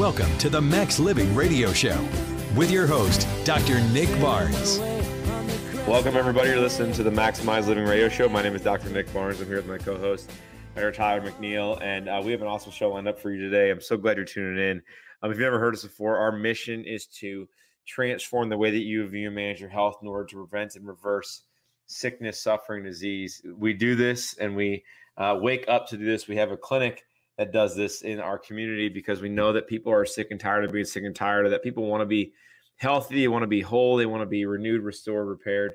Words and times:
Welcome 0.00 0.38
to 0.38 0.48
the 0.48 0.62
Max 0.62 0.98
Living 0.98 1.34
Radio 1.34 1.74
Show 1.74 2.08
with 2.56 2.70
your 2.70 2.86
host, 2.86 3.28
Dr. 3.44 3.82
Nick 3.88 4.08
Barnes. 4.18 4.78
Welcome, 5.86 6.16
everybody. 6.16 6.48
You're 6.48 6.58
listening 6.58 6.94
to 6.94 7.02
the 7.02 7.10
Maximize 7.10 7.66
Living 7.66 7.84
Radio 7.84 8.08
Show. 8.08 8.26
My 8.26 8.42
name 8.42 8.54
is 8.54 8.62
Dr. 8.62 8.88
Nick 8.88 9.12
Barnes. 9.12 9.42
I'm 9.42 9.46
here 9.46 9.56
with 9.56 9.66
my 9.66 9.76
co 9.76 9.98
host, 9.98 10.30
Dr. 10.74 10.90
Tyler 10.90 11.30
McNeil, 11.30 11.78
and 11.82 12.08
uh, 12.08 12.22
we 12.24 12.32
have 12.32 12.40
an 12.40 12.48
awesome 12.48 12.72
show 12.72 12.88
lined 12.92 13.08
up 13.08 13.20
for 13.20 13.30
you 13.30 13.42
today. 13.42 13.70
I'm 13.70 13.82
so 13.82 13.98
glad 13.98 14.16
you're 14.16 14.24
tuning 14.24 14.70
in. 14.70 14.82
Um, 15.22 15.32
if 15.32 15.36
you've 15.36 15.44
never 15.44 15.58
heard 15.58 15.74
us 15.74 15.82
before, 15.82 16.16
our 16.16 16.32
mission 16.32 16.82
is 16.86 17.04
to 17.18 17.46
transform 17.86 18.48
the 18.48 18.56
way 18.56 18.70
that 18.70 18.78
you 18.78 19.06
view 19.06 19.26
and 19.26 19.36
manage 19.36 19.60
your 19.60 19.68
health 19.68 19.98
in 20.00 20.08
order 20.08 20.24
to 20.24 20.36
prevent 20.36 20.76
and 20.76 20.86
reverse 20.86 21.42
sickness, 21.84 22.42
suffering, 22.42 22.84
disease. 22.84 23.42
We 23.54 23.74
do 23.74 23.94
this 23.96 24.34
and 24.38 24.56
we 24.56 24.82
uh, 25.18 25.36
wake 25.38 25.66
up 25.68 25.88
to 25.88 25.98
do 25.98 26.06
this. 26.06 26.26
We 26.26 26.36
have 26.36 26.52
a 26.52 26.56
clinic 26.56 27.04
that 27.40 27.52
does 27.52 27.74
this 27.74 28.02
in 28.02 28.20
our 28.20 28.38
community 28.38 28.90
because 28.90 29.22
we 29.22 29.30
know 29.30 29.50
that 29.50 29.66
people 29.66 29.90
are 29.90 30.04
sick 30.04 30.26
and 30.30 30.38
tired 30.38 30.62
of 30.62 30.72
being 30.72 30.84
sick 30.84 31.04
and 31.04 31.16
tired 31.16 31.46
of 31.46 31.50
that. 31.50 31.62
People 31.62 31.86
want 31.86 32.02
to 32.02 32.06
be 32.06 32.34
healthy, 32.76 33.22
they 33.22 33.28
want 33.28 33.42
to 33.42 33.46
be 33.46 33.62
whole, 33.62 33.96
they 33.96 34.04
want 34.04 34.20
to 34.20 34.26
be 34.26 34.44
renewed, 34.44 34.82
restored, 34.82 35.26
repaired, 35.26 35.72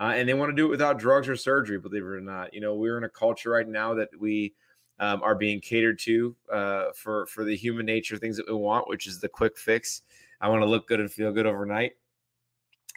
uh, 0.00 0.12
and 0.14 0.28
they 0.28 0.34
want 0.34 0.48
to 0.48 0.54
do 0.54 0.66
it 0.66 0.70
without 0.70 0.96
drugs 0.96 1.28
or 1.28 1.34
surgery. 1.34 1.76
Believe 1.76 2.04
it 2.04 2.06
or 2.06 2.20
not, 2.20 2.54
you 2.54 2.60
know 2.60 2.76
we're 2.76 2.96
in 2.96 3.02
a 3.02 3.08
culture 3.08 3.50
right 3.50 3.66
now 3.66 3.94
that 3.94 4.10
we 4.16 4.54
um, 5.00 5.20
are 5.24 5.34
being 5.34 5.60
catered 5.60 5.98
to 6.02 6.36
uh, 6.52 6.84
for 6.94 7.26
for 7.26 7.42
the 7.42 7.56
human 7.56 7.84
nature 7.84 8.16
things 8.16 8.36
that 8.36 8.46
we 8.46 8.54
want, 8.54 8.88
which 8.88 9.08
is 9.08 9.18
the 9.18 9.28
quick 9.28 9.58
fix. 9.58 10.02
I 10.40 10.48
want 10.48 10.62
to 10.62 10.66
look 10.66 10.86
good 10.86 11.00
and 11.00 11.10
feel 11.10 11.32
good 11.32 11.46
overnight. 11.46 11.94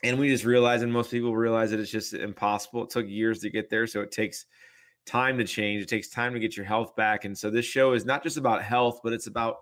And 0.03 0.19
we 0.19 0.29
just 0.29 0.45
realize, 0.45 0.83
and 0.83 0.93
most 0.93 1.09
people 1.09 1.35
realize 1.35 1.71
that 1.71 1.79
it's 1.79 1.89
just 1.89 2.13
impossible. 2.13 2.83
It 2.83 2.91
took 2.91 3.07
years 3.07 3.39
to 3.39 3.49
get 3.49 3.71
there, 3.71 3.87
so 3.87 4.01
it 4.01 4.11
takes 4.11 4.45
time 5.05 5.37
to 5.37 5.43
change. 5.43 5.81
It 5.81 5.89
takes 5.89 6.09
time 6.09 6.33
to 6.33 6.39
get 6.39 6.55
your 6.55 6.65
health 6.65 6.95
back. 6.95 7.25
And 7.25 7.37
so 7.37 7.49
this 7.49 7.65
show 7.65 7.93
is 7.93 8.05
not 8.05 8.23
just 8.23 8.37
about 8.37 8.63
health, 8.63 9.01
but 9.03 9.13
it's 9.13 9.27
about 9.27 9.57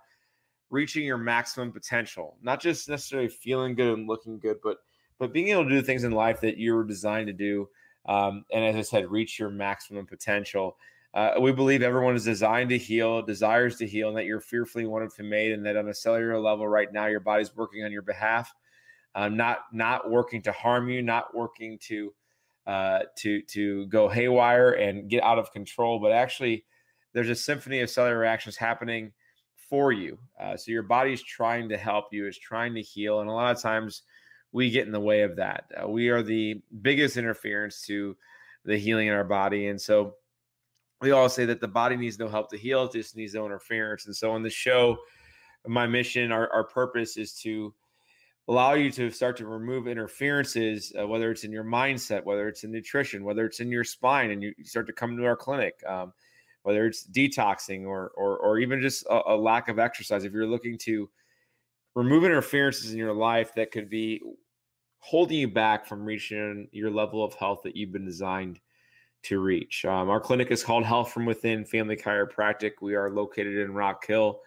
reaching 0.70 1.06
your 1.06 1.18
maximum 1.18 1.72
potential. 1.72 2.38
Not 2.42 2.62
just 2.62 2.90
necessarily 2.90 3.30
feeling 3.30 3.76
good 3.76 3.98
and 3.98 4.08
looking 4.08 4.40
good, 4.40 4.58
but 4.64 4.78
but 5.18 5.34
being 5.34 5.50
able 5.50 5.66
to 5.66 5.70
do 5.70 5.82
things 5.82 6.06
in 6.06 6.12
life 6.12 6.40
that 6.42 6.58
you 6.58 6.74
were 6.74 6.86
designed 6.86 7.28
to 7.28 7.34
do. 7.34 7.68
Um, 8.06 8.46
and 8.54 8.64
as 8.64 8.76
I 8.78 8.82
said, 8.82 9.12
reach 9.12 9.38
your 9.38 9.50
maximum 9.50 10.06
potential. 10.06 10.78
Uh, 11.14 11.34
we 11.42 11.52
believe 11.52 11.82
everyone 11.82 12.16
is 12.16 12.24
designed 12.24 12.70
to 12.70 12.78
heal, 12.78 13.22
desires 13.22 13.76
to 13.78 13.88
heal, 13.88 14.10
and 14.10 14.18
that 14.18 14.26
you're 14.26 14.40
fearfully 14.40 14.86
wonderfully 14.86 15.28
made, 15.28 15.52
and 15.52 15.66
that 15.66 15.76
on 15.76 15.90
a 15.90 15.94
cellular 15.94 16.40
level, 16.40 16.68
right 16.68 16.94
now, 16.94 17.08
your 17.08 17.20
body's 17.20 17.56
working 17.56 17.84
on 17.84 17.92
your 17.92 18.02
behalf, 18.02 18.54
um, 19.16 19.36
not 19.36 19.64
not 19.74 20.10
working 20.10 20.42
to 20.44 20.52
harm 20.52 20.88
you, 20.88 21.02
not 21.02 21.36
working 21.36 21.78
to 21.80 22.14
uh, 22.70 23.00
to 23.16 23.42
to 23.42 23.88
go 23.88 24.08
haywire 24.08 24.74
and 24.74 25.10
get 25.10 25.24
out 25.24 25.40
of 25.40 25.52
control, 25.52 26.00
but 26.00 26.12
actually 26.12 26.66
there's 27.14 27.30
a 27.30 27.36
symphony 27.36 27.80
of 27.80 27.90
cellular 27.90 28.20
reactions 28.20 28.56
happening 28.56 29.12
for 29.70 29.92
you. 29.92 30.20
Uh, 30.40 30.56
so 30.56 30.72
your 30.72 30.84
body's 30.84 31.24
trying 31.24 31.68
to 31.70 31.78
help 31.78 32.06
you, 32.12 32.28
is 32.28 32.38
trying 32.38 32.76
to 32.76 32.82
heal, 32.82 33.22
and 33.22 33.30
a 33.30 33.34
lot 33.34 33.56
of 33.56 33.60
times 33.60 34.04
we 34.52 34.70
get 34.70 34.86
in 34.86 34.92
the 34.92 35.00
way 35.00 35.22
of 35.22 35.36
that. 35.38 35.64
Uh, 35.82 35.88
we 35.88 36.10
are 36.10 36.22
the 36.22 36.62
biggest 36.84 37.18
interference 37.18 37.82
to 37.88 38.16
the 38.66 38.78
healing 38.78 39.08
in 39.08 39.16
our 39.16 39.24
body, 39.24 39.66
and 39.66 39.82
so 39.82 40.14
we 41.02 41.10
all 41.10 41.28
say 41.28 41.46
that 41.46 41.62
the 41.62 41.68
body 41.68 41.96
needs 41.96 42.20
no 42.20 42.28
help 42.28 42.52
to 42.52 42.58
heal; 42.58 42.84
it 42.84 42.92
just 42.92 43.16
needs 43.16 43.34
no 43.34 43.48
interference. 43.48 44.06
And 44.06 44.16
so 44.16 44.30
on 44.30 44.44
the 44.44 44.50
show, 44.52 45.00
my 45.66 45.88
mission, 45.88 46.32
our, 46.32 46.48
our 46.54 46.66
purpose 46.66 47.18
is 47.18 47.34
to 47.42 47.74
allow 48.50 48.74
you 48.74 48.90
to 48.90 49.12
start 49.12 49.38
to 49.38 49.46
remove 49.46 49.88
interferences, 49.88 50.92
uh, 51.00 51.08
whether 51.08 51.30
it's 51.30 51.44
in 51.44 51.52
your 51.52 51.64
mindset, 51.64 52.24
whether 52.24 52.48
it's 52.48 52.64
in 52.64 52.72
nutrition, 52.72 53.24
whether 53.24 53.46
it's 53.46 53.60
in 53.60 53.70
your 53.70 53.84
spine, 53.84 54.32
and 54.32 54.42
you, 54.42 54.52
you 54.58 54.66
start 54.66 54.88
to 54.88 54.94
come 54.94 55.16
to 55.16 55.24
our 55.24 55.36
clinic, 55.36 55.76
um, 55.88 56.12
whether 56.64 56.88
it's 56.88 57.06
detoxing 57.06 57.86
or, 57.86 58.12
or, 58.18 58.38
or 58.40 58.58
even 58.58 58.82
just 58.82 59.06
a, 59.06 59.34
a, 59.34 59.38
lack 59.38 59.70
of 59.70 59.78
exercise. 59.78 60.24
If 60.24 60.34
you're 60.34 60.48
looking 60.48 60.80
to 60.80 61.08
remove 61.94 62.24
interferences 62.24 62.92
in 62.92 62.98
your 62.98 63.14
life 63.14 63.54
that 63.54 63.70
could 63.70 63.88
be 63.88 64.20
holding 64.98 65.38
you 65.38 65.48
back 65.48 65.86
from 65.86 66.04
reaching 66.04 66.68
your 66.72 66.90
level 66.90 67.24
of 67.24 67.36
health 67.36 67.62
that 67.64 67.76
you've 67.76 67.92
been 67.92 68.06
designed 68.06 68.60
to 69.22 69.40
reach. 69.40 69.86
Um, 69.86 70.10
our 70.10 70.20
clinic 70.20 70.50
is 70.50 70.64
called 70.64 70.86
Health 70.86 71.12
from 71.12 71.26
Within 71.28 71.66
Family 71.66 71.96
Chiropractic. 71.96 72.74
We 72.82 72.96
are 72.96 73.12
located 73.12 73.58
in 73.58 73.74
Rock 73.76 74.08
Hill 74.08 74.40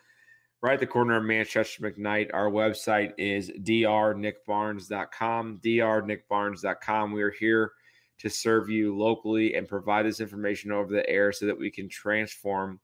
right 0.62 0.74
at 0.74 0.80
the 0.80 0.86
corner 0.86 1.16
of 1.16 1.24
Manchester 1.24 1.82
McKnight. 1.82 2.30
Our 2.32 2.48
website 2.50 3.12
is 3.18 3.50
drnickbarnes.com. 3.50 5.60
drnickbarnes.com. 5.62 7.12
We 7.12 7.22
are 7.22 7.32
here 7.32 7.72
to 8.18 8.30
serve 8.30 8.70
you 8.70 8.96
locally 8.96 9.54
and 9.54 9.66
provide 9.66 10.06
this 10.06 10.20
information 10.20 10.70
over 10.70 10.92
the 10.92 11.10
air 11.10 11.32
so 11.32 11.46
that 11.46 11.58
we 11.58 11.68
can 11.70 11.88
transform 11.88 12.78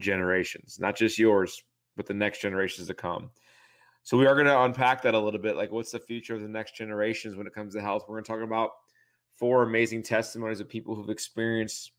generations, 0.00 0.78
not 0.80 0.96
just 0.96 1.18
yours, 1.18 1.62
but 1.96 2.06
the 2.06 2.14
next 2.14 2.40
generations 2.40 2.86
to 2.86 2.94
come. 2.94 3.28
So 4.04 4.16
we 4.16 4.26
are 4.26 4.34
going 4.34 4.46
to 4.46 4.62
unpack 4.62 5.02
that 5.02 5.12
a 5.12 5.18
little 5.18 5.40
bit. 5.40 5.56
Like, 5.56 5.70
what's 5.70 5.90
the 5.90 5.98
future 5.98 6.34
of 6.34 6.40
the 6.40 6.48
next 6.48 6.76
generations 6.76 7.36
when 7.36 7.46
it 7.46 7.54
comes 7.54 7.74
to 7.74 7.82
health? 7.82 8.04
We're 8.08 8.14
going 8.14 8.24
to 8.24 8.32
talk 8.32 8.40
about 8.40 8.70
four 9.36 9.64
amazing 9.64 10.02
testimonies 10.02 10.60
of 10.60 10.68
people 10.68 10.94
who've 10.94 11.10
experienced 11.10 11.92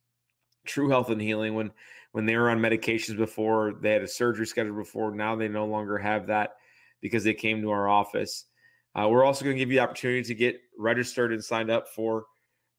true 0.66 0.90
health 0.90 1.10
and 1.10 1.22
healing 1.22 1.56
when 1.56 1.72
when 2.12 2.26
they 2.26 2.36
were 2.36 2.50
on 2.50 2.60
medications 2.60 3.18
before 3.18 3.76
they 3.82 3.94
had 3.94 4.02
a 4.02 4.08
surgery 4.08 4.46
scheduled 4.46 4.78
before 4.78 5.14
now 5.14 5.36
they 5.36 5.48
no 5.48 5.66
longer 5.66 5.98
have 5.98 6.28
that 6.28 6.56
because 7.02 7.24
they 7.24 7.34
came 7.34 7.62
to 7.62 7.70
our 7.70 7.88
office. 7.88 8.46
Uh, 8.96 9.08
we're 9.08 9.24
also 9.24 9.46
going 9.46 9.56
to 9.56 9.60
give 9.60 9.70
you 9.72 9.78
the 9.78 9.84
opportunity 9.84 10.24
to 10.24 10.34
get 10.34 10.60
registered 10.78 11.32
and 11.32 11.44
signed 11.44 11.70
up 11.70 11.88
for 11.88 12.26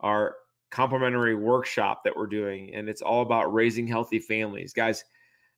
our 0.00 0.34
complimentary 0.70 1.34
workshop 1.34 2.02
that 2.04 2.16
we're 2.16 2.26
doing 2.26 2.74
and 2.74 2.88
it's 2.88 3.02
all 3.02 3.22
about 3.22 3.52
raising 3.52 3.86
healthy 3.86 4.18
families. 4.18 4.72
Guys 4.72 5.04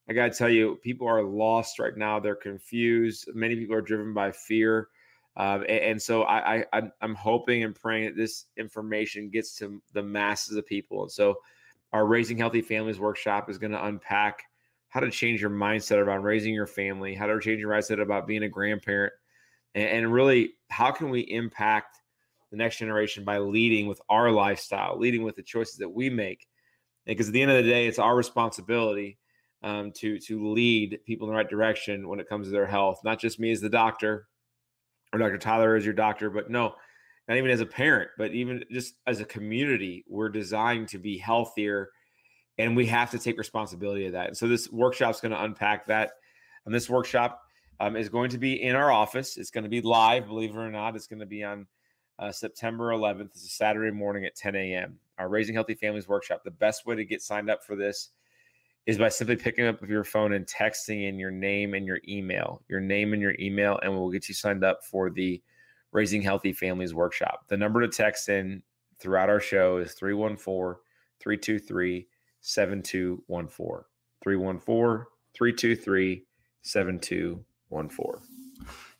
i 0.09 0.12
got 0.12 0.32
to 0.32 0.37
tell 0.37 0.49
you 0.49 0.78
people 0.82 1.06
are 1.06 1.22
lost 1.22 1.78
right 1.78 1.97
now. 1.97 2.19
They're 2.19 2.34
confused. 2.34 3.28
Many 3.34 3.56
people 3.56 3.77
are 3.77 3.82
driven 3.82 4.12
by 4.12 4.32
fear. 4.32 4.88
Um, 5.37 5.62
and, 5.62 5.71
and, 5.71 6.03
so 6.03 6.25
I, 6.25 6.65
I 6.75 6.82
i'm 7.00 7.15
hoping 7.15 7.65
and 7.65 7.75
praying 7.75 8.05
that 8.05 8.16
this 8.16 8.47
information 8.59 9.31
gets 9.31 9.56
to 9.59 9.81
the 9.94 10.03
masses 10.03 10.56
of 10.56 10.66
people. 10.66 11.03
And 11.03 11.11
so 11.11 11.37
our 11.93 12.07
Raising 12.07 12.39
Healthy 12.39 12.63
Families 12.63 12.99
workshop 12.99 13.51
is 13.51 13.59
going 13.59 13.73
to 13.73 13.85
unpack 13.85 14.45
how 14.89 15.01
to 15.01 15.11
change 15.11 15.41
your 15.41 15.51
mindset 15.51 15.97
around 15.97 16.23
raising 16.23 16.53
your 16.53 16.67
family, 16.67 17.15
how 17.15 17.27
to 17.27 17.41
change 17.41 17.61
your 17.61 17.71
mindset 17.71 18.01
about 18.01 18.27
being 18.27 18.43
a 18.43 18.49
grandparent, 18.49 19.13
and, 19.75 19.89
and 19.89 20.13
really 20.13 20.53
how 20.69 20.91
can 20.91 21.09
we 21.09 21.21
impact 21.21 21.99
the 22.51 22.57
next 22.57 22.77
generation 22.77 23.25
by 23.25 23.39
leading 23.39 23.87
with 23.87 24.01
our 24.11 24.31
lifestyle, 24.31 24.99
leading 24.99 25.23
with 25.23 25.35
the 25.35 25.43
choices 25.43 25.77
that 25.77 25.89
we 25.89 26.11
make. 26.11 26.47
Because 27.07 27.29
at 27.29 27.33
the 27.33 27.43
end 27.43 27.51
of 27.51 27.65
the 27.65 27.71
day, 27.71 27.87
it's 27.87 27.99
our 27.99 28.15
responsibility 28.15 29.19
um, 29.63 29.93
to 29.93 30.19
to 30.19 30.53
lead 30.53 31.01
people 31.05 31.27
in 31.27 31.33
the 31.33 31.37
right 31.37 31.49
direction 31.49 32.09
when 32.09 32.21
it 32.21 32.29
comes 32.29 32.47
to 32.47 32.53
their 32.53 32.67
health. 32.67 33.01
Not 33.03 33.19
just 33.19 33.41
me 33.41 33.51
as 33.51 33.61
the 33.61 33.71
doctor, 33.71 34.29
or 35.13 35.19
Dr. 35.19 35.39
Tyler 35.39 35.75
as 35.75 35.85
your 35.85 35.95
doctor, 35.95 36.31
but 36.31 36.51
no, 36.51 36.75
not 37.32 37.38
even 37.38 37.50
as 37.50 37.62
a 37.62 37.66
parent, 37.66 38.10
but 38.19 38.32
even 38.32 38.62
just 38.70 38.97
as 39.06 39.20
a 39.20 39.25
community, 39.25 40.04
we're 40.06 40.28
designed 40.28 40.87
to 40.87 40.98
be 40.98 41.16
healthier 41.16 41.88
and 42.59 42.76
we 42.76 42.84
have 42.84 43.10
to 43.10 43.19
take 43.19 43.38
responsibility 43.38 44.04
of 44.04 44.12
that. 44.12 44.26
And 44.26 44.37
so 44.37 44.47
this 44.47 44.70
workshop 44.70 45.15
is 45.15 45.20
going 45.22 45.32
to 45.32 45.43
unpack 45.43 45.87
that. 45.87 46.10
And 46.66 46.75
this 46.75 46.91
workshop 46.91 47.41
um, 47.81 47.97
is 47.97 48.10
going 48.10 48.29
to 48.32 48.38
be 48.38 48.62
in 48.62 48.76
our 48.76 48.93
office. 48.93 49.38
It's 49.38 49.50
going 49.50 49.64
to 49.64 49.70
be 49.70 49.81
live, 49.81 50.26
believe 50.26 50.50
it 50.50 50.58
or 50.58 50.70
not. 50.70 50.94
It's 50.94 51.06
going 51.06 51.20
to 51.20 51.26
be 51.26 51.43
on 51.43 51.67
uh, 52.19 52.32
September 52.32 52.90
11th. 52.90 53.31
It's 53.31 53.46
a 53.46 53.49
Saturday 53.49 53.96
morning 53.96 54.26
at 54.26 54.37
10 54.37 54.55
a.m. 54.55 54.99
Our 55.17 55.31
Raising 55.31 55.55
Healthy 55.55 55.76
Families 55.76 56.06
workshop. 56.06 56.43
The 56.44 56.50
best 56.50 56.85
way 56.85 56.96
to 56.96 57.05
get 57.06 57.23
signed 57.23 57.49
up 57.49 57.64
for 57.64 57.76
this 57.76 58.11
is 58.85 58.99
by 58.99 59.08
simply 59.08 59.37
picking 59.37 59.67
up 59.67 59.81
your 59.88 60.05
phone 60.05 60.35
and 60.35 60.46
texting 60.46 61.08
in 61.08 61.19
your 61.19 61.31
name 61.31 61.73
and 61.73 61.87
your 61.87 62.00
email, 62.06 62.61
your 62.69 62.81
name 62.81 63.14
and 63.14 63.23
your 63.23 63.37
email, 63.40 63.81
and 63.82 63.90
we'll 63.90 64.11
get 64.11 64.28
you 64.28 64.35
signed 64.35 64.64
up 64.64 64.85
for 64.85 65.08
the 65.08 65.40
Raising 65.93 66.23
Healthy 66.23 66.55
Families 66.55 66.94
Workshop. 66.94 67.44
The 67.49 67.56
number 67.56 67.81
to 67.81 67.89
text 67.89 68.29
in 68.29 68.62
throughout 68.99 69.29
our 69.29 69.41
show 69.41 69.79
is 69.79 69.93
314 69.93 70.81
323 71.21 72.09
7214. 72.41 73.85
314 74.23 75.06
323 75.35 76.25
7214. 76.62 78.23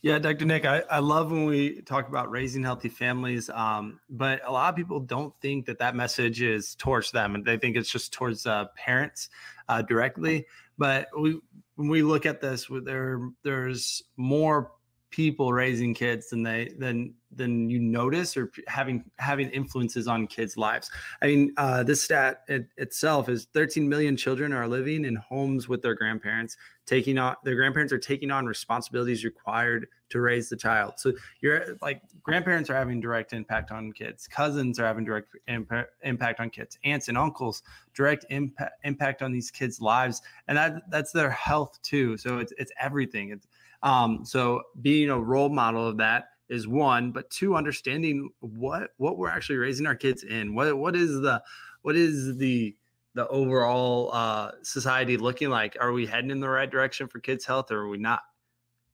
Yeah, 0.03 0.19
Dr. 0.19 0.47
Nick, 0.47 0.65
I, 0.65 0.83
I 0.91 0.99
love 0.99 1.31
when 1.31 1.45
we 1.45 1.81
talk 1.83 2.09
about 2.09 2.29
raising 2.29 2.65
healthy 2.65 2.89
families, 2.89 3.49
um, 3.51 4.01
but 4.11 4.41
a 4.45 4.51
lot 4.51 4.69
of 4.69 4.75
people 4.75 4.99
don't 4.99 5.33
think 5.41 5.67
that 5.67 5.79
that 5.79 5.95
message 5.95 6.43
is 6.43 6.75
towards 6.75 7.13
them, 7.13 7.37
and 7.37 7.45
they 7.45 7.57
think 7.57 7.77
it's 7.77 7.89
just 7.89 8.13
towards 8.13 8.45
uh, 8.45 8.65
parents 8.75 9.31
uh, 9.69 9.81
directly. 9.83 10.47
But 10.77 11.07
we 11.17 11.39
when 11.77 11.89
we 11.89 12.03
look 12.03 12.27
at 12.27 12.41
this, 12.41 12.69
there 12.83 13.31
there's 13.45 14.03
more 14.17 14.73
people 15.13 15.53
raising 15.53 15.95
kids 15.95 16.31
than 16.31 16.43
they 16.43 16.75
than 16.79 17.15
than 17.35 17.71
you 17.71 17.79
notice 17.79 18.37
or 18.37 18.51
having 18.67 19.05
having 19.19 19.49
influences 19.51 20.09
on 20.09 20.27
kids' 20.27 20.57
lives. 20.57 20.91
I 21.23 21.27
mean, 21.27 21.53
uh, 21.57 21.83
this 21.83 22.03
stat 22.03 22.43
it, 22.49 22.69
itself 22.77 23.29
is 23.29 23.47
13 23.55 23.89
million 23.89 24.17
children 24.17 24.53
are 24.53 24.67
living 24.67 25.05
in 25.05 25.17
homes 25.17 25.69
with 25.69 25.83
their 25.83 25.95
grandparents, 25.95 26.57
taking 26.87 27.19
on 27.19 27.37
their 27.45 27.55
grandparents 27.55 27.93
are 27.93 27.99
taking 27.99 28.31
on 28.31 28.47
responsibilities 28.47 29.25
required 29.25 29.87
to 30.09 30.21
raise 30.21 30.49
the 30.49 30.57
child. 30.57 30.95
So 30.97 31.13
you're 31.41 31.77
like 31.81 32.03
grandparents 32.23 32.69
are 32.71 32.75
having 32.75 33.01
direct 33.01 33.33
impact 33.33 33.71
on 33.71 33.93
kids, 33.93 34.27
cousins 34.27 34.81
are 34.81 34.87
having 34.87 35.05
direct 35.05 35.29
impa- 35.49 35.87
impact 36.03 36.41
on 36.41 36.51
kids, 36.51 36.79
aunts 36.85 37.09
and 37.09 37.17
uncles 37.17 37.63
direct 37.95 38.25
impact 38.31 38.73
impact 38.85 39.23
on 39.23 39.33
these 39.33 39.51
kids' 39.51 39.81
lives, 39.81 40.23
and 40.49 40.57
that 40.57 40.91
that's 40.91 41.13
their 41.13 41.31
health 41.31 41.79
too. 41.83 42.17
So 42.17 42.39
it's 42.39 42.53
it's 42.59 42.73
everything. 42.81 43.31
It's 43.31 43.47
um, 43.83 44.25
so 44.25 44.63
being 44.81 45.11
a 45.11 45.19
role 45.19 45.49
model 45.49 45.89
of 45.89 45.97
that 45.99 46.29
is 46.49 46.69
one, 46.69 47.13
but 47.13 47.31
two, 47.31 47.57
understanding 47.57 48.31
what 48.41 48.91
what 48.99 49.17
we're 49.17 49.31
actually 49.31 49.57
raising 49.57 49.87
our 49.87 49.95
kids 49.95 50.23
in. 50.23 50.55
What 50.55 50.77
what 50.77 50.95
is 50.95 51.21
the 51.21 51.43
what 51.83 51.97
is 51.97 52.37
the 52.37 52.77
the 53.15 53.27
overall 53.29 54.11
uh, 54.13 54.53
society 54.63 55.17
looking 55.17 55.51
like? 55.51 55.77
Are 55.81 55.93
we 55.93 56.07
heading 56.07 56.31
in 56.31 56.41
the 56.41 56.49
right 56.49 56.71
direction 56.71 57.09
for 57.09 57.21
kids' 57.21 57.45
health, 57.45 57.71
or 57.71 57.81
are 57.81 57.89
we 57.89 57.99
not? 57.99 58.23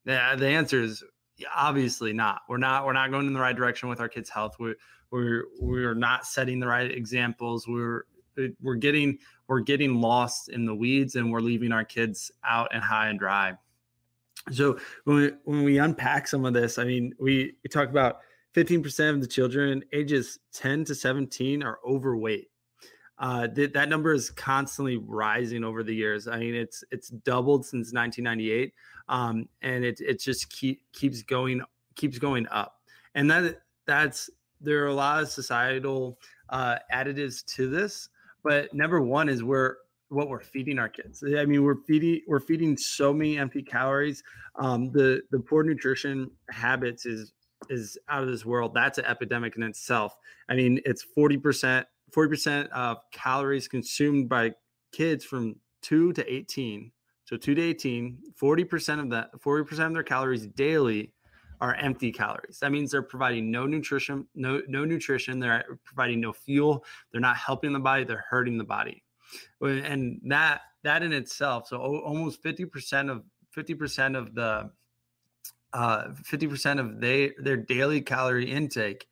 The, 0.04 0.36
the 0.38 0.48
answer 0.48 0.80
is 0.80 1.04
obviously 1.54 2.12
not. 2.12 2.42
We're 2.48 2.58
not. 2.58 2.86
We're 2.86 2.92
not 2.92 3.10
going 3.10 3.26
in 3.26 3.32
the 3.32 3.40
right 3.40 3.56
direction 3.56 3.88
with 3.88 4.00
our 4.00 4.08
kids' 4.08 4.30
health. 4.30 4.56
We're 4.58 4.76
we're 5.10 5.44
we're 5.60 5.94
not 5.94 6.26
setting 6.26 6.60
the 6.60 6.68
right 6.68 6.90
examples. 6.90 7.66
We're 7.66 8.04
we're 8.62 8.76
getting 8.76 9.18
we're 9.48 9.60
getting 9.60 10.00
lost 10.00 10.48
in 10.48 10.64
the 10.64 10.74
weeds, 10.74 11.16
and 11.16 11.30
we're 11.30 11.40
leaving 11.40 11.72
our 11.72 11.84
kids 11.84 12.30
out 12.44 12.68
and 12.72 12.82
high 12.82 13.08
and 13.08 13.18
dry. 13.18 13.54
So 14.52 14.78
when 15.04 15.16
we, 15.16 15.32
when 15.44 15.64
we 15.64 15.78
unpack 15.78 16.28
some 16.28 16.44
of 16.44 16.54
this, 16.54 16.78
I 16.78 16.84
mean, 16.84 17.14
we, 17.18 17.54
we 17.62 17.68
talk 17.70 17.88
about 17.88 18.18
15% 18.54 19.10
of 19.10 19.20
the 19.20 19.26
children 19.26 19.84
ages 19.92 20.38
10 20.52 20.84
to 20.86 20.94
17 20.94 21.62
are 21.62 21.78
overweight. 21.86 22.50
Uh, 23.18 23.48
th- 23.48 23.72
that 23.72 23.88
number 23.88 24.12
is 24.12 24.30
constantly 24.30 24.96
rising 24.96 25.64
over 25.64 25.82
the 25.82 25.94
years. 25.94 26.28
I 26.28 26.38
mean, 26.38 26.54
it's 26.54 26.84
it's 26.92 27.08
doubled 27.08 27.66
since 27.66 27.92
1998, 27.92 28.72
um, 29.08 29.48
and 29.62 29.84
it 29.84 30.00
it 30.00 30.20
just 30.20 30.50
keep, 30.50 30.80
keeps 30.92 31.22
going 31.22 31.60
keeps 31.96 32.18
going 32.18 32.46
up. 32.48 32.80
And 33.16 33.28
that 33.28 33.62
that's 33.86 34.30
there 34.60 34.84
are 34.84 34.88
a 34.88 34.94
lot 34.94 35.20
of 35.20 35.28
societal 35.28 36.20
uh, 36.50 36.76
additives 36.92 37.44
to 37.56 37.68
this, 37.68 38.08
but 38.44 38.72
number 38.72 39.00
one 39.00 39.28
is 39.28 39.42
we're 39.42 39.76
what 40.08 40.28
we're 40.28 40.40
feeding 40.40 40.78
our 40.78 40.88
kids. 40.88 41.22
I 41.22 41.44
mean, 41.44 41.62
we're 41.62 41.82
feeding 41.86 42.22
we're 42.26 42.40
feeding 42.40 42.76
so 42.76 43.12
many 43.12 43.38
empty 43.38 43.62
calories. 43.62 44.22
Um, 44.56 44.90
the 44.92 45.22
the 45.30 45.40
poor 45.40 45.62
nutrition 45.62 46.30
habits 46.50 47.06
is 47.06 47.32
is 47.68 47.98
out 48.08 48.22
of 48.22 48.28
this 48.28 48.44
world. 48.44 48.72
That's 48.74 48.98
an 48.98 49.04
epidemic 49.04 49.56
in 49.56 49.62
itself. 49.62 50.16
I 50.48 50.54
mean, 50.54 50.80
it's 50.84 51.02
forty 51.02 51.36
percent 51.36 51.86
forty 52.12 52.30
percent 52.30 52.70
of 52.72 52.98
calories 53.12 53.68
consumed 53.68 54.28
by 54.28 54.52
kids 54.92 55.24
from 55.24 55.56
two 55.82 56.12
to 56.14 56.32
eighteen. 56.32 56.92
So 57.24 57.36
two 57.36 57.54
to 57.54 57.60
18, 57.60 58.20
40% 58.40 59.00
of 59.00 59.10
that, 59.10 59.30
40% 59.42 59.86
of 59.86 59.92
their 59.92 60.02
calories 60.02 60.46
daily 60.46 61.12
are 61.60 61.74
empty 61.74 62.10
calories. 62.10 62.58
That 62.60 62.72
means 62.72 62.90
they're 62.90 63.02
providing 63.02 63.50
no 63.50 63.66
nutrition, 63.66 64.26
no 64.34 64.62
no 64.66 64.86
nutrition. 64.86 65.38
They're 65.38 65.78
providing 65.84 66.22
no 66.22 66.32
fuel. 66.32 66.86
They're 67.12 67.20
not 67.20 67.36
helping 67.36 67.74
the 67.74 67.80
body. 67.80 68.04
They're 68.04 68.24
hurting 68.30 68.56
the 68.56 68.64
body 68.64 69.02
and 69.60 70.20
that 70.24 70.62
that 70.82 71.02
in 71.02 71.12
itself 71.12 71.68
so 71.68 71.78
almost 71.78 72.42
50% 72.42 73.10
of 73.10 73.22
50% 73.56 74.16
of 74.16 74.34
the 74.34 74.70
uh 75.72 76.04
50% 76.08 76.80
of 76.80 77.00
they 77.00 77.32
their 77.38 77.56
daily 77.56 78.00
calorie 78.00 78.50
intake 78.50 79.06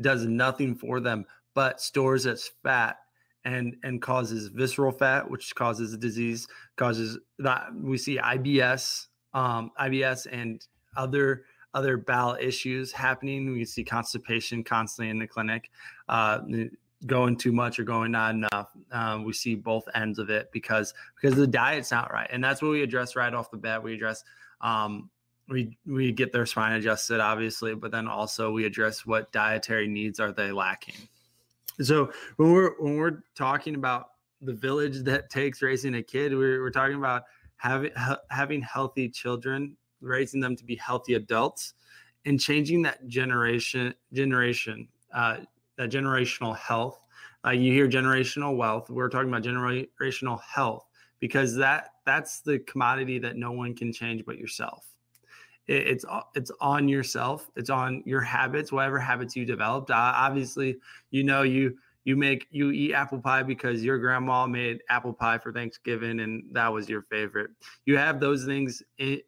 does 0.00 0.24
nothing 0.26 0.74
for 0.74 1.00
them 1.00 1.24
but 1.54 1.80
stores 1.80 2.26
as 2.26 2.50
fat 2.62 2.98
and 3.44 3.76
and 3.82 4.02
causes 4.02 4.48
visceral 4.48 4.92
fat 4.92 5.30
which 5.30 5.54
causes 5.54 5.96
disease 5.96 6.46
causes 6.76 7.18
that 7.38 7.68
we 7.74 7.96
see 7.96 8.18
IBS 8.18 9.06
um 9.32 9.70
IBS 9.80 10.26
and 10.30 10.66
other 10.96 11.44
other 11.74 11.98
bowel 11.98 12.36
issues 12.40 12.92
happening. 12.92 13.52
We 13.52 13.64
see 13.64 13.84
constipation 13.84 14.64
constantly 14.64 15.10
in 15.10 15.18
the 15.18 15.26
clinic 15.26 15.70
uh 16.08 16.40
going 17.06 17.36
too 17.36 17.52
much 17.52 17.78
or 17.78 17.84
going 17.84 18.12
not 18.12 18.34
enough. 18.34 18.72
Um, 18.90 19.24
we 19.24 19.32
see 19.32 19.54
both 19.54 19.84
ends 19.94 20.18
of 20.18 20.30
it 20.30 20.50
because 20.52 20.94
because 21.20 21.36
the 21.36 21.46
diet's 21.46 21.90
not 21.90 22.12
right, 22.12 22.28
and 22.32 22.42
that's 22.42 22.62
what 22.62 22.70
we 22.70 22.82
address 22.82 23.16
right 23.16 23.32
off 23.32 23.50
the 23.50 23.56
bat. 23.56 23.82
We 23.82 23.94
address 23.94 24.24
um, 24.60 25.10
we 25.48 25.76
we 25.86 26.12
get 26.12 26.32
their 26.32 26.46
spine 26.46 26.72
adjusted, 26.72 27.20
obviously, 27.20 27.74
but 27.74 27.90
then 27.90 28.08
also 28.08 28.52
we 28.52 28.64
address 28.64 29.06
what 29.06 29.32
dietary 29.32 29.88
needs 29.88 30.20
are 30.20 30.32
they 30.32 30.52
lacking. 30.52 30.96
So 31.80 32.12
when 32.36 32.52
we're 32.52 32.74
when 32.80 32.96
we're 32.96 33.22
talking 33.34 33.74
about 33.74 34.10
the 34.40 34.52
village 34.52 35.02
that 35.04 35.30
takes 35.30 35.62
raising 35.62 35.94
a 35.96 36.02
kid, 36.02 36.32
we're, 36.32 36.60
we're 36.60 36.70
talking 36.70 36.96
about 36.96 37.24
having 37.56 37.92
having 38.30 38.60
healthy 38.62 39.08
children, 39.08 39.76
raising 40.00 40.40
them 40.40 40.56
to 40.56 40.64
be 40.64 40.76
healthy 40.76 41.14
adults, 41.14 41.74
and 42.24 42.40
changing 42.40 42.82
that 42.82 43.06
generation 43.06 43.94
generation 44.12 44.88
uh, 45.14 45.38
that 45.78 45.90
generational 45.90 46.56
health. 46.56 47.00
Uh, 47.46 47.50
you 47.50 47.72
hear 47.72 47.88
generational 47.88 48.56
wealth. 48.56 48.90
We're 48.90 49.08
talking 49.08 49.28
about 49.28 49.42
generational 49.42 50.40
health 50.42 50.84
because 51.20 51.56
that 51.56 51.92
that's 52.04 52.40
the 52.40 52.58
commodity 52.58 53.18
that 53.20 53.36
no 53.36 53.52
one 53.52 53.74
can 53.74 53.92
change 53.92 54.24
but 54.26 54.36
yourself. 54.36 54.84
It, 55.66 55.86
it's 55.86 56.04
it's 56.34 56.50
on 56.60 56.88
yourself. 56.88 57.48
It's 57.56 57.70
on 57.70 58.02
your 58.04 58.20
habits, 58.20 58.72
whatever 58.72 58.98
habits 58.98 59.36
you 59.36 59.46
developed. 59.46 59.90
Uh, 59.90 60.12
obviously, 60.16 60.76
you 61.10 61.22
know 61.22 61.42
you 61.42 61.78
you 62.04 62.16
make 62.16 62.46
you 62.50 62.70
eat 62.70 62.94
apple 62.94 63.20
pie 63.20 63.42
because 63.42 63.84
your 63.84 63.98
grandma 63.98 64.46
made 64.46 64.82
apple 64.88 65.12
pie 65.12 65.38
for 65.38 65.52
Thanksgiving 65.52 66.20
and 66.20 66.42
that 66.52 66.72
was 66.72 66.88
your 66.88 67.02
favorite. 67.02 67.50
You 67.84 67.96
have 67.96 68.18
those 68.18 68.44
things 68.44 68.82
in, 68.98 69.20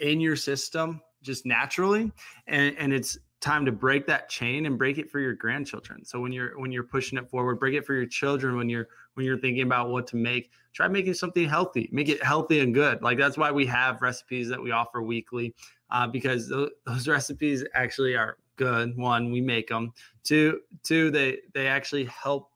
in 0.00 0.20
your 0.20 0.36
system 0.36 1.00
just 1.22 1.46
naturally 1.46 2.12
and 2.46 2.76
and 2.78 2.92
it's 2.92 3.18
time 3.46 3.64
to 3.64 3.70
break 3.70 4.06
that 4.08 4.28
chain 4.28 4.66
and 4.66 4.76
break 4.76 4.98
it 4.98 5.08
for 5.08 5.20
your 5.20 5.32
grandchildren. 5.32 6.04
So 6.04 6.20
when 6.20 6.32
you're 6.32 6.58
when 6.58 6.72
you're 6.72 6.82
pushing 6.82 7.16
it 7.16 7.30
forward 7.30 7.60
break 7.60 7.74
it 7.74 7.86
for 7.86 7.94
your 7.94 8.06
children 8.06 8.56
when 8.56 8.68
you're 8.68 8.88
when 9.14 9.24
you're 9.24 9.38
thinking 9.38 9.62
about 9.62 9.88
what 9.88 10.08
to 10.08 10.16
make 10.16 10.50
try 10.72 10.88
making 10.88 11.14
something 11.14 11.48
healthy 11.48 11.88
make 11.92 12.08
it 12.08 12.20
healthy 12.22 12.58
and 12.58 12.74
good. 12.74 13.02
Like 13.02 13.18
that's 13.18 13.38
why 13.38 13.52
we 13.52 13.64
have 13.66 14.02
recipes 14.02 14.48
that 14.48 14.60
we 14.60 14.72
offer 14.72 15.00
weekly 15.00 15.54
uh, 15.92 16.08
because 16.08 16.48
those, 16.48 16.70
those 16.86 17.06
recipes 17.16 17.64
actually 17.74 18.16
are 18.16 18.36
good. 18.56 18.96
One 18.96 19.30
we 19.30 19.40
make 19.40 19.68
them 19.68 19.92
two 20.24 20.62
two 20.82 21.12
they 21.12 21.38
they 21.54 21.68
actually 21.68 22.06
help 22.06 22.50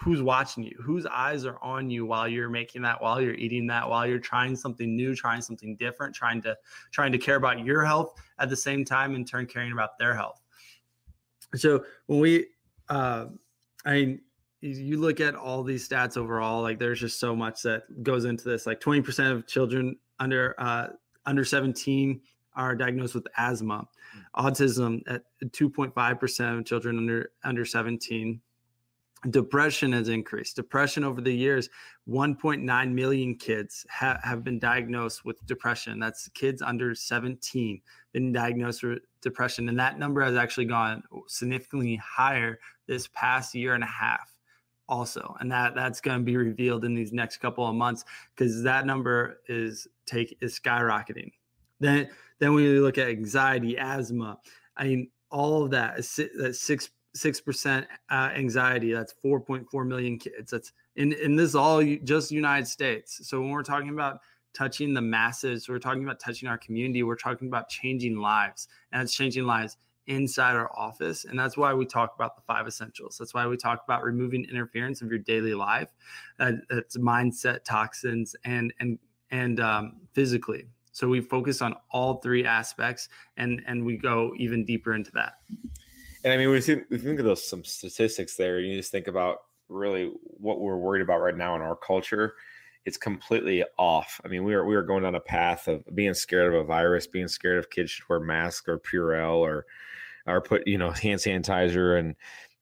who's 0.00 0.22
watching 0.22 0.62
you 0.62 0.76
whose 0.80 1.06
eyes 1.06 1.44
are 1.44 1.58
on 1.60 1.90
you 1.90 2.06
while 2.06 2.28
you're 2.28 2.48
making 2.48 2.82
that 2.82 3.00
while 3.02 3.20
you're 3.20 3.34
eating 3.34 3.66
that 3.66 3.88
while 3.88 4.06
you're 4.06 4.18
trying 4.18 4.54
something 4.54 4.94
new 4.94 5.14
trying 5.14 5.40
something 5.40 5.74
different 5.76 6.14
trying 6.14 6.40
to 6.40 6.56
trying 6.92 7.10
to 7.10 7.18
care 7.18 7.36
about 7.36 7.64
your 7.64 7.84
health 7.84 8.14
at 8.38 8.48
the 8.48 8.56
same 8.56 8.84
time 8.84 9.14
in 9.16 9.24
turn 9.24 9.44
caring 9.44 9.72
about 9.72 9.98
their 9.98 10.14
health. 10.14 10.40
So 11.56 11.84
when 12.06 12.20
we 12.20 12.46
uh 12.88 13.26
i 13.84 13.92
mean 13.92 14.20
you 14.60 14.98
look 14.98 15.20
at 15.20 15.34
all 15.34 15.62
these 15.62 15.88
stats 15.88 16.16
overall 16.16 16.62
like 16.62 16.78
there's 16.78 17.00
just 17.00 17.20
so 17.20 17.34
much 17.34 17.62
that 17.62 17.82
goes 18.02 18.24
into 18.24 18.44
this 18.44 18.66
like 18.66 18.80
20% 18.80 19.32
of 19.32 19.46
children 19.46 19.96
under 20.18 20.54
uh 20.58 20.88
under 21.26 21.44
17 21.44 22.20
are 22.54 22.74
diagnosed 22.74 23.14
with 23.14 23.26
asthma. 23.36 23.86
Mm. 24.36 24.44
autism 24.44 25.02
at 25.06 25.22
2.5% 25.52 26.58
of 26.58 26.64
children 26.64 26.98
under 26.98 27.30
under 27.44 27.64
17 27.64 28.40
depression 29.30 29.92
has 29.92 30.08
increased. 30.08 30.56
Depression 30.56 31.04
over 31.04 31.20
the 31.20 31.34
years 31.34 31.68
1.9 32.08 32.92
million 32.92 33.34
kids 33.34 33.84
ha- 33.90 34.18
have 34.22 34.44
been 34.44 34.58
diagnosed 34.58 35.24
with 35.24 35.44
depression. 35.46 35.98
That's 35.98 36.28
kids 36.28 36.62
under 36.62 36.94
17 36.94 37.80
been 38.12 38.32
diagnosed 38.32 38.82
with 38.82 39.00
depression 39.20 39.68
and 39.68 39.78
that 39.78 39.98
number 39.98 40.22
has 40.22 40.36
actually 40.36 40.64
gone 40.64 41.02
significantly 41.26 41.96
higher 41.96 42.58
this 42.86 43.08
past 43.08 43.54
year 43.54 43.74
and 43.74 43.82
a 43.82 43.88
half 43.88 44.32
also 44.88 45.36
and 45.40 45.50
that 45.52 45.74
that's 45.74 46.00
going 46.00 46.18
to 46.18 46.24
be 46.24 46.36
revealed 46.36 46.84
in 46.84 46.94
these 46.94 47.12
next 47.12 47.38
couple 47.38 47.66
of 47.66 47.74
months 47.74 48.04
because 48.34 48.62
that 48.62 48.86
number 48.86 49.40
is 49.48 49.86
take 50.06 50.38
is 50.40 50.58
skyrocketing. 50.58 51.30
Then 51.80 52.08
then 52.38 52.54
we 52.54 52.78
look 52.78 52.98
at 52.98 53.08
anxiety 53.08 53.76
asthma 53.76 54.38
i 54.76 54.84
mean 54.84 55.10
all 55.30 55.64
of 55.64 55.70
that 55.70 55.96
that 55.96 56.56
six 56.56 56.90
six 57.14 57.40
percent 57.40 57.86
uh, 58.10 58.30
anxiety. 58.34 58.92
That's 58.92 59.14
4.4 59.24 59.86
million 59.86 60.18
kids. 60.18 60.50
That's 60.50 60.72
in 60.96 61.12
in 61.12 61.36
this 61.36 61.54
all 61.54 61.82
just 62.04 62.30
United 62.30 62.66
States. 62.66 63.20
So 63.28 63.40
when 63.40 63.50
we're 63.50 63.62
talking 63.62 63.90
about 63.90 64.20
touching 64.54 64.94
the 64.94 65.02
masses, 65.02 65.68
we're 65.68 65.78
talking 65.78 66.04
about 66.04 66.20
touching 66.20 66.48
our 66.48 66.58
community. 66.58 67.02
We're 67.02 67.16
talking 67.16 67.48
about 67.48 67.68
changing 67.68 68.16
lives, 68.18 68.68
and 68.92 69.02
it's 69.02 69.14
changing 69.14 69.44
lives 69.44 69.76
inside 70.08 70.56
our 70.56 70.70
office. 70.76 71.24
And 71.26 71.38
that's 71.38 71.56
why 71.56 71.74
we 71.74 71.84
talk 71.84 72.14
about 72.14 72.34
the 72.34 72.42
five 72.42 72.66
essentials. 72.66 73.18
That's 73.18 73.34
why 73.34 73.46
we 73.46 73.56
talk 73.56 73.84
about 73.84 74.02
removing 74.02 74.44
interference 74.46 75.02
of 75.02 75.10
your 75.10 75.18
daily 75.18 75.54
life. 75.54 75.90
Uh, 76.40 76.52
it's 76.70 76.96
mindset 76.96 77.64
toxins 77.64 78.34
and 78.44 78.72
and 78.80 78.98
and 79.30 79.60
um, 79.60 80.00
physically. 80.12 80.66
So 80.92 81.06
we 81.06 81.20
focus 81.20 81.62
on 81.62 81.74
all 81.90 82.14
three 82.14 82.44
aspects, 82.44 83.08
and 83.36 83.62
and 83.66 83.84
we 83.84 83.96
go 83.96 84.32
even 84.38 84.64
deeper 84.64 84.94
into 84.94 85.12
that. 85.12 85.34
And 86.24 86.32
I 86.32 86.36
mean, 86.36 86.50
we 86.50 86.60
think, 86.60 86.84
we 86.90 86.98
think 86.98 87.18
of 87.20 87.24
those 87.24 87.48
some 87.48 87.64
statistics 87.64 88.36
there. 88.36 88.60
You 88.60 88.76
just 88.76 88.90
think 88.90 89.06
about 89.06 89.38
really 89.68 90.12
what 90.22 90.60
we're 90.60 90.76
worried 90.76 91.02
about 91.02 91.20
right 91.20 91.36
now 91.36 91.54
in 91.54 91.62
our 91.62 91.76
culture. 91.76 92.34
It's 92.84 92.96
completely 92.96 93.64
off. 93.78 94.20
I 94.24 94.28
mean, 94.28 94.44
we 94.44 94.54
are 94.54 94.64
we 94.64 94.74
are 94.74 94.82
going 94.82 95.02
down 95.02 95.14
a 95.14 95.20
path 95.20 95.68
of 95.68 95.84
being 95.94 96.14
scared 96.14 96.52
of 96.52 96.60
a 96.60 96.64
virus, 96.64 97.06
being 97.06 97.28
scared 97.28 97.58
of 97.58 97.70
kids 97.70 97.90
should 97.90 98.08
wear 98.08 98.20
masks 98.20 98.66
or 98.68 98.78
Purell 98.78 99.36
or 99.36 99.66
or 100.26 100.40
put 100.40 100.66
you 100.66 100.78
know 100.78 100.90
hand 100.90 101.20
sanitizer 101.20 101.98
and 101.98 102.14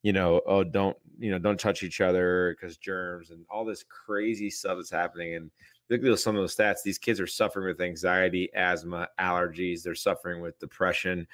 you 0.02 0.12
know 0.12 0.40
oh 0.46 0.64
don't 0.64 0.96
you 1.18 1.30
know 1.30 1.38
don't 1.38 1.60
touch 1.60 1.82
each 1.82 2.00
other 2.00 2.56
because 2.58 2.76
germs 2.76 3.30
and 3.30 3.44
all 3.50 3.64
this 3.64 3.84
crazy 3.84 4.50
stuff 4.50 4.76
that's 4.76 4.90
happening 4.90 5.34
and 5.34 5.50
look 5.90 6.02
at 6.04 6.18
some 6.18 6.36
of 6.36 6.42
those 6.42 6.56
stats 6.56 6.82
these 6.84 6.98
kids 6.98 7.20
are 7.20 7.26
suffering 7.26 7.66
with 7.66 7.80
anxiety 7.80 8.48
asthma 8.54 9.08
allergies 9.18 9.82
they're 9.82 9.94
suffering 9.94 10.40
with 10.40 10.58
depression 10.58 11.26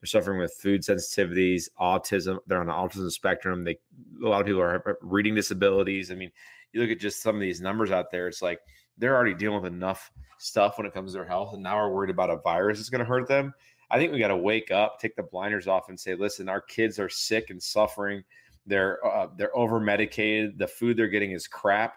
they're 0.00 0.06
suffering 0.06 0.38
with 0.38 0.52
food 0.54 0.82
sensitivities 0.82 1.68
autism 1.80 2.38
they're 2.46 2.60
on 2.60 2.66
the 2.66 2.72
autism 2.72 3.10
spectrum 3.10 3.64
they 3.64 3.78
a 4.24 4.28
lot 4.28 4.40
of 4.40 4.46
people 4.46 4.62
are 4.62 4.98
reading 5.02 5.34
disabilities 5.34 6.10
i 6.10 6.14
mean 6.14 6.30
you 6.72 6.80
look 6.80 6.90
at 6.90 7.00
just 7.00 7.22
some 7.22 7.34
of 7.34 7.40
these 7.40 7.60
numbers 7.60 7.90
out 7.90 8.10
there 8.10 8.28
it's 8.28 8.42
like 8.42 8.60
they're 8.98 9.16
already 9.16 9.34
dealing 9.34 9.62
with 9.62 9.72
enough 9.72 10.10
stuff 10.38 10.78
when 10.78 10.86
it 10.86 10.94
comes 10.94 11.12
to 11.12 11.18
their 11.18 11.26
health 11.26 11.54
and 11.54 11.62
now 11.62 11.76
we're 11.76 11.92
worried 11.92 12.10
about 12.10 12.30
a 12.30 12.36
virus 12.36 12.78
that's 12.78 12.90
going 12.90 13.00
to 13.00 13.04
hurt 13.04 13.28
them 13.28 13.52
I 13.90 13.98
think 13.98 14.12
we 14.12 14.20
got 14.20 14.28
to 14.28 14.36
wake 14.36 14.70
up, 14.70 15.00
take 15.00 15.16
the 15.16 15.24
blinders 15.24 15.66
off, 15.66 15.88
and 15.88 15.98
say, 15.98 16.14
listen, 16.14 16.48
our 16.48 16.60
kids 16.60 16.98
are 16.98 17.08
sick 17.08 17.50
and 17.50 17.60
suffering. 17.60 18.22
They're 18.66 19.04
uh, 19.04 19.28
they're 19.36 19.56
over 19.56 19.80
medicated. 19.80 20.58
The 20.58 20.68
food 20.68 20.96
they're 20.96 21.08
getting 21.08 21.32
is 21.32 21.48
crap. 21.48 21.94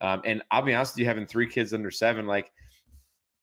Um, 0.00 0.22
and 0.24 0.42
I'll 0.50 0.62
be 0.62 0.74
honest 0.74 0.94
with 0.94 1.00
you, 1.00 1.06
having 1.06 1.26
three 1.26 1.46
kids 1.46 1.74
under 1.74 1.90
seven, 1.90 2.26
like 2.26 2.50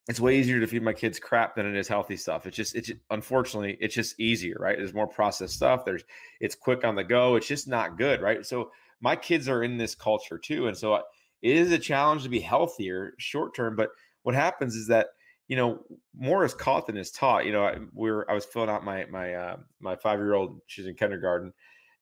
it's 0.08 0.20
way 0.20 0.40
easier 0.40 0.60
to 0.60 0.68
feed 0.68 0.84
my 0.84 0.94
kids 0.94 1.20
crap 1.20 1.56
than 1.56 1.66
it 1.66 1.76
is 1.76 1.88
healthy 1.88 2.18
stuff. 2.18 2.46
It's 2.48 2.58
just, 2.58 2.76
it's 2.76 2.92
unfortunately, 3.12 3.78
it's 3.80 3.96
just 3.96 4.20
easier, 4.20 4.58
right? 4.60 4.78
There's 4.78 4.94
more 4.94 5.08
processed 5.08 5.56
stuff. 5.56 5.86
There's, 5.86 6.04
it's 6.40 6.56
quick 6.56 6.84
on 6.84 6.96
the 6.96 7.04
go. 7.04 7.36
It's 7.36 7.48
just 7.48 7.68
not 7.68 7.98
good, 7.98 8.22
right? 8.22 8.46
So 8.46 8.72
my 9.00 9.16
kids 9.16 9.48
are 9.48 9.64
in 9.64 9.78
this 9.78 9.96
culture 9.96 10.38
too, 10.38 10.68
and 10.68 10.78
so 10.78 10.96
it 10.96 11.04
is 11.56 11.72
a 11.72 11.80
challenge 11.80 12.24
to 12.24 12.30
be 12.30 12.40
healthier 12.40 13.14
short 13.18 13.56
term. 13.56 13.76
But 13.76 13.90
what 14.24 14.36
happens 14.36 14.76
is 14.76 14.88
that 14.88 15.08
you 15.52 15.58
know, 15.58 15.84
more 16.18 16.46
is 16.46 16.54
caught 16.54 16.88
than 16.88 16.96
is 16.96 17.12
taught. 17.12 17.46
You 17.46 17.52
know, 17.52 17.66
I, 17.66 17.76
we 17.94 18.10
were 18.10 18.26
I 18.32 18.34
was 18.34 18.46
filling 18.46 18.70
out 18.70 18.86
my 18.86 19.04
my 19.08 19.34
uh, 19.34 19.58
my 19.82 19.98
five 19.98 20.18
year 20.18 20.34
old. 20.34 20.62
She's 20.68 20.86
in 20.86 20.96
kindergarten, 20.96 21.52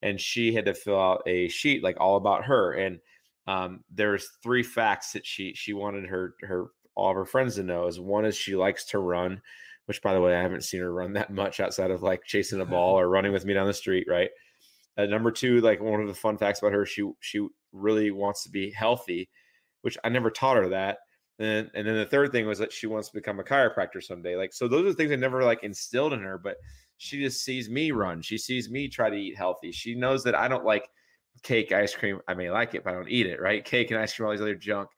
and 0.02 0.20
she 0.20 0.54
had 0.54 0.66
to 0.66 0.72
fill 0.72 1.00
out 1.00 1.22
a 1.26 1.48
sheet 1.48 1.82
like 1.82 1.96
all 1.98 2.14
about 2.14 2.44
her. 2.44 2.74
And 2.74 3.00
um, 3.48 3.82
there's 3.92 4.28
three 4.40 4.62
facts 4.62 5.10
that 5.14 5.26
she 5.26 5.52
she 5.54 5.72
wanted 5.72 6.08
her 6.08 6.36
her 6.42 6.66
all 6.94 7.10
of 7.10 7.16
her 7.16 7.24
friends 7.24 7.56
to 7.56 7.62
know. 7.62 7.86
Is 7.86 8.00
one 8.00 8.24
is 8.24 8.36
she 8.36 8.56
likes 8.56 8.84
to 8.86 8.98
run, 8.98 9.40
which 9.86 10.02
by 10.02 10.14
the 10.14 10.20
way 10.20 10.34
I 10.34 10.42
haven't 10.42 10.64
seen 10.64 10.80
her 10.80 10.92
run 10.92 11.12
that 11.14 11.32
much 11.32 11.60
outside 11.60 11.90
of 11.90 12.02
like 12.02 12.24
chasing 12.24 12.60
a 12.60 12.66
ball 12.66 12.98
or 12.98 13.08
running 13.08 13.32
with 13.32 13.44
me 13.44 13.54
down 13.54 13.66
the 13.66 13.74
street. 13.74 14.06
Right. 14.08 14.30
Uh, 14.96 15.06
number 15.06 15.30
two, 15.30 15.60
like 15.60 15.80
one 15.80 16.00
of 16.00 16.08
the 16.08 16.14
fun 16.14 16.36
facts 16.36 16.60
about 16.60 16.72
her, 16.72 16.84
she 16.86 17.08
she 17.20 17.46
really 17.72 18.10
wants 18.10 18.42
to 18.44 18.50
be 18.50 18.70
healthy, 18.70 19.28
which 19.82 19.96
I 20.04 20.08
never 20.08 20.30
taught 20.30 20.56
her 20.56 20.68
that 20.70 20.98
and, 21.40 21.70
and 21.72 21.86
then 21.86 21.96
the 21.96 22.04
third 22.04 22.32
thing 22.32 22.46
was 22.46 22.58
that 22.58 22.70
she 22.70 22.86
wants 22.86 23.08
to 23.08 23.14
become 23.14 23.40
a 23.40 23.42
chiropractor 23.42 24.02
someday. 24.02 24.36
Like, 24.36 24.52
so 24.52 24.68
those 24.68 24.86
are 24.86 24.92
things 24.92 25.10
I 25.10 25.16
never 25.16 25.42
like 25.42 25.64
instilled 25.64 26.12
in 26.12 26.20
her, 26.20 26.36
but 26.36 26.56
she 26.98 27.18
just 27.18 27.42
sees 27.42 27.70
me 27.70 27.92
run. 27.92 28.20
She 28.20 28.36
sees 28.36 28.68
me 28.68 28.88
try 28.88 29.08
to 29.08 29.16
eat 29.16 29.38
healthy. 29.38 29.72
She 29.72 29.94
knows 29.94 30.22
that 30.24 30.34
I 30.34 30.48
don't 30.48 30.66
like 30.66 30.86
cake, 31.42 31.72
ice 31.72 31.94
cream. 31.94 32.20
I 32.28 32.34
may 32.34 32.50
like 32.50 32.74
it, 32.74 32.84
but 32.84 32.90
I 32.90 32.96
don't 32.96 33.08
eat 33.08 33.26
it, 33.26 33.40
right? 33.40 33.64
Cake 33.64 33.90
and 33.90 33.98
ice 33.98 34.12
cream, 34.12 34.26
all 34.26 34.32
these 34.32 34.42
other 34.42 34.54
junk, 34.54 34.90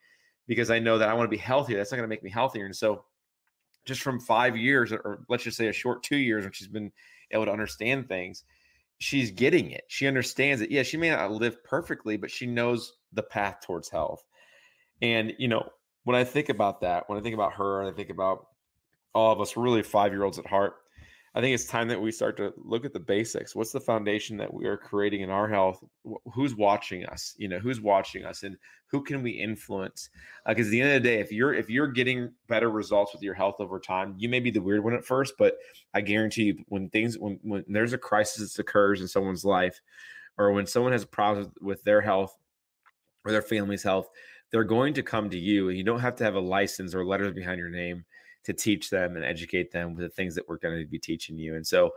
because 0.53 0.71
I 0.71 0.79
know 0.79 0.99
that 0.99 1.09
I 1.09 1.15
want 1.15 1.25
to 1.25 1.35
be 1.35 1.41
healthier. 1.41 1.79
That's 1.79 1.91
not 1.91 1.97
going 1.97 2.09
to 2.09 2.13
make 2.13 2.23
me 2.23 2.31
healthier. 2.31 2.67
And 2.67 2.77
so, 2.77 3.05
just 3.87 4.03
from 4.03 4.21
five 4.21 4.57
years, 4.57 4.93
or 4.93 5.25
let's 5.29 5.45
just 5.45 5.57
say 5.57 5.69
a 5.69 5.73
short 5.73 6.03
two 6.03 6.17
years, 6.17 6.45
when 6.45 6.53
she's 6.53 6.69
been 6.69 6.93
able 7.31 7.47
to 7.47 7.53
understand 7.53 8.07
things, 8.07 8.45
she's 8.99 9.31
getting 9.31 9.71
it. 9.71 9.85
She 9.89 10.07
understands 10.07 10.61
it. 10.61 10.71
Yeah, 10.71 10.83
she 10.83 10.99
may 10.99 11.11
not 11.11 11.33
live 11.33 11.65
perfectly, 11.65 12.17
but 12.17 12.31
she 12.31 12.47
knows 12.47 12.93
the 13.13 13.23
path 13.23 13.61
towards 13.65 13.89
health. 13.89 14.23
And, 15.01 15.33
you 15.39 15.49
know, 15.49 15.69
when 16.05 16.17
I 16.17 16.25
think 16.25 16.49
about 16.49 16.83
that, 16.83 17.09
when 17.09 17.19
I 17.19 17.23
think 17.23 17.35
about 17.35 17.55
her, 17.55 17.81
and 17.81 17.91
I 17.91 17.97
think 17.97 18.11
about 18.11 18.47
all 19.15 19.33
of 19.33 19.41
us, 19.41 19.57
really 19.57 19.83
five 19.83 20.13
year 20.13 20.23
olds 20.23 20.39
at 20.39 20.47
heart, 20.47 20.75
I 21.35 21.41
think 21.41 21.55
it's 21.55 21.65
time 21.65 21.89
that 21.89 22.01
we 22.01 22.13
start 22.13 22.37
to 22.37 22.53
look 22.59 22.85
at 22.85 22.93
the 22.93 23.01
basics. 23.01 23.57
What's 23.57 23.73
the 23.73 23.81
foundation 23.81 24.37
that 24.37 24.53
we 24.53 24.67
are 24.67 24.77
creating 24.77 25.23
in 25.23 25.31
our 25.31 25.49
health? 25.49 25.83
Who's 26.35 26.55
watching 26.55 27.07
us? 27.07 27.35
You 27.39 27.49
know, 27.49 27.59
who's 27.59 27.81
watching 27.81 28.25
us, 28.25 28.43
and 28.43 28.57
who 28.87 29.03
can 29.03 29.23
we 29.23 29.31
influence? 29.31 30.11
Because 30.47 30.67
uh, 30.67 30.69
at 30.69 30.71
the 30.71 30.81
end 30.83 30.97
of 30.97 31.03
the 31.03 31.09
day, 31.09 31.21
if 31.21 31.33
you're 31.33 31.55
if 31.55 31.71
you're 31.71 31.89
getting 31.89 32.33
better 32.49 32.71
results 32.71 33.15
with 33.15 33.23
your 33.23 33.33
health 33.33 33.57
over 33.61 33.81
time, 33.81 34.15
you 34.19 34.29
may 34.29 34.41
be 34.41 34.51
the 34.51 34.61
weird 34.61 34.85
one 34.85 34.93
at 34.93 35.07
first, 35.07 35.35
but 35.39 35.57
I 35.95 36.03
guarantee 36.03 36.45
you, 36.45 36.65
when 36.69 36.91
things 36.91 37.19
when 37.19 37.39
when 37.43 37.65
there's 37.67 37.95
a 37.95 37.99
crisis 37.99 38.53
that 38.53 38.61
occurs 38.61 39.01
in 39.01 39.09
someone's 39.09 39.45
life, 39.45 39.81
or 40.37 40.53
when 40.53 40.67
someone 40.67 40.93
has 40.93 41.05
a 41.05 41.09
problem 41.09 41.51
with 41.63 41.83
their 41.85 42.03
health 42.03 42.37
or 43.25 43.33
their 43.33 43.41
family's 43.41 43.83
health, 43.83 44.11
they're 44.51 44.65
going 44.65 44.93
to 44.95 45.03
come 45.03 45.31
to 45.31 45.39
you 45.39 45.71
and 45.71 45.79
you 45.79 45.85
don't 45.85 46.01
have 46.01 46.17
to 46.17 46.25
have 46.25 46.35
a 46.35 46.41
license 46.41 46.95
or 46.95 47.07
letters 47.07 47.33
behind 47.33 47.59
your 47.59 47.71
name 47.71 48.05
to 48.45 48.53
teach 48.53 48.91
them 48.91 49.17
and 49.17 49.25
educate 49.25 49.71
them 49.71 49.95
with 49.95 50.05
the 50.05 50.09
things 50.09 50.35
that 50.35 50.49
we're 50.49 50.59
going 50.59 50.79
to 50.79 50.87
be 50.87 50.99
teaching 50.99 51.39
you. 51.39 51.55
And 51.57 51.67
so 51.67 51.93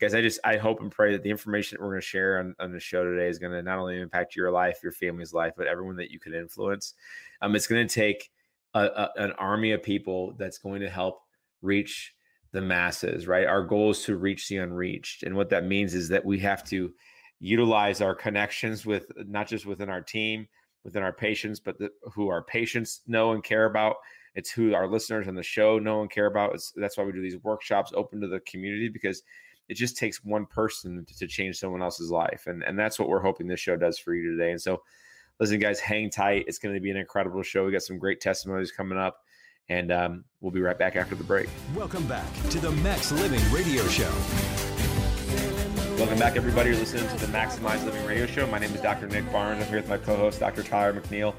guys 0.00 0.14
i 0.14 0.20
just 0.20 0.38
i 0.44 0.56
hope 0.56 0.80
and 0.80 0.92
pray 0.92 1.10
that 1.10 1.24
the 1.24 1.30
information 1.30 1.74
that 1.74 1.82
we're 1.82 1.90
going 1.90 2.00
to 2.00 2.06
share 2.06 2.38
on, 2.38 2.54
on 2.60 2.70
the 2.70 2.78
show 2.78 3.02
today 3.02 3.26
is 3.26 3.40
going 3.40 3.50
to 3.50 3.62
not 3.62 3.80
only 3.80 4.00
impact 4.00 4.36
your 4.36 4.52
life 4.52 4.78
your 4.80 4.92
family's 4.92 5.34
life 5.34 5.54
but 5.56 5.66
everyone 5.66 5.96
that 5.96 6.12
you 6.12 6.20
can 6.20 6.34
influence. 6.34 6.94
Um, 7.42 7.56
it's 7.56 7.66
going 7.66 7.84
to 7.84 7.92
take 7.92 8.30
a, 8.74 8.80
a, 8.80 9.10
an 9.16 9.32
army 9.32 9.72
of 9.72 9.82
people 9.82 10.34
that's 10.38 10.58
going 10.58 10.80
to 10.82 10.88
help 10.88 11.22
reach 11.62 12.14
the 12.52 12.60
masses 12.60 13.26
right? 13.26 13.46
Our 13.46 13.64
goal 13.64 13.90
is 13.90 14.04
to 14.04 14.16
reach 14.16 14.48
the 14.48 14.58
unreached. 14.58 15.24
And 15.24 15.34
what 15.34 15.50
that 15.50 15.64
means 15.64 15.94
is 15.94 16.08
that 16.10 16.24
we 16.24 16.38
have 16.38 16.62
to 16.68 16.92
utilize 17.40 18.00
our 18.00 18.14
connections 18.14 18.86
with 18.86 19.10
not 19.16 19.48
just 19.48 19.66
within 19.66 19.88
our 19.88 20.00
team 20.00 20.46
within 20.84 21.02
our 21.02 21.12
patients, 21.12 21.60
but 21.60 21.78
the, 21.78 21.90
who 22.14 22.28
our 22.28 22.42
patients 22.42 23.02
know 23.06 23.32
and 23.32 23.44
care 23.44 23.66
about. 23.66 23.96
It's 24.34 24.50
who 24.50 24.74
our 24.74 24.88
listeners 24.88 25.28
on 25.28 25.34
the 25.34 25.42
show 25.42 25.78
know 25.78 26.00
and 26.02 26.10
care 26.10 26.26
about. 26.26 26.54
It's, 26.54 26.72
that's 26.76 26.96
why 26.96 27.04
we 27.04 27.12
do 27.12 27.22
these 27.22 27.42
workshops 27.42 27.92
open 27.94 28.20
to 28.20 28.28
the 28.28 28.40
community 28.40 28.88
because 28.88 29.22
it 29.68 29.74
just 29.74 29.96
takes 29.96 30.24
one 30.24 30.46
person 30.46 31.04
to, 31.04 31.18
to 31.18 31.26
change 31.26 31.56
someone 31.58 31.82
else's 31.82 32.10
life. 32.10 32.44
And, 32.46 32.62
and 32.62 32.78
that's 32.78 32.98
what 32.98 33.08
we're 33.08 33.20
hoping 33.20 33.46
this 33.46 33.60
show 33.60 33.76
does 33.76 33.98
for 33.98 34.14
you 34.14 34.30
today. 34.30 34.50
And 34.50 34.60
so, 34.60 34.82
listen, 35.40 35.58
guys, 35.58 35.80
hang 35.80 36.10
tight. 36.10 36.44
It's 36.46 36.58
going 36.58 36.74
to 36.74 36.80
be 36.80 36.90
an 36.90 36.96
incredible 36.96 37.42
show. 37.42 37.66
We 37.66 37.72
got 37.72 37.82
some 37.82 37.98
great 37.98 38.20
testimonies 38.20 38.72
coming 38.72 38.98
up. 38.98 39.18
And 39.70 39.92
um, 39.92 40.24
we'll 40.40 40.52
be 40.52 40.62
right 40.62 40.78
back 40.78 40.96
after 40.96 41.14
the 41.14 41.24
break. 41.24 41.48
Welcome 41.76 42.06
back 42.06 42.24
to 42.50 42.58
the 42.58 42.72
Max 42.72 43.12
Living 43.12 43.42
Radio 43.52 43.86
Show. 43.88 44.57
Welcome 45.98 46.20
back, 46.20 46.36
everybody. 46.36 46.70
You're 46.70 46.78
listening 46.78 47.08
to 47.08 47.26
the 47.26 47.32
Maximize 47.36 47.84
Living 47.84 48.06
Radio 48.06 48.24
Show. 48.24 48.46
My 48.46 48.60
name 48.60 48.72
is 48.72 48.80
Dr. 48.80 49.08
Nick 49.08 49.30
Barnes. 49.32 49.60
I'm 49.60 49.68
here 49.68 49.78
with 49.78 49.88
my 49.88 49.98
co-host, 49.98 50.38
Dr. 50.38 50.62
Tyler 50.62 50.92
McNeil, 50.92 51.34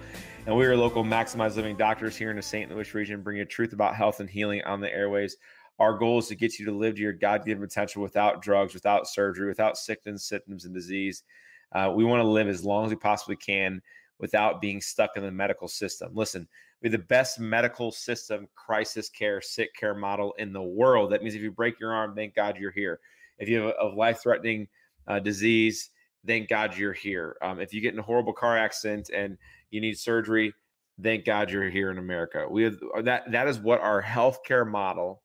and 0.46 0.54
we 0.54 0.66
are 0.66 0.76
local 0.76 1.02
Maximize 1.02 1.56
Living 1.56 1.78
doctors 1.78 2.18
here 2.18 2.30
in 2.30 2.36
the 2.36 2.42
St. 2.42 2.70
Louis 2.70 2.94
region, 2.94 3.24
bringing 3.24 3.40
you 3.40 3.46
truth 3.46 3.72
about 3.72 3.96
health 3.96 4.20
and 4.20 4.30
healing 4.30 4.62
on 4.66 4.82
the 4.82 4.94
airways. 4.94 5.38
Our 5.80 5.98
goal 5.98 6.20
is 6.20 6.28
to 6.28 6.36
get 6.36 6.60
you 6.60 6.66
to 6.66 6.74
live 6.74 6.96
to 6.96 7.02
your 7.02 7.14
God-given 7.14 7.64
potential 7.64 8.02
without 8.02 8.42
drugs, 8.42 8.74
without 8.74 9.08
surgery, 9.08 9.48
without 9.48 9.78
sickness, 9.78 10.26
symptoms, 10.26 10.66
and 10.66 10.74
disease. 10.74 11.24
Uh, 11.72 11.94
we 11.96 12.04
want 12.04 12.22
to 12.22 12.28
live 12.28 12.50
as 12.50 12.66
long 12.66 12.84
as 12.84 12.90
we 12.90 12.98
possibly 12.98 13.38
can 13.38 13.82
without 14.20 14.60
being 14.60 14.82
stuck 14.82 15.12
in 15.16 15.24
the 15.24 15.32
medical 15.32 15.70
system. 15.70 16.12
Listen, 16.14 16.46
we 16.82 16.90
have 16.90 17.00
the 17.00 17.08
best 17.08 17.40
medical 17.40 17.94
system, 17.94 18.46
crisis 18.56 19.08
care, 19.08 19.40
sick 19.40 19.74
care 19.74 19.96
model 19.96 20.34
in 20.38 20.52
the 20.52 20.62
world. 20.62 21.14
That 21.14 21.24
means 21.24 21.36
if 21.36 21.42
you 21.42 21.50
break 21.50 21.80
your 21.80 21.94
arm, 21.94 22.14
thank 22.14 22.36
God 22.36 22.58
you're 22.58 22.72
here. 22.72 23.00
If 23.40 23.50
you 23.50 23.62
have 23.62 23.74
a, 23.80 23.86
life 23.88 24.22
threatening 24.22 24.68
uh, 25.08 25.20
disease, 25.20 25.90
thank 26.26 26.50
God 26.50 26.78
you're 26.78 26.94
here. 26.94 27.38
Um, 27.42 27.60
if 27.60 27.74
you 27.74 27.82
get 27.82 27.94
in 27.94 28.00
a 28.00 28.04
horrible 28.04 28.34
car 28.34 28.58
accident 28.58 29.10
and 29.14 29.38
you 29.72 29.82
need 29.82 29.98
surgery, 29.98 30.54
thank 31.02 31.26
God 31.26 31.50
you're 31.50 31.70
here 31.70 31.92
in 31.92 31.98
America. 31.98 32.46
We 32.50 32.64
have 32.64 32.78
uh, 32.96 33.02
that. 33.04 33.32
That 33.32 33.48
is 33.48 33.60
what 33.60 33.82
our 33.82 34.02
healthcare 34.02 34.70
model, 34.70 35.22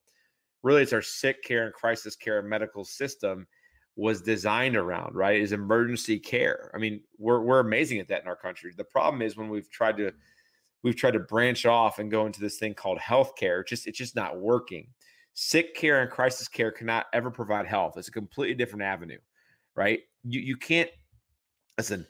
really, 0.62 0.82
it's 0.82 0.92
our 0.92 1.02
sick 1.02 1.42
care 1.42 1.64
and 1.64 1.74
crisis 1.74 2.16
care 2.16 2.40
medical 2.42 2.84
system 2.84 3.46
was 3.96 4.20
designed 4.22 4.76
around. 4.76 5.14
Right, 5.14 5.40
is 5.40 5.52
emergency 5.52 6.18
care. 6.18 6.70
I 6.74 6.78
mean, 6.78 7.00
we're 7.18 7.40
we're 7.40 7.60
amazing 7.60 7.98
at 7.98 8.08
that 8.08 8.22
in 8.22 8.28
our 8.28 8.36
country. 8.36 8.72
The 8.76 8.84
problem 8.84 9.22
is 9.22 9.36
when 9.36 9.48
we've 9.48 9.70
tried 9.70 9.96
to 9.98 10.12
we've 10.82 10.96
tried 10.96 11.14
to 11.14 11.20
branch 11.20 11.66
off 11.66 11.98
and 11.98 12.10
go 12.10 12.26
into 12.26 12.40
this 12.40 12.58
thing 12.58 12.74
called 12.74 12.98
healthcare. 12.98 13.66
Just 13.66 13.88
it's 13.88 13.98
just 13.98 14.14
not 14.14 14.38
working. 14.38 14.86
Sick 15.34 15.74
care 15.74 16.00
and 16.00 16.10
crisis 16.10 16.48
care 16.48 16.70
cannot 16.70 17.06
ever 17.12 17.30
provide 17.30 17.66
health. 17.66 17.96
It's 17.96 18.08
a 18.08 18.12
completely 18.12 18.54
different 18.54 18.84
avenue, 18.84 19.18
right? 19.74 20.00
You 20.22 20.40
you 20.40 20.56
can't 20.56 20.90
listen. 21.76 22.06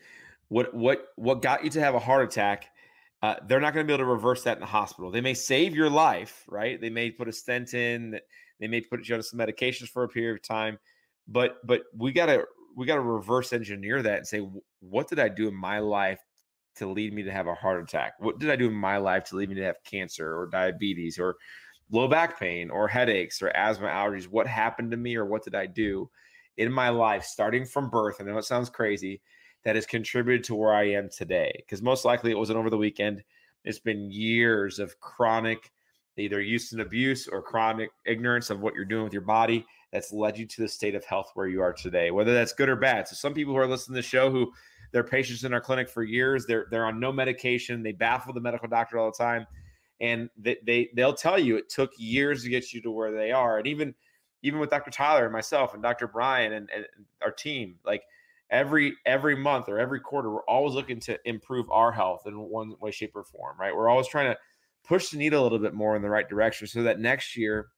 What 0.49 0.75
what 0.75 1.07
what 1.17 1.43
got 1.43 1.65
you 1.65 1.71
to 1.71 1.81
have 1.81 1.95
a 1.95 1.99
heart 1.99 2.25
attack? 2.25 2.67
Uh, 3.23 3.37
they're 3.47 3.61
not 3.61 3.73
going 3.73 3.87
to 3.87 3.91
be 3.91 3.95
able 3.95 4.05
to 4.05 4.13
reverse 4.13 4.43
that 4.43 4.59
in 4.59 4.61
the 4.61 4.67
hospital. 4.67 5.11
They 5.11 5.23
may 5.23 5.33
save 5.33 5.75
your 5.75 5.89
life, 5.89 6.45
right? 6.47 6.79
They 6.79 6.91
may 6.91 7.11
put 7.11 7.27
a 7.27 7.33
stent 7.33 7.73
in. 7.73 8.21
They 8.61 8.69
may 8.69 8.83
put 8.83 9.09
you 9.09 9.15
on 9.15 9.23
some 9.23 9.39
medications 9.39 9.89
for 9.89 10.05
a 10.05 10.09
period 10.09 10.35
of 10.35 10.43
time, 10.43 10.79
but 11.27 11.57
but 11.67 11.83
we 11.97 12.13
gotta 12.13 12.45
we 12.77 12.87
gotta 12.87 13.01
reverse 13.01 13.53
engineer 13.53 14.03
that 14.03 14.19
and 14.19 14.27
say 14.27 14.47
what 14.81 15.09
did 15.09 15.19
I 15.19 15.29
do 15.29 15.49
in 15.49 15.55
my 15.55 15.79
life 15.79 16.21
to 16.77 16.87
lead 16.87 17.15
me 17.15 17.23
to 17.23 17.33
have 17.33 17.47
a 17.47 17.55
heart 17.55 17.83
attack? 17.83 18.15
What 18.19 18.39
did 18.39 18.51
I 18.51 18.57
do 18.57 18.69
in 18.69 18.75
my 18.75 18.99
life 18.99 19.25
to 19.25 19.37
lead 19.37 19.49
me 19.49 19.55
to 19.57 19.65
have 19.65 19.77
cancer 19.85 20.37
or 20.39 20.47
diabetes 20.47 21.19
or 21.19 21.37
low 21.91 22.09
back 22.09 22.39
pain 22.39 22.71
or 22.71 22.89
headaches 22.89 23.43
or 23.43 23.49
asthma 23.49 23.89
allergies? 23.89 24.29
What 24.29 24.47
happened 24.47 24.91
to 24.91 24.97
me 24.97 25.17
or 25.17 25.27
what 25.27 25.45
did 25.45 25.55
I 25.55 25.67
do 25.67 26.11
in 26.57 26.73
my 26.73 26.89
life 26.89 27.25
starting 27.25 27.65
from 27.65 27.91
birth? 27.91 28.17
I 28.21 28.25
know 28.25 28.39
it 28.39 28.45
sounds 28.45 28.71
crazy 28.71 29.21
that 29.65 29.77
has 29.77 29.87
contributed 29.87 30.45
to 30.45 30.55
where 30.55 30.75
I 30.75 30.91
am 30.91 31.09
today 31.09 31.53
because 31.59 31.83
most 31.83 32.05
likely 32.05 32.31
it 32.31 32.39
wasn't 32.39 32.59
over 32.59 32.71
the 32.71 32.77
weekend. 32.77 33.23
It's 33.65 33.79
been 33.79 34.11
years 34.11 34.79
of 34.79 35.01
chronic 35.01 35.71
either 36.17 36.41
use 36.41 36.73
and 36.73 36.81
abuse 36.81 37.27
or 37.29 37.43
chronic 37.43 37.91
ignorance 38.07 38.51
of 38.51 38.61
what 38.61 38.75
you're 38.75 38.85
doing 38.85 39.05
with 39.05 39.13
your 39.13 39.23
body 39.23 39.67
that's 39.93 40.13
led 40.13 40.39
you 40.39 40.47
to 40.47 40.63
the 40.63 40.69
state 40.69 40.95
of 40.95 41.05
health 41.05 41.31
where 41.35 41.47
you 41.47 41.61
are 41.61 41.73
today, 41.73 42.11
whether 42.11 42.35
that's 42.35 42.53
good 42.53 42.69
or 42.69 42.77
bad. 42.77 43.09
So 43.09 43.15
some 43.15 43.35
people 43.35 43.53
who 43.53 43.59
are 43.59 43.67
listening 43.67 43.95
to 43.95 44.03
the 44.03 44.07
show 44.07 44.31
who 44.31 44.53
they're 44.93 45.05
patients 45.05 45.45
in 45.45 45.53
our 45.53 45.61
clinic 45.61 45.89
for 45.89 46.05
years, 46.05 46.47
they're 46.47 46.67
they're 46.71 46.87
on 46.87 47.01
no 47.01 47.13
medication, 47.13 47.83
they 47.83 47.93
baffle 47.93 48.33
the 48.33 48.41
medical 48.41 48.69
doctor 48.69 48.99
all 48.99 49.11
the 49.11 49.25
time, 49.25 49.47
and 50.01 50.29
they, 50.37 50.57
they 50.65 50.91
they'll 50.95 51.15
tell 51.15 51.39
you 51.39 51.57
it 51.57 51.69
took 51.69 51.93
years 51.97 52.43
to 52.43 52.51
get 52.51 52.73
you 52.73 52.81
to 52.83 52.91
where 52.91 53.13
they 53.13 53.33
are. 53.33 53.59
And 53.59 53.67
even 53.67 53.95
even 54.43 54.61
with 54.61 54.71
Dr. 54.71 54.91
Tyler 54.91 55.25
and 55.25 55.33
myself 55.33 55.73
and 55.73 55.83
Dr. 55.83 56.07
Brian 56.07 56.53
and, 56.53 56.69
and 56.75 56.85
our 57.23 57.31
team, 57.31 57.77
like 57.85 58.03
every 58.51 58.95
every 59.07 59.37
month 59.37 59.69
or 59.69 59.79
every 59.79 60.01
quarter, 60.01 60.31
we're 60.31 60.45
always 60.45 60.75
looking 60.75 61.01
to 61.01 61.19
improve 61.25 61.71
our 61.71 61.93
health 61.93 62.23
in 62.27 62.39
one 62.39 62.75
way, 62.81 62.91
shape, 62.91 63.17
or 63.17 63.25
form, 63.25 63.57
right? 63.59 63.75
We're 63.75 63.89
always 63.89 64.09
trying 64.09 64.33
to 64.33 64.39
push 64.85 65.09
the 65.09 65.17
needle 65.17 65.43
a 65.43 65.45
little 65.45 65.59
bit 65.59 65.75
more 65.75 65.97
in 65.97 66.03
the 66.03 66.11
right 66.11 66.29
direction 66.29 66.67
so 66.67 66.83
that 66.83 67.01
next 67.01 67.37
year 67.37 67.69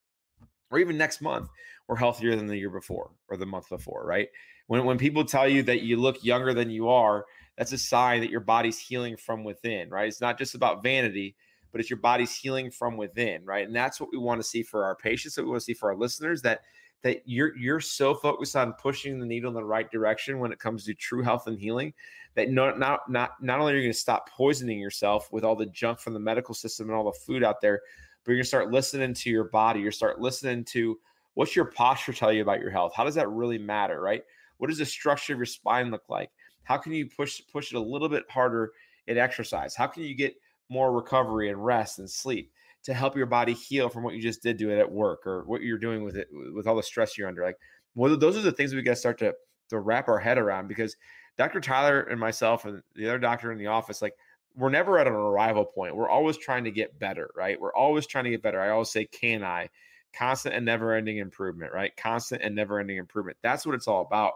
or 0.70 0.78
even 0.78 0.98
next 0.98 1.20
month 1.20 1.48
we're 1.86 1.96
healthier 1.96 2.34
than 2.34 2.48
the 2.48 2.56
year 2.56 2.70
before 2.70 3.10
or 3.28 3.36
the 3.36 3.46
month 3.46 3.68
before 3.68 4.04
right 4.04 4.28
when, 4.66 4.84
when 4.84 4.98
people 4.98 5.24
tell 5.24 5.48
you 5.48 5.62
that 5.62 5.82
you 5.82 5.96
look 5.96 6.24
younger 6.24 6.52
than 6.52 6.68
you 6.68 6.88
are 6.88 7.24
that's 7.56 7.72
a 7.72 7.78
sign 7.78 8.20
that 8.20 8.30
your 8.30 8.40
body's 8.40 8.78
healing 8.78 9.16
from 9.16 9.44
within 9.44 9.88
right 9.88 10.08
it's 10.08 10.20
not 10.20 10.36
just 10.36 10.56
about 10.56 10.82
vanity 10.82 11.36
but 11.72 11.80
it's 11.80 11.90
your 11.90 11.98
body's 11.98 12.34
healing 12.34 12.70
from 12.70 12.96
within 12.96 13.44
right 13.44 13.66
and 13.66 13.74
that's 13.74 14.00
what 14.00 14.10
we 14.12 14.18
want 14.18 14.40
to 14.40 14.46
see 14.46 14.62
for 14.62 14.84
our 14.84 14.96
patients 14.96 15.34
that 15.34 15.42
we 15.42 15.50
want 15.50 15.60
to 15.60 15.64
see 15.64 15.74
for 15.74 15.90
our 15.90 15.96
listeners 15.96 16.42
that 16.42 16.60
that 17.02 17.22
you're 17.24 17.56
you're 17.56 17.80
so 17.80 18.14
focused 18.14 18.56
on 18.56 18.72
pushing 18.74 19.20
the 19.20 19.26
needle 19.26 19.48
in 19.48 19.54
the 19.54 19.64
right 19.64 19.90
direction 19.90 20.38
when 20.38 20.52
it 20.52 20.58
comes 20.58 20.84
to 20.84 20.94
true 20.94 21.22
health 21.22 21.46
and 21.46 21.58
healing 21.58 21.92
that 22.36 22.50
not 22.50 22.78
not 22.78 23.08
not 23.08 23.30
not 23.40 23.58
only 23.58 23.72
are 23.72 23.76
you 23.76 23.82
going 23.82 23.92
to 23.92 23.98
stop 23.98 24.30
poisoning 24.30 24.78
yourself 24.78 25.32
with 25.32 25.42
all 25.42 25.56
the 25.56 25.66
junk 25.66 25.98
from 25.98 26.14
the 26.14 26.20
medical 26.20 26.54
system 26.54 26.88
and 26.88 26.96
all 26.96 27.04
the 27.04 27.18
food 27.18 27.42
out 27.42 27.60
there, 27.60 27.80
but 28.22 28.30
you're 28.30 28.36
going 28.36 28.44
to 28.44 28.48
start 28.48 28.70
listening 28.70 29.14
to 29.14 29.30
your 29.30 29.44
body. 29.44 29.80
You're 29.80 29.90
start 29.90 30.20
listening 30.20 30.64
to 30.66 30.98
what's 31.34 31.56
your 31.56 31.64
posture 31.64 32.12
tell 32.12 32.32
you 32.32 32.42
about 32.42 32.60
your 32.60 32.70
health. 32.70 32.92
How 32.94 33.04
does 33.04 33.14
that 33.14 33.30
really 33.30 33.58
matter, 33.58 34.00
right? 34.00 34.22
What 34.58 34.68
does 34.68 34.78
the 34.78 34.86
structure 34.86 35.32
of 35.32 35.38
your 35.38 35.46
spine 35.46 35.90
look 35.90 36.08
like? 36.08 36.30
How 36.64 36.76
can 36.76 36.92
you 36.92 37.06
push 37.06 37.40
push 37.50 37.72
it 37.72 37.76
a 37.76 37.80
little 37.80 38.08
bit 38.08 38.24
harder 38.28 38.72
in 39.06 39.16
exercise? 39.16 39.74
How 39.74 39.86
can 39.86 40.02
you 40.02 40.14
get 40.14 40.34
more 40.68 40.92
recovery 40.92 41.50
and 41.50 41.64
rest 41.64 41.98
and 41.98 42.10
sleep 42.10 42.52
to 42.84 42.94
help 42.94 43.16
your 43.16 43.26
body 43.26 43.52
heal 43.52 43.88
from 43.88 44.02
what 44.02 44.14
you 44.14 44.22
just 44.22 44.42
did 44.42 44.58
to 44.58 44.70
it 44.70 44.78
at 44.78 44.90
work 44.90 45.26
or 45.26 45.44
what 45.44 45.62
you're 45.62 45.78
doing 45.78 46.04
with 46.04 46.16
it 46.16 46.28
with 46.54 46.66
all 46.66 46.76
the 46.76 46.82
stress 46.82 47.16
you're 47.16 47.28
under? 47.28 47.44
Like, 47.44 47.58
well, 47.94 48.16
those 48.16 48.36
are 48.36 48.42
the 48.42 48.52
things 48.52 48.74
we 48.74 48.82
got 48.82 48.92
to 48.92 48.96
start 48.96 49.18
to 49.18 49.34
to 49.70 49.80
wrap 49.80 50.08
our 50.08 50.18
head 50.18 50.38
around 50.38 50.68
because 50.68 50.96
Dr. 51.36 51.60
Tyler 51.60 52.00
and 52.02 52.20
myself 52.20 52.64
and 52.64 52.82
the 52.94 53.08
other 53.08 53.18
doctor 53.18 53.52
in 53.52 53.58
the 53.58 53.66
office, 53.66 54.00
like 54.00 54.14
we're 54.54 54.70
never 54.70 54.98
at 54.98 55.06
an 55.06 55.12
arrival 55.12 55.64
point. 55.64 55.96
We're 55.96 56.08
always 56.08 56.36
trying 56.38 56.64
to 56.64 56.70
get 56.70 56.98
better, 56.98 57.30
right? 57.36 57.60
We're 57.60 57.74
always 57.74 58.06
trying 58.06 58.24
to 58.24 58.30
get 58.30 58.42
better. 58.42 58.60
I 58.60 58.70
always 58.70 58.90
say, 58.90 59.04
can 59.06 59.44
I? 59.44 59.68
Constant 60.14 60.54
and 60.54 60.64
never 60.64 60.94
ending 60.94 61.18
improvement, 61.18 61.74
right? 61.74 61.94
Constant 61.96 62.40
and 62.42 62.54
never 62.54 62.80
ending 62.80 62.96
improvement. 62.96 63.36
That's 63.42 63.66
what 63.66 63.74
it's 63.74 63.86
all 63.86 64.00
about 64.00 64.32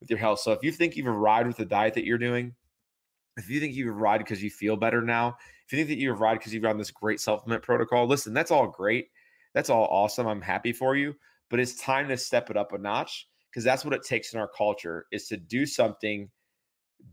with 0.00 0.10
your 0.10 0.18
health. 0.18 0.40
So 0.40 0.52
if 0.52 0.62
you 0.62 0.72
think 0.72 0.94
you've 0.94 1.06
arrived 1.06 1.46
with 1.46 1.56
the 1.56 1.64
diet 1.64 1.94
that 1.94 2.04
you're 2.04 2.18
doing, 2.18 2.54
if 3.38 3.48
you 3.48 3.60
think 3.60 3.74
you've 3.74 3.96
arrived 3.96 4.24
because 4.24 4.42
you 4.42 4.50
feel 4.50 4.76
better 4.76 5.00
now, 5.00 5.38
you 5.72 5.78
think 5.78 5.88
that 5.88 5.98
you've 5.98 6.20
arrived 6.20 6.40
because 6.40 6.54
you've 6.54 6.64
on 6.64 6.78
this 6.78 6.90
great 6.90 7.20
supplement 7.20 7.62
protocol, 7.62 8.06
listen, 8.06 8.34
that's 8.34 8.50
all 8.50 8.66
great. 8.66 9.08
That's 9.54 9.70
all 9.70 9.86
awesome. 9.90 10.26
I'm 10.26 10.40
happy 10.40 10.72
for 10.72 10.96
you. 10.96 11.14
But 11.50 11.60
it's 11.60 11.74
time 11.74 12.08
to 12.08 12.16
step 12.16 12.50
it 12.50 12.56
up 12.56 12.72
a 12.72 12.78
notch 12.78 13.28
because 13.50 13.64
that's 13.64 13.84
what 13.84 13.94
it 13.94 14.02
takes 14.02 14.32
in 14.32 14.40
our 14.40 14.48
culture 14.48 15.06
is 15.12 15.28
to 15.28 15.36
do 15.36 15.66
something– 15.66 16.30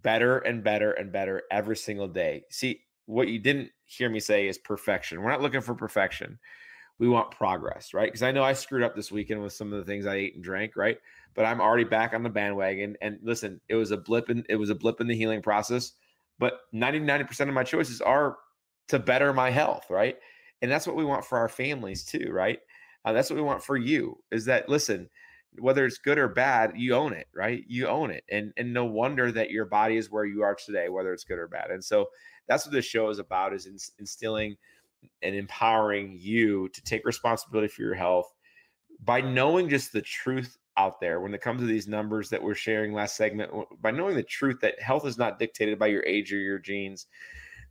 better 0.01 0.39
and 0.39 0.63
better 0.63 0.91
and 0.91 1.11
better 1.11 1.43
every 1.51 1.75
single 1.75 2.07
day. 2.07 2.43
See, 2.49 2.81
what 3.05 3.27
you 3.27 3.39
didn't 3.39 3.71
hear 3.85 4.09
me 4.09 4.19
say 4.19 4.47
is 4.47 4.57
perfection. 4.57 5.21
We're 5.21 5.31
not 5.31 5.41
looking 5.41 5.61
for 5.61 5.73
perfection. 5.73 6.39
We 6.99 7.07
want 7.07 7.31
progress, 7.31 7.93
right? 7.93 8.07
Because 8.07 8.23
I 8.23 8.31
know 8.31 8.43
I 8.43 8.53
screwed 8.53 8.83
up 8.83 8.95
this 8.95 9.11
weekend 9.11 9.41
with 9.41 9.53
some 9.53 9.71
of 9.71 9.79
the 9.79 9.85
things 9.85 10.05
I 10.05 10.15
ate 10.15 10.35
and 10.35 10.43
drank, 10.43 10.75
right? 10.75 10.97
But 11.33 11.45
I'm 11.45 11.61
already 11.61 11.85
back 11.85 12.13
on 12.13 12.23
the 12.23 12.29
bandwagon. 12.29 12.97
And 13.01 13.19
listen, 13.23 13.61
it 13.69 13.75
was 13.75 13.91
a 13.91 13.97
blip 13.97 14.29
in 14.29 14.43
it 14.49 14.57
was 14.57 14.69
a 14.69 14.75
blip 14.75 14.99
in 14.99 15.07
the 15.07 15.15
healing 15.15 15.41
process. 15.41 15.93
But 16.39 16.59
99% 16.73 17.39
of 17.47 17.53
my 17.53 17.63
choices 17.63 18.01
are 18.01 18.37
to 18.89 18.99
better 18.99 19.33
my 19.33 19.49
health, 19.49 19.89
right? 19.89 20.17
And 20.61 20.69
that's 20.69 20.85
what 20.85 20.95
we 20.95 21.05
want 21.05 21.25
for 21.25 21.37
our 21.37 21.49
families 21.49 22.03
too, 22.03 22.29
right? 22.31 22.59
Uh, 23.05 23.13
that's 23.13 23.29
what 23.29 23.37
we 23.37 23.41
want 23.41 23.63
for 23.63 23.77
you. 23.77 24.21
Is 24.31 24.45
that 24.45 24.69
listen? 24.69 25.09
whether 25.57 25.85
it's 25.85 25.97
good 25.97 26.17
or 26.17 26.27
bad, 26.27 26.73
you 26.75 26.93
own 26.93 27.13
it, 27.13 27.27
right? 27.33 27.63
You 27.67 27.87
own 27.87 28.11
it. 28.11 28.23
And 28.29 28.53
and 28.57 28.73
no 28.73 28.85
wonder 28.85 29.31
that 29.31 29.49
your 29.49 29.65
body 29.65 29.97
is 29.97 30.11
where 30.11 30.25
you 30.25 30.43
are 30.43 30.55
today, 30.55 30.89
whether 30.89 31.13
it's 31.13 31.23
good 31.23 31.39
or 31.39 31.47
bad. 31.47 31.71
And 31.71 31.83
so 31.83 32.09
that's 32.47 32.65
what 32.65 32.73
this 32.73 32.85
show 32.85 33.09
is 33.09 33.19
about 33.19 33.53
is 33.53 33.91
instilling 33.99 34.57
and 35.21 35.35
empowering 35.35 36.17
you 36.19 36.69
to 36.69 36.83
take 36.83 37.05
responsibility 37.05 37.67
for 37.67 37.81
your 37.81 37.95
health 37.95 38.33
by 39.03 39.21
knowing 39.21 39.69
just 39.69 39.93
the 39.93 40.01
truth 40.01 40.57
out 40.77 40.99
there 40.99 41.19
when 41.19 41.33
it 41.33 41.41
comes 41.41 41.61
to 41.61 41.67
these 41.67 41.87
numbers 41.87 42.29
that 42.29 42.41
we're 42.41 42.53
sharing 42.53 42.93
last 42.93 43.15
segment 43.15 43.51
by 43.81 43.91
knowing 43.91 44.15
the 44.15 44.23
truth 44.23 44.59
that 44.61 44.81
health 44.81 45.05
is 45.05 45.17
not 45.17 45.39
dictated 45.39 45.79
by 45.79 45.87
your 45.87 46.03
age 46.05 46.33
or 46.33 46.37
your 46.37 46.59
genes 46.59 47.07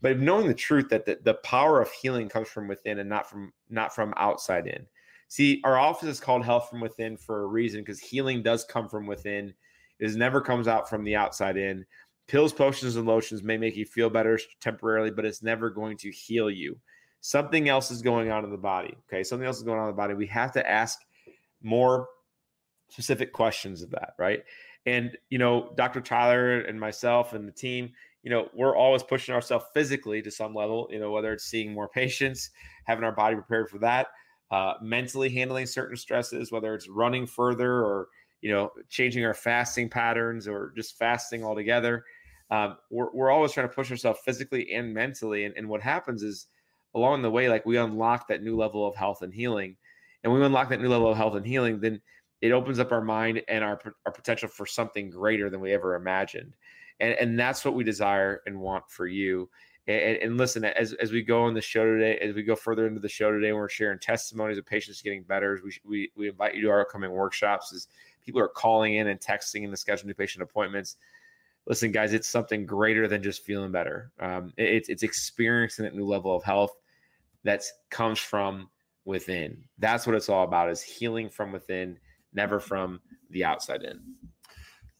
but 0.00 0.18
knowing 0.18 0.46
the 0.46 0.54
truth 0.54 0.88
that 0.90 1.06
the, 1.06 1.18
the 1.22 1.34
power 1.34 1.80
of 1.80 1.90
healing 1.90 2.28
comes 2.28 2.48
from 2.48 2.68
within 2.68 2.98
and 2.98 3.08
not 3.08 3.28
from 3.28 3.52
not 3.68 3.94
from 3.94 4.14
outside 4.16 4.66
in 4.66 4.86
See, 5.28 5.60
our 5.62 5.78
office 5.78 6.08
is 6.08 6.20
called 6.20 6.44
Health 6.44 6.70
from 6.70 6.80
Within 6.80 7.16
for 7.18 7.42
a 7.42 7.46
reason 7.46 7.82
because 7.82 8.00
healing 8.00 8.42
does 8.42 8.64
come 8.64 8.88
from 8.88 9.06
within. 9.06 9.52
It 10.00 10.14
never 10.14 10.40
comes 10.40 10.66
out 10.66 10.88
from 10.88 11.04
the 11.04 11.16
outside 11.16 11.58
in. 11.58 11.84
Pills, 12.26 12.52
potions, 12.52 12.96
and 12.96 13.06
lotions 13.06 13.42
may 13.42 13.58
make 13.58 13.76
you 13.76 13.84
feel 13.84 14.08
better 14.08 14.40
temporarily, 14.60 15.10
but 15.10 15.26
it's 15.26 15.42
never 15.42 15.68
going 15.70 15.98
to 15.98 16.10
heal 16.10 16.50
you. 16.50 16.78
Something 17.20 17.68
else 17.68 17.90
is 17.90 18.00
going 18.00 18.30
on 18.30 18.44
in 18.44 18.50
the 18.50 18.56
body. 18.56 18.96
Okay. 19.06 19.22
Something 19.22 19.46
else 19.46 19.58
is 19.58 19.64
going 19.64 19.78
on 19.78 19.84
in 19.84 19.90
the 19.90 19.96
body. 19.96 20.14
We 20.14 20.26
have 20.28 20.52
to 20.52 20.68
ask 20.68 20.98
more 21.62 22.08
specific 22.88 23.32
questions 23.32 23.82
of 23.82 23.90
that, 23.90 24.14
right? 24.18 24.42
And, 24.86 25.16
you 25.28 25.38
know, 25.38 25.72
Dr. 25.76 26.00
Tyler 26.00 26.60
and 26.60 26.80
myself 26.80 27.34
and 27.34 27.46
the 27.46 27.52
team, 27.52 27.92
you 28.28 28.34
know, 28.34 28.50
we're 28.52 28.76
always 28.76 29.02
pushing 29.02 29.34
ourselves 29.34 29.64
physically 29.72 30.20
to 30.20 30.30
some 30.30 30.54
level, 30.54 30.86
you 30.90 30.98
know, 30.98 31.10
whether 31.10 31.32
it's 31.32 31.44
seeing 31.44 31.72
more 31.72 31.88
patients, 31.94 32.50
having 32.84 33.02
our 33.02 33.12
body 33.12 33.34
prepared 33.36 33.70
for 33.70 33.78
that 33.78 34.08
uh, 34.50 34.74
mentally 34.82 35.28
handling 35.28 35.66
certain 35.66 35.96
stresses, 35.96 36.50
whether 36.50 36.74
it's 36.74 36.88
running 36.88 37.26
further 37.26 37.84
or 37.84 38.08
you 38.40 38.50
know 38.50 38.70
changing 38.88 39.24
our 39.24 39.34
fasting 39.34 39.88
patterns 39.88 40.46
or 40.46 40.72
just 40.76 40.98
fasting 40.98 41.42
altogether. 41.42 42.04
Um, 42.50 42.76
we're, 42.90 43.12
we're 43.12 43.30
always 43.30 43.52
trying 43.52 43.68
to 43.68 43.74
push 43.74 43.90
ourselves 43.90 44.20
physically 44.24 44.72
and 44.72 44.94
mentally. 44.94 45.44
And, 45.44 45.54
and 45.56 45.68
what 45.68 45.82
happens 45.82 46.22
is 46.22 46.46
along 46.94 47.20
the 47.22 47.30
way, 47.30 47.48
like 47.48 47.66
we 47.66 47.76
unlock 47.76 48.28
that 48.28 48.42
new 48.42 48.56
level 48.56 48.86
of 48.86 48.96
health 48.96 49.20
and 49.22 49.34
healing. 49.34 49.76
And 50.24 50.32
we 50.32 50.42
unlock 50.42 50.70
that 50.70 50.80
new 50.80 50.88
level 50.88 51.10
of 51.10 51.16
health 51.16 51.34
and 51.34 51.46
healing, 51.46 51.78
then 51.80 52.00
it 52.40 52.52
opens 52.52 52.78
up 52.78 52.90
our 52.90 53.02
mind 53.02 53.42
and 53.48 53.62
our, 53.62 53.78
our 54.06 54.12
potential 54.12 54.48
for 54.48 54.66
something 54.66 55.10
greater 55.10 55.50
than 55.50 55.60
we 55.60 55.72
ever 55.72 55.94
imagined. 55.94 56.54
And, 57.00 57.12
and 57.14 57.38
that's 57.38 57.64
what 57.64 57.74
we 57.74 57.84
desire 57.84 58.42
and 58.46 58.60
want 58.60 58.90
for 58.90 59.06
you. 59.06 59.48
And, 59.86 60.16
and, 60.18 60.36
listen, 60.36 60.64
as, 60.64 60.92
as 60.94 61.12
we 61.12 61.22
go 61.22 61.44
on 61.44 61.54
the 61.54 61.62
show 61.62 61.84
today, 61.84 62.18
as 62.18 62.34
we 62.34 62.42
go 62.42 62.54
further 62.54 62.86
into 62.86 63.00
the 63.00 63.08
show 63.08 63.32
today, 63.32 63.52
we're 63.52 63.70
sharing 63.70 63.98
testimonies 63.98 64.58
of 64.58 64.66
patients 64.66 65.00
getting 65.00 65.22
better. 65.22 65.58
We, 65.64 65.72
we, 65.84 66.12
we 66.14 66.28
invite 66.28 66.54
you 66.54 66.62
to 66.62 66.70
our 66.70 66.82
upcoming 66.82 67.10
workshops 67.10 67.72
as 67.72 67.88
people 68.20 68.40
are 68.40 68.48
calling 68.48 68.96
in 68.96 69.06
and 69.06 69.18
texting 69.18 69.64
in 69.64 69.70
to 69.70 69.76
schedule 69.78 70.06
new 70.06 70.14
patient 70.14 70.42
appointments. 70.42 70.96
Listen, 71.66 71.90
guys, 71.90 72.12
it's 72.12 72.28
something 72.28 72.66
greater 72.66 73.08
than 73.08 73.22
just 73.22 73.44
feeling 73.44 73.72
better. 73.72 74.12
Um, 74.20 74.52
it, 74.58 74.68
it's, 74.68 74.88
it's 74.90 75.02
experiencing 75.02 75.84
that 75.84 75.94
new 75.94 76.04
level 76.04 76.36
of 76.36 76.42
health 76.42 76.76
that 77.44 77.62
comes 77.88 78.18
from 78.18 78.68
within. 79.06 79.64
That's 79.78 80.06
what 80.06 80.14
it's 80.14 80.28
all 80.28 80.44
about 80.44 80.70
is 80.70 80.82
healing 80.82 81.30
from 81.30 81.50
within, 81.50 81.98
never 82.34 82.60
from 82.60 83.00
the 83.30 83.44
outside 83.44 83.82
in. 83.82 84.00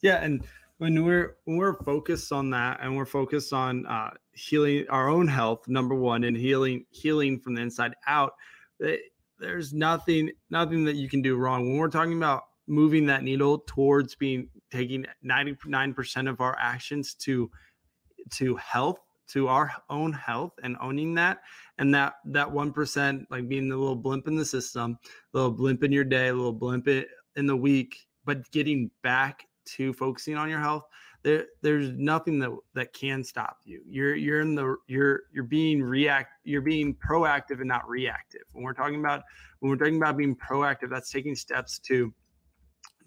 Yeah. 0.00 0.22
And 0.22 0.46
when 0.78 1.04
we're 1.04 1.36
when 1.44 1.56
we're 1.58 1.82
focused 1.82 2.32
on 2.32 2.50
that 2.50 2.78
and 2.80 2.96
we're 2.96 3.04
focused 3.04 3.52
on 3.52 3.86
uh, 3.86 4.10
healing 4.32 4.86
our 4.88 5.08
own 5.08 5.28
health 5.28 5.68
number 5.68 5.94
one 5.94 6.24
and 6.24 6.36
healing 6.36 6.84
healing 6.90 7.38
from 7.40 7.54
the 7.54 7.60
inside 7.60 7.94
out 8.06 8.32
eh, 8.84 8.96
there's 9.38 9.72
nothing 9.72 10.30
nothing 10.50 10.84
that 10.84 10.96
you 10.96 11.08
can 11.08 11.22
do 11.22 11.36
wrong. 11.36 11.68
When 11.68 11.78
we're 11.78 11.88
talking 11.88 12.16
about 12.16 12.44
moving 12.66 13.06
that 13.06 13.22
needle 13.22 13.64
towards 13.66 14.14
being 14.14 14.48
taking 14.70 15.06
99% 15.24 16.28
of 16.28 16.40
our 16.40 16.56
actions 16.60 17.14
to 17.14 17.50
to 18.32 18.56
health 18.56 18.98
to 19.28 19.48
our 19.48 19.72
own 19.90 20.12
health 20.12 20.52
and 20.62 20.76
owning 20.80 21.14
that 21.14 21.38
and 21.78 21.94
that 21.94 22.14
that 22.26 22.48
1% 22.48 23.26
like 23.30 23.48
being 23.48 23.68
the 23.68 23.76
little 23.76 23.96
blimp 23.96 24.26
in 24.26 24.36
the 24.36 24.44
system 24.44 24.98
little 25.32 25.50
blimp 25.50 25.82
in 25.82 25.92
your 25.92 26.04
day 26.04 26.30
little 26.32 26.52
blimp 26.52 26.88
in 26.88 27.46
the 27.46 27.56
week 27.56 28.06
but 28.24 28.50
getting 28.50 28.90
back 29.02 29.46
to 29.76 29.92
focusing 29.92 30.36
on 30.36 30.48
your 30.48 30.60
health 30.60 30.84
there 31.22 31.46
there's 31.62 31.90
nothing 31.92 32.38
that 32.38 32.56
that 32.74 32.92
can 32.92 33.24
stop 33.24 33.58
you. 33.64 33.82
You're 33.88 34.14
you're 34.14 34.40
in 34.40 34.54
the 34.54 34.76
you're 34.86 35.22
you're 35.32 35.44
being 35.44 35.82
react 35.82 36.32
you're 36.44 36.62
being 36.62 36.94
proactive 36.94 37.58
and 37.58 37.66
not 37.68 37.88
reactive. 37.88 38.42
When 38.52 38.64
we're 38.64 38.72
talking 38.72 39.00
about 39.00 39.22
when 39.60 39.70
we're 39.70 39.76
talking 39.76 39.96
about 39.96 40.16
being 40.16 40.36
proactive 40.36 40.90
that's 40.90 41.10
taking 41.10 41.34
steps 41.34 41.78
to 41.80 42.12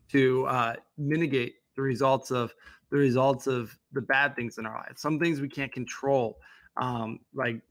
to 0.10 0.46
uh, 0.48 0.76
mitigate 0.98 1.56
the 1.76 1.82
results 1.82 2.32
of 2.32 2.54
the 2.90 2.98
results 2.98 3.48
of 3.48 3.76
the 3.94 4.02
bad 4.02 4.36
things 4.36 4.58
in 4.58 4.66
our 4.66 4.76
life. 4.76 4.98
Some 4.98 5.18
things 5.18 5.40
we 5.40 5.48
can't 5.48 5.72
control 5.72 6.38
um, 6.78 7.20
like 7.34 7.62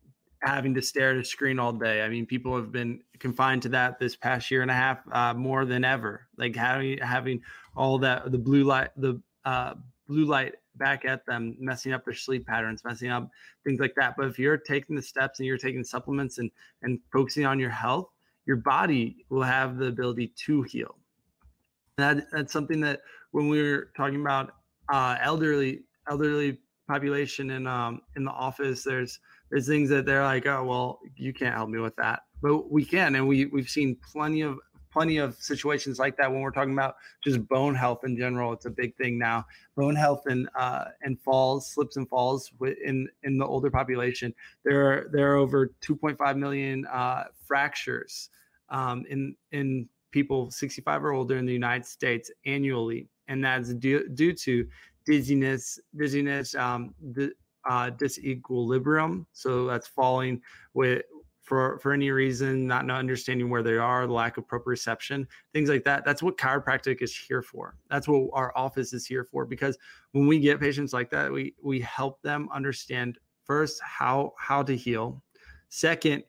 having 0.42 0.74
to 0.74 0.82
stare 0.82 1.10
at 1.10 1.16
a 1.18 1.24
screen 1.24 1.58
all 1.58 1.72
day. 1.72 2.02
I 2.02 2.08
mean, 2.08 2.26
people 2.26 2.56
have 2.56 2.72
been 2.72 3.02
confined 3.18 3.62
to 3.62 3.68
that 3.70 3.98
this 3.98 4.16
past 4.16 4.50
year 4.50 4.62
and 4.62 4.70
a 4.70 4.74
half 4.74 4.98
uh, 5.12 5.34
more 5.34 5.64
than 5.64 5.84
ever. 5.84 6.26
Like 6.36 6.56
having 6.56 6.98
having 6.98 7.42
all 7.76 7.98
that 7.98 8.30
the 8.32 8.38
blue 8.38 8.64
light 8.64 8.90
the 8.96 9.20
uh, 9.44 9.74
blue 10.08 10.24
light 10.24 10.54
back 10.76 11.04
at 11.04 11.26
them, 11.26 11.56
messing 11.58 11.92
up 11.92 12.04
their 12.04 12.14
sleep 12.14 12.46
patterns, 12.46 12.82
messing 12.84 13.10
up 13.10 13.30
things 13.64 13.80
like 13.80 13.94
that. 13.96 14.14
But 14.16 14.26
if 14.26 14.38
you're 14.38 14.56
taking 14.56 14.96
the 14.96 15.02
steps 15.02 15.38
and 15.38 15.46
you're 15.46 15.58
taking 15.58 15.84
supplements 15.84 16.38
and 16.38 16.50
and 16.82 16.98
focusing 17.12 17.44
on 17.44 17.58
your 17.58 17.70
health, 17.70 18.08
your 18.46 18.56
body 18.56 19.24
will 19.28 19.42
have 19.42 19.76
the 19.76 19.86
ability 19.86 20.32
to 20.46 20.62
heal. 20.62 20.96
That 21.96 22.30
that's 22.32 22.52
something 22.52 22.80
that 22.80 23.02
when 23.32 23.48
we 23.48 23.60
are 23.60 23.90
talking 23.96 24.20
about 24.20 24.54
uh, 24.88 25.16
elderly 25.20 25.82
elderly 26.08 26.58
population 26.88 27.50
in 27.50 27.66
um 27.66 28.00
in 28.16 28.24
the 28.24 28.30
office, 28.30 28.82
there's 28.82 29.20
there's 29.50 29.66
things 29.66 29.88
that 29.90 30.06
they're 30.06 30.24
like, 30.24 30.46
oh 30.46 30.64
well, 30.64 31.00
you 31.16 31.32
can't 31.32 31.54
help 31.54 31.70
me 31.70 31.78
with 31.78 31.96
that, 31.96 32.20
but 32.42 32.70
we 32.70 32.84
can, 32.84 33.14
and 33.14 33.26
we 33.26 33.46
we've 33.46 33.68
seen 33.68 33.96
plenty 34.12 34.42
of 34.42 34.58
plenty 34.92 35.18
of 35.18 35.36
situations 35.36 35.98
like 35.98 36.16
that 36.16 36.30
when 36.30 36.40
we're 36.40 36.50
talking 36.50 36.72
about 36.72 36.96
just 37.22 37.46
bone 37.48 37.74
health 37.74 38.00
in 38.04 38.16
general. 38.16 38.52
It's 38.52 38.66
a 38.66 38.70
big 38.70 38.96
thing 38.96 39.18
now. 39.18 39.46
Bone 39.76 39.94
health 39.94 40.22
and 40.26 40.48
uh, 40.58 40.86
and 41.02 41.20
falls, 41.20 41.72
slips 41.72 41.96
and 41.96 42.08
falls 42.08 42.50
in 42.84 43.08
in 43.22 43.38
the 43.38 43.46
older 43.46 43.70
population. 43.70 44.34
There 44.64 44.86
are 44.86 45.08
there 45.12 45.32
are 45.32 45.36
over 45.36 45.72
2.5 45.82 46.36
million 46.36 46.86
uh, 46.86 47.24
fractures 47.46 48.30
um, 48.68 49.04
in 49.08 49.34
in 49.52 49.88
people 50.12 50.50
65 50.50 51.04
or 51.04 51.12
older 51.12 51.36
in 51.36 51.46
the 51.46 51.52
United 51.52 51.86
States 51.86 52.30
annually, 52.46 53.08
and 53.28 53.44
that's 53.44 53.72
due 53.74 54.08
due 54.08 54.32
to 54.32 54.66
dizziness, 55.06 55.78
dizziness, 55.96 56.54
um, 56.54 56.94
the, 57.14 57.32
uh, 57.68 57.90
disequilibrium. 57.90 59.26
So 59.32 59.66
that's 59.66 59.86
falling 59.88 60.40
with 60.74 61.02
for 61.42 61.78
for 61.80 61.92
any 61.92 62.10
reason, 62.10 62.66
not, 62.66 62.88
understanding 62.90 63.50
where 63.50 63.62
they 63.62 63.76
are, 63.76 64.06
the 64.06 64.12
lack 64.12 64.36
of 64.36 64.46
proprioception, 64.46 65.26
things 65.52 65.68
like 65.68 65.82
that. 65.84 66.04
That's 66.04 66.22
what 66.22 66.36
chiropractic 66.36 67.02
is 67.02 67.16
here 67.16 67.42
for. 67.42 67.76
That's 67.90 68.06
what 68.06 68.30
our 68.34 68.56
office 68.56 68.92
is 68.92 69.04
here 69.04 69.24
for. 69.24 69.44
Because 69.44 69.76
when 70.12 70.26
we 70.26 70.38
get 70.38 70.60
patients 70.60 70.92
like 70.92 71.10
that, 71.10 71.32
we 71.32 71.54
we 71.62 71.80
help 71.80 72.22
them 72.22 72.48
understand 72.52 73.18
first 73.44 73.80
how 73.82 74.32
how 74.38 74.62
to 74.62 74.76
heal. 74.76 75.22
Second, 75.70 76.22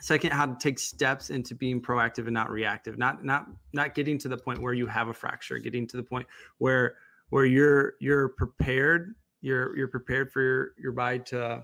second 0.00 0.32
how 0.32 0.46
to 0.46 0.56
take 0.58 0.78
steps 0.78 1.30
into 1.30 1.54
being 1.54 1.80
proactive 1.80 2.26
and 2.26 2.34
not 2.34 2.50
reactive 2.50 2.98
not 2.98 3.24
not 3.24 3.46
not 3.72 3.94
getting 3.94 4.18
to 4.18 4.28
the 4.28 4.36
point 4.36 4.60
where 4.60 4.74
you 4.74 4.86
have 4.86 5.08
a 5.08 5.14
fracture 5.14 5.58
getting 5.58 5.86
to 5.86 5.96
the 5.96 6.02
point 6.02 6.26
where 6.58 6.96
where 7.30 7.46
you're 7.46 7.94
you're 8.00 8.28
prepared 8.30 9.14
you're 9.46 9.76
you're 9.76 9.88
prepared 9.88 10.32
for 10.32 10.42
your, 10.42 10.70
your 10.76 10.92
body 10.92 11.20
to 11.20 11.62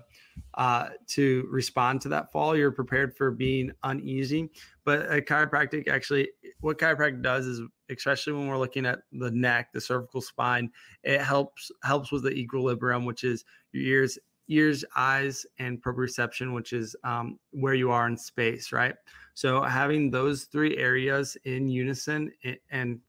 uh, 0.53 0.89
to 1.07 1.45
respond 1.51 1.99
to 2.01 2.09
that 2.09 2.31
fall. 2.31 2.55
You're 2.55 2.71
prepared 2.71 3.15
for 3.15 3.29
being 3.29 3.71
uneasy. 3.83 4.49
But 4.85 5.11
a 5.11 5.21
chiropractic 5.21 5.89
actually, 5.89 6.29
what 6.61 6.77
chiropractic 6.77 7.21
does 7.21 7.45
is, 7.45 7.61
especially 7.89 8.33
when 8.33 8.47
we're 8.47 8.57
looking 8.57 8.85
at 8.85 8.99
the 9.11 9.31
neck, 9.31 9.73
the 9.73 9.81
cervical 9.81 10.21
spine, 10.21 10.71
it 11.03 11.21
helps 11.21 11.71
helps 11.83 12.11
with 12.11 12.23
the 12.23 12.31
equilibrium, 12.31 13.03
which 13.03 13.25
is 13.25 13.43
your 13.73 13.83
ears, 13.83 14.17
ears, 14.47 14.85
eyes, 14.95 15.45
and 15.59 15.83
proprioception, 15.83 16.53
which 16.53 16.71
is 16.71 16.95
um, 17.03 17.37
where 17.51 17.73
you 17.73 17.91
are 17.91 18.07
in 18.07 18.15
space, 18.15 18.71
right? 18.71 18.95
So 19.33 19.61
having 19.61 20.09
those 20.09 20.45
three 20.45 20.77
areas 20.77 21.35
in 21.43 21.67
unison 21.67 22.31
and 22.71 22.99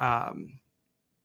um, 0.00 0.58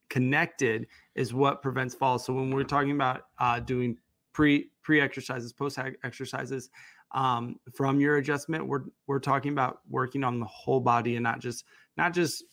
connected 0.09 0.85
is 1.19 1.33
what 1.33 1.61
prevents 1.61 1.93
falls. 1.93 2.25
So 2.25 2.33
when 2.33 2.49
we're 2.49 2.63
talking 2.63 2.91
about 2.91 3.23
uh, 3.39 3.59
doing 3.59 3.97
pre 4.31 4.71
pre 4.81 5.01
exercises, 5.01 5.51
post 5.51 5.77
exercises 6.05 6.69
um, 7.11 7.57
from 7.73 7.99
your 7.99 8.17
adjustment, 8.17 8.65
we're 8.65 8.85
we're 9.05 9.19
talking 9.19 9.51
about 9.51 9.81
working 9.89 10.23
on 10.23 10.39
the 10.39 10.45
whole 10.45 10.79
body 10.79 11.17
and 11.17 11.23
not 11.23 11.39
just 11.41 11.65
not 11.97 12.13
just 12.13 12.45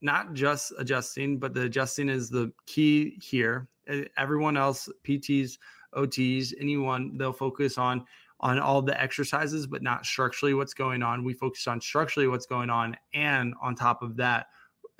not 0.00 0.32
just 0.32 0.72
adjusting, 0.78 1.40
but 1.40 1.54
the 1.54 1.62
adjusting 1.62 2.08
is 2.08 2.30
the 2.30 2.52
key 2.66 3.18
here. 3.20 3.68
Everyone 4.16 4.56
else, 4.56 4.88
PTs, 5.02 5.58
OTs, 5.96 6.54
anyone, 6.60 7.18
they'll 7.18 7.32
focus 7.32 7.78
on 7.78 8.04
on 8.38 8.60
all 8.60 8.80
the 8.80 9.00
exercises, 9.00 9.66
but 9.66 9.82
not 9.82 10.06
structurally 10.06 10.54
what's 10.54 10.74
going 10.74 11.02
on. 11.02 11.24
We 11.24 11.32
focus 11.32 11.66
on 11.66 11.80
structurally 11.80 12.28
what's 12.28 12.46
going 12.46 12.70
on, 12.70 12.96
and 13.12 13.54
on 13.60 13.74
top 13.74 14.02
of 14.02 14.16
that, 14.18 14.46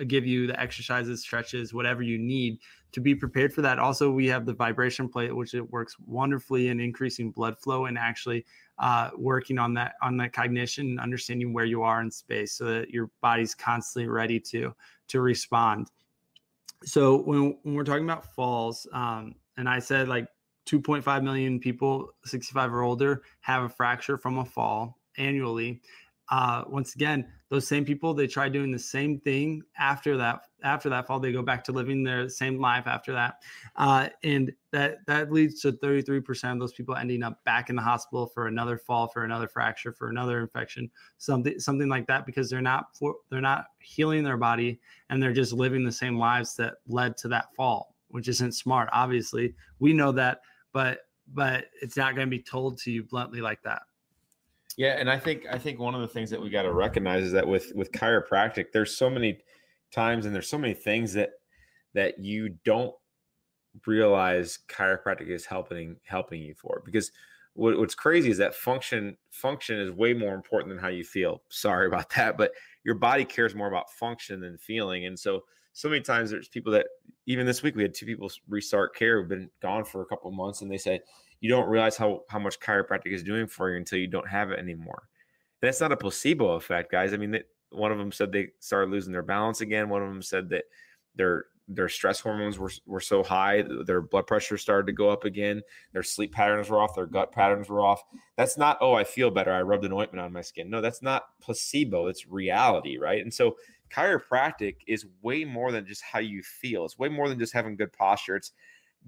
give 0.06 0.26
you 0.26 0.46
the 0.46 0.58
exercises, 0.60 1.20
stretches, 1.22 1.72
whatever 1.72 2.02
you 2.02 2.18
need 2.18 2.58
to 2.92 3.00
be 3.00 3.14
prepared 3.14 3.52
for 3.52 3.62
that. 3.62 3.78
Also, 3.78 4.10
we 4.10 4.26
have 4.26 4.46
the 4.46 4.52
vibration 4.52 5.08
plate, 5.08 5.34
which 5.34 5.54
it 5.54 5.70
works 5.70 5.96
wonderfully 6.06 6.68
in 6.68 6.80
increasing 6.80 7.30
blood 7.30 7.58
flow 7.58 7.86
and 7.86 7.98
actually 7.98 8.44
uh, 8.78 9.10
working 9.16 9.58
on 9.58 9.74
that 9.74 9.94
on 10.02 10.16
that 10.16 10.32
cognition 10.32 10.86
and 10.86 11.00
understanding 11.00 11.52
where 11.52 11.64
you 11.64 11.82
are 11.82 12.00
in 12.00 12.10
space, 12.10 12.52
so 12.52 12.64
that 12.64 12.90
your 12.90 13.10
body's 13.20 13.54
constantly 13.54 14.08
ready 14.08 14.40
to 14.40 14.74
to 15.08 15.20
respond. 15.20 15.88
So 16.84 17.22
when, 17.22 17.56
when 17.62 17.74
we're 17.74 17.84
talking 17.84 18.04
about 18.04 18.34
falls, 18.34 18.86
um, 18.92 19.34
and 19.56 19.68
I 19.68 19.78
said 19.78 20.08
like 20.08 20.28
2.5 20.66 21.22
million 21.22 21.60
people 21.60 22.10
65 22.24 22.72
or 22.72 22.82
older 22.82 23.22
have 23.40 23.62
a 23.62 23.68
fracture 23.68 24.16
from 24.16 24.38
a 24.38 24.44
fall 24.44 24.98
annually 25.16 25.80
uh, 26.30 26.64
once 26.68 26.94
again, 26.94 27.26
those 27.50 27.68
same 27.68 27.84
people 27.84 28.14
they 28.14 28.26
try 28.26 28.48
doing 28.48 28.70
the 28.70 28.78
same 28.78 29.20
thing 29.20 29.62
after 29.78 30.16
that 30.16 30.40
after 30.62 30.88
that 30.88 31.06
fall. 31.06 31.20
They 31.20 31.32
go 31.32 31.42
back 31.42 31.62
to 31.64 31.72
living 31.72 32.02
their 32.02 32.28
same 32.28 32.58
life 32.58 32.86
after 32.86 33.12
that, 33.12 33.42
uh, 33.76 34.08
and 34.22 34.50
that 34.72 35.04
that 35.06 35.30
leads 35.30 35.60
to 35.62 35.72
33% 35.72 36.52
of 36.52 36.58
those 36.58 36.72
people 36.72 36.96
ending 36.96 37.22
up 37.22 37.44
back 37.44 37.68
in 37.68 37.76
the 37.76 37.82
hospital 37.82 38.26
for 38.26 38.46
another 38.46 38.78
fall, 38.78 39.08
for 39.08 39.24
another 39.24 39.46
fracture, 39.46 39.92
for 39.92 40.08
another 40.08 40.40
infection, 40.40 40.90
something 41.18 41.58
something 41.60 41.88
like 41.88 42.06
that, 42.06 42.24
because 42.24 42.48
they're 42.48 42.62
not 42.62 42.96
for, 42.96 43.16
they're 43.30 43.40
not 43.40 43.66
healing 43.80 44.24
their 44.24 44.38
body 44.38 44.80
and 45.10 45.22
they're 45.22 45.32
just 45.32 45.52
living 45.52 45.84
the 45.84 45.92
same 45.92 46.18
lives 46.18 46.56
that 46.56 46.74
led 46.88 47.16
to 47.18 47.28
that 47.28 47.54
fall, 47.54 47.94
which 48.08 48.28
isn't 48.28 48.52
smart. 48.52 48.88
Obviously, 48.92 49.54
we 49.78 49.92
know 49.92 50.10
that, 50.12 50.40
but 50.72 51.00
but 51.34 51.66
it's 51.82 51.96
not 51.96 52.14
going 52.14 52.26
to 52.26 52.30
be 52.30 52.42
told 52.42 52.78
to 52.78 52.90
you 52.90 53.02
bluntly 53.02 53.40
like 53.40 53.62
that. 53.62 53.82
Yeah, 54.76 54.96
and 54.98 55.08
I 55.10 55.18
think 55.18 55.44
I 55.50 55.58
think 55.58 55.78
one 55.78 55.94
of 55.94 56.00
the 56.00 56.08
things 56.08 56.30
that 56.30 56.40
we 56.40 56.50
got 56.50 56.62
to 56.62 56.72
recognize 56.72 57.24
is 57.24 57.32
that 57.32 57.46
with 57.46 57.72
with 57.74 57.92
chiropractic, 57.92 58.66
there's 58.72 58.96
so 58.96 59.08
many 59.08 59.38
times 59.92 60.26
and 60.26 60.34
there's 60.34 60.48
so 60.48 60.58
many 60.58 60.74
things 60.74 61.12
that 61.14 61.30
that 61.94 62.18
you 62.18 62.56
don't 62.64 62.94
realize 63.86 64.58
chiropractic 64.68 65.28
is 65.28 65.46
helping 65.46 65.96
helping 66.04 66.42
you 66.42 66.54
for. 66.54 66.82
Because 66.84 67.10
what, 67.54 67.78
what's 67.78 67.94
crazy 67.94 68.30
is 68.30 68.38
that 68.38 68.54
function 68.54 69.16
function 69.30 69.78
is 69.78 69.90
way 69.90 70.12
more 70.12 70.34
important 70.34 70.70
than 70.70 70.78
how 70.78 70.88
you 70.88 71.04
feel. 71.04 71.42
Sorry 71.48 71.86
about 71.86 72.10
that 72.10 72.36
but 72.36 72.52
your 72.84 72.96
body 72.96 73.24
cares 73.24 73.54
more 73.54 73.68
about 73.68 73.90
function 73.92 74.40
than 74.40 74.58
feeling. 74.58 75.06
And 75.06 75.18
so 75.18 75.42
so 75.72 75.88
many 75.88 76.02
times 76.02 76.30
there's 76.30 76.48
people 76.48 76.72
that 76.72 76.86
even 77.26 77.46
this 77.46 77.62
week 77.62 77.74
we 77.76 77.82
had 77.82 77.94
two 77.94 78.06
people 78.06 78.30
restart 78.48 78.94
care 78.94 79.20
who've 79.20 79.28
been 79.28 79.50
gone 79.60 79.84
for 79.84 80.02
a 80.02 80.06
couple 80.06 80.30
months 80.30 80.62
and 80.62 80.70
they 80.70 80.78
say 80.78 81.00
you 81.40 81.50
don't 81.50 81.68
realize 81.68 81.96
how 81.96 82.22
how 82.28 82.38
much 82.38 82.60
chiropractic 82.60 83.12
is 83.12 83.22
doing 83.22 83.46
for 83.46 83.70
you 83.70 83.76
until 83.76 83.98
you 83.98 84.06
don't 84.06 84.28
have 84.28 84.50
it 84.50 84.58
anymore. 84.58 85.08
And 85.60 85.68
that's 85.68 85.80
not 85.80 85.92
a 85.92 85.96
placebo 85.96 86.52
effect, 86.52 86.90
guys. 86.90 87.12
I 87.12 87.16
mean, 87.16 87.38
one 87.70 87.92
of 87.92 87.98
them 87.98 88.12
said 88.12 88.32
they 88.32 88.48
started 88.60 88.90
losing 88.90 89.12
their 89.12 89.22
balance 89.22 89.60
again. 89.60 89.88
One 89.88 90.02
of 90.02 90.08
them 90.08 90.22
said 90.22 90.48
that 90.50 90.64
their 91.14 91.46
their 91.66 91.88
stress 91.88 92.20
hormones 92.20 92.58
were 92.58 92.70
were 92.86 93.00
so 93.00 93.22
high, 93.22 93.64
their 93.86 94.02
blood 94.02 94.26
pressure 94.26 94.58
started 94.58 94.86
to 94.86 94.92
go 94.92 95.08
up 95.08 95.24
again. 95.24 95.62
Their 95.92 96.02
sleep 96.02 96.32
patterns 96.32 96.68
were 96.68 96.80
off. 96.80 96.94
Their 96.94 97.06
gut 97.06 97.32
patterns 97.32 97.68
were 97.68 97.80
off. 97.80 98.02
That's 98.36 98.58
not 98.58 98.78
oh, 98.80 98.94
I 98.94 99.04
feel 99.04 99.30
better. 99.30 99.52
I 99.52 99.62
rubbed 99.62 99.84
an 99.84 99.92
ointment 99.92 100.24
on 100.24 100.32
my 100.32 100.42
skin. 100.42 100.68
No, 100.68 100.80
that's 100.80 101.02
not 101.02 101.24
placebo. 101.40 102.06
It's 102.08 102.26
reality, 102.26 102.98
right? 102.98 103.22
And 103.22 103.32
so 103.32 103.56
chiropractic 103.90 104.76
is 104.86 105.06
way 105.22 105.44
more 105.44 105.72
than 105.72 105.86
just 105.86 106.02
how 106.02 106.18
you 106.18 106.42
feel. 106.42 106.84
It's 106.84 106.98
way 106.98 107.08
more 107.08 107.28
than 107.28 107.38
just 107.38 107.52
having 107.52 107.76
good 107.76 107.92
posture. 107.92 108.36
It's 108.36 108.52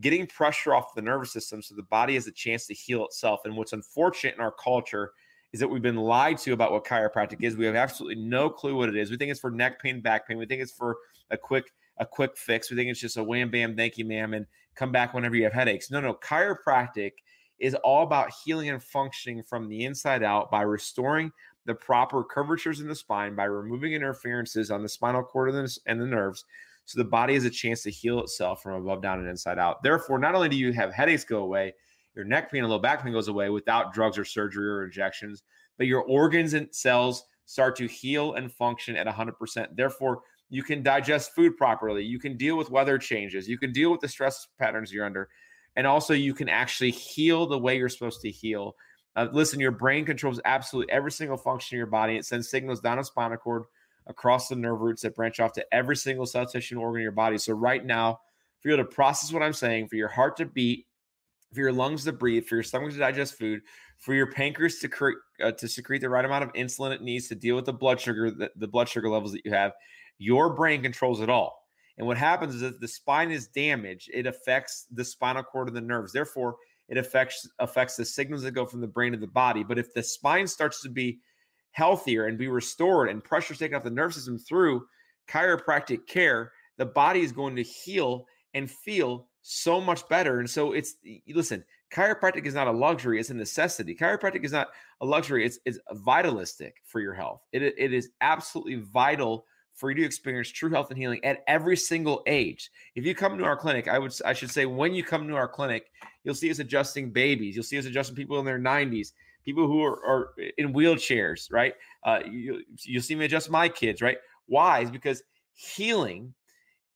getting 0.01 0.27
pressure 0.27 0.75
off 0.75 0.95
the 0.95 1.03
nervous 1.03 1.33
system 1.33 1.63
so 1.63 1.75
the 1.75 1.83
body 1.85 2.15
has 2.15 2.27
a 2.27 2.33
chance 2.33 2.67
to 2.67 2.75
heal 2.75 3.05
itself. 3.05 3.41
And 3.45 3.57
what's 3.57 3.73
unfortunate 3.73 4.35
in 4.35 4.41
our 4.41 4.53
culture 4.53 5.13
is 5.53 5.61
that 5.61 5.69
we've 5.69 5.83
been 5.83 5.97
lied 5.97 6.39
to 6.39 6.53
about 6.53 6.73
what 6.73 6.85
chiropractic 6.85 7.43
is. 7.43 7.57
We 7.57 7.65
have 7.67 7.77
absolutely 7.77 8.23
no 8.23 8.51
clue 8.51 8.77
what 8.77 8.89
it 8.89 8.97
is. 8.97 9.11
We 9.11 9.17
think 9.17 9.31
it's 9.31 9.41
for 9.41 9.51
neck 9.51 9.81
pain, 9.81 10.01
back 10.01 10.29
pain. 10.29 10.37
We 10.37 10.47
think 10.47 10.63
it's 10.63 10.73
for 10.73 10.97
a 11.31 11.37
quick 11.37 11.73
a 11.99 12.05
quick 12.05 12.37
fix. 12.37 12.71
We 12.71 12.77
think 12.77 12.91
it's 12.91 13.01
just 13.01 13.17
a 13.17 13.25
wham 13.25 13.51
bam, 13.51 13.75
thank 13.75 13.97
you, 13.97 14.05
ma'am, 14.05 14.35
and 14.35 14.47
come 14.75 14.93
back 14.93 15.15
whenever 15.15 15.35
you 15.35 15.45
have 15.45 15.55
headaches. 15.55 15.91
No, 15.91 16.01
no, 16.01 16.15
chiropractic 16.15 17.13
is 17.59 17.75
all 17.77 18.03
about 18.03 18.33
healing 18.45 18.69
and 18.69 18.83
functioning 18.83 19.43
from 19.43 19.69
the 19.69 19.85
inside 19.85 20.23
out 20.23 20.51
by 20.51 20.61
restoring 20.61 21.33
the 21.65 21.75
proper 21.75 22.23
curvatures 22.23 22.81
in 22.81 22.89
the 22.89 22.95
spine, 22.95 23.35
by 23.35 23.45
removing 23.45 23.93
interferences 23.93 24.71
on 24.71 24.83
the 24.83 24.89
spinal 24.89 25.23
cord 25.23 25.55
and 25.55 26.01
the 26.01 26.07
nerves, 26.07 26.45
So 26.87 26.99
the 26.99 27.05
body 27.05 27.35
has 27.35 27.45
a 27.45 27.51
chance 27.51 27.83
to 27.83 27.91
heal 27.91 28.21
itself 28.21 28.63
from 28.63 28.81
above 28.81 29.03
down 29.03 29.19
and 29.19 29.29
inside 29.29 29.59
out. 29.59 29.83
Therefore, 29.83 30.19
not 30.19 30.35
only 30.35 30.49
do 30.49 30.57
you 30.57 30.73
have 30.73 30.93
headaches 30.93 31.25
go 31.25 31.39
away, 31.39 31.75
your 32.15 32.25
neck 32.25 32.51
pain 32.51 32.63
and 32.63 32.71
low 32.71 32.79
back 32.79 33.03
pain 33.03 33.13
goes 33.13 33.29
away 33.29 33.51
without 33.51 33.93
drugs 33.93 34.17
or 34.17 34.25
surgery 34.25 34.69
or 34.69 34.85
injections, 34.85 35.43
but 35.77 35.89
your 35.89 36.03
organs 36.05 36.55
and 36.55 36.73
cells 36.75 37.25
start 37.45 37.77
to 37.77 37.87
heal 37.87 38.35
and 38.35 38.53
function 38.53 38.97
at 38.97 39.07
100%. 39.07 39.67
Therefore, 39.75 40.23
you 40.49 40.63
can 40.63 40.83
digest 40.83 41.35
food 41.35 41.57
properly. 41.57 42.05
You 42.05 42.21
can 42.21 42.37
deal 42.37 42.57
with 42.57 42.71
weather 42.71 42.99
changes. 42.99 43.49
You 43.49 43.59
can 43.59 43.73
deal 43.73 43.91
with 43.91 44.01
the 44.01 44.09
stress 44.09 44.47
patterns 44.59 44.93
you're 44.93 45.05
under. 45.05 45.29
And 45.75 45.87
also, 45.87 46.15
you 46.15 46.35
can 46.35 46.49
actually 46.49 46.93
heal 46.93 47.47
the 47.47 47.59
way 47.59 47.77
you're 47.77 47.89
supposed 47.89 48.21
to 48.23 48.31
heal. 48.31 48.77
Uh, 49.17 49.27
listen, 49.33 49.59
your 49.59 49.73
brain 49.73 50.05
controls 50.05 50.41
absolutely 50.45 50.93
every 50.93 51.11
single 51.11 51.37
function 51.37 51.77
of 51.77 51.79
your 51.79 51.87
body. 51.87 52.17
It 52.17 52.25
sends 52.25 52.49
signals 52.49 52.81
down 52.81 52.99
a 52.99 53.05
spinal 53.05 53.37
cord 53.39 53.65
across 54.07 54.49
the 54.49 54.57
nerve 54.57 54.81
roots 54.81 55.03
that 55.03 55.15
branch 55.15 55.41
off 55.41 55.53
to 55.55 55.67
every 55.73 55.97
single 55.97 56.27
cell, 56.27 56.47
tissue, 56.47 56.77
and 56.77 56.83
organ 56.83 57.01
in 57.01 57.05
your 57.05 57.13
body. 57.13 57.39
So, 57.39 57.53
right 57.53 57.85
now, 57.85 58.21
for 58.61 58.69
you 58.69 58.77
to 58.77 58.85
process 58.85 59.33
what 59.33 59.43
I'm 59.43 59.53
saying, 59.53 59.89
for 59.89 59.97
your 59.97 60.09
heart 60.09 60.37
to 60.39 60.47
beat, 60.47 60.87
for 61.53 61.61
your 61.61 61.73
lungs 61.73 62.05
to 62.05 62.13
breathe, 62.13 62.47
for 62.47 62.57
your 62.57 62.65
stomach 62.65 62.93
to 62.93 62.99
digest 62.99 63.39
food, 63.39 63.63
for 63.99 64.15
your 64.15 64.31
pancreas 64.33 64.79
to, 64.81 64.89
cre- 64.89 65.11
uh, 65.43 65.53
to 65.53 65.69
secrete 65.69 66.01
the 66.01 66.09
right 66.09 66.25
amount 66.25 66.45
of 66.45 66.53
insulin 66.53 66.93
it 66.93 67.03
needs 67.03 67.29
to 67.29 67.35
deal 67.35 67.57
with 67.57 67.65
the 67.65 67.73
blood 67.73 68.01
sugar, 68.01 68.31
the, 68.31 68.51
the 68.57 68.69
blood 68.69 68.89
sugar 68.89 69.09
levels 69.09 69.33
that 69.33 69.45
you 69.45 69.53
have, 69.53 69.73
your 70.19 70.55
brain 70.55 70.83
controls 70.83 71.21
it 71.21 71.31
all. 71.31 71.63
And 71.99 72.07
what 72.07 72.19
happens 72.19 72.55
is 72.55 72.61
that 72.61 72.81
the 72.81 72.89
spine 72.89 73.31
is 73.31 73.49
damaged, 73.49 74.11
it 74.13 74.27
affects 74.27 74.87
the 74.93 75.05
spinal 75.05 75.43
cord 75.43 75.69
and 75.69 75.77
the 75.77 75.81
nerves. 75.81 76.13
Therefore, 76.13 76.57
it 76.89 76.99
affects 76.99 77.49
affects 77.59 77.97
the 77.97 78.05
signals 78.05 78.43
that 78.43 78.53
go 78.53 78.67
from 78.67 78.81
the 78.81 78.87
brain 78.87 79.13
to 79.13 79.19
the 79.19 79.27
body. 79.27 79.65
But 79.65 79.79
if 79.79 79.93
the 79.95 80.03
spine 80.03 80.47
starts 80.47 80.83
to 80.83 80.89
be 80.89 81.19
healthier 81.77 82.25
and 82.25 82.39
be 82.39 82.49
restored 82.49 83.11
and 83.11 83.23
pressure 83.23 83.55
taken 83.55 83.77
off 83.77 83.85
the 83.85 83.91
nerve 83.91 84.15
system 84.15 84.39
through 84.39 84.87
chiropractic 85.29 86.07
care, 86.07 86.53
the 86.79 86.87
body 86.87 87.21
is 87.21 87.33
going 87.33 87.55
to 87.55 87.63
heal 87.63 88.27
and 88.55 88.71
feel 88.71 89.29
so 89.43 89.79
much 89.79 90.09
better. 90.09 90.41
And 90.41 90.49
so 90.49 90.73
it's 90.73 90.95
listen, 91.29 91.63
chiropractic 91.93 92.47
is 92.47 92.55
not 92.55 92.67
a 92.67 92.73
luxury, 92.73 93.21
it's 93.21 93.29
a 93.29 93.35
necessity. 93.35 93.95
Chiropractic 93.95 94.43
is 94.43 94.53
not 94.53 94.69
a 95.03 95.07
luxury, 95.07 95.45
it's 95.45 95.59
it's 95.67 95.79
vitalistic 95.93 96.77
for 96.87 97.03
your 97.03 97.13
health. 97.13 97.43
It, 97.53 97.63
it 97.63 97.93
is 97.93 98.09
absolutely 98.23 98.77
vital 98.77 99.45
for 99.75 99.91
you 99.91 99.97
to 99.97 100.07
experience 100.07 100.49
true 100.49 100.71
health 100.71 100.89
and 100.89 100.99
healing 100.99 101.23
at 101.27 101.45
every 101.47 101.77
single 101.77 102.23
age. 102.27 102.71
If 102.95 103.05
you 103.05 103.15
come 103.15 103.37
to 103.37 103.45
our 103.45 103.57
clinic, 103.57 103.87
I 103.87 103.99
would 103.99 104.15
I 104.25 104.33
should 104.33 104.51
say 104.51 104.65
when 104.65 104.95
you 104.95 105.05
come 105.05 105.29
to 105.29 105.37
our 105.37 105.49
clinic, 105.49 105.91
you'll 106.25 106.35
see 106.35 106.51
us 106.51 106.59
adjusting 106.59 107.11
babies, 107.11 107.55
you'll 107.55 107.65
see 107.65 107.79
us 107.79 107.85
adjusting 107.85 108.17
people 108.17 108.39
in 108.39 108.47
their 108.47 108.59
90s, 108.59 109.13
people 109.47 109.67
who 109.67 109.83
are, 109.83 110.05
are 110.05 110.31
in 110.59 110.75
wheelchairs, 110.75 111.51
right? 111.51 111.73
Uh, 112.05 112.19
you, 112.29 112.63
you'll 112.83 113.03
see 113.03 113.15
me 113.15 113.25
adjust 113.25 113.49
my 113.49 113.69
kids, 113.69 114.03
right? 114.03 114.19
Why? 114.47 114.81
Is 114.81 114.91
because 114.91 115.23
healing 115.55 116.35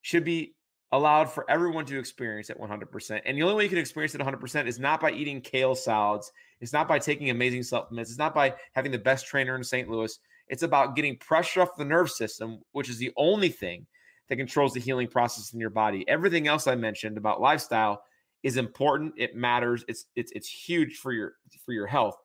should 0.03 0.25
be 0.25 0.55
allowed 0.93 1.31
for 1.31 1.49
everyone 1.49 1.87
to 1.87 1.99
experience 1.99 2.51
at 2.51 2.59
100%. 2.59 3.21
And 3.25 3.39
the 3.39 3.43
only 3.43 3.55
way 3.55 3.63
you 3.63 3.69
can 3.69 3.79
experience 3.79 4.15
it 4.15 4.21
100% 4.21 4.67
is 4.67 4.81
not 4.81 5.01
by 5.01 5.13
eating 5.13 5.41
kale 5.41 5.77
salads. 5.77 6.33
It's 6.61 6.73
not 6.73 6.89
by 6.89 6.99
taking 6.99 7.31
amazing 7.31 7.63
supplements. 7.63 8.11
It's 8.11 8.19
not 8.19 8.35
by 8.35 8.55
having 8.73 8.91
the 8.91 8.99
best 8.99 9.27
trainer 9.27 9.55
in 9.55 9.63
St. 9.63 9.89
Louis. 9.89 10.19
It's 10.49 10.65
about 10.65 10.97
getting 10.97 11.17
pressure 11.17 11.63
off 11.63 11.77
the 11.79 11.85
nerve 11.85 12.11
system, 12.11 12.59
which 12.73 12.91
is 12.91 12.99
the 12.99 13.13
only 13.17 13.51
thing 13.51 13.87
that 14.29 14.37
controls 14.37 14.73
the 14.73 14.81
healing 14.81 15.07
process 15.07 15.53
in 15.53 15.61
your 15.61 15.71
body. 15.71 16.05
Everything 16.09 16.49
else 16.49 16.67
I 16.67 16.75
mentioned 16.75 17.17
about 17.17 17.41
lifestyle 17.41 18.03
is 18.43 18.57
important. 18.57 19.15
It 19.17 19.37
matters. 19.37 19.85
It's 19.87 20.07
it's 20.17 20.33
it's 20.33 20.49
huge 20.49 20.97
for 20.97 21.13
your 21.13 21.35
for 21.65 21.73
your 21.73 21.87
health, 21.87 22.17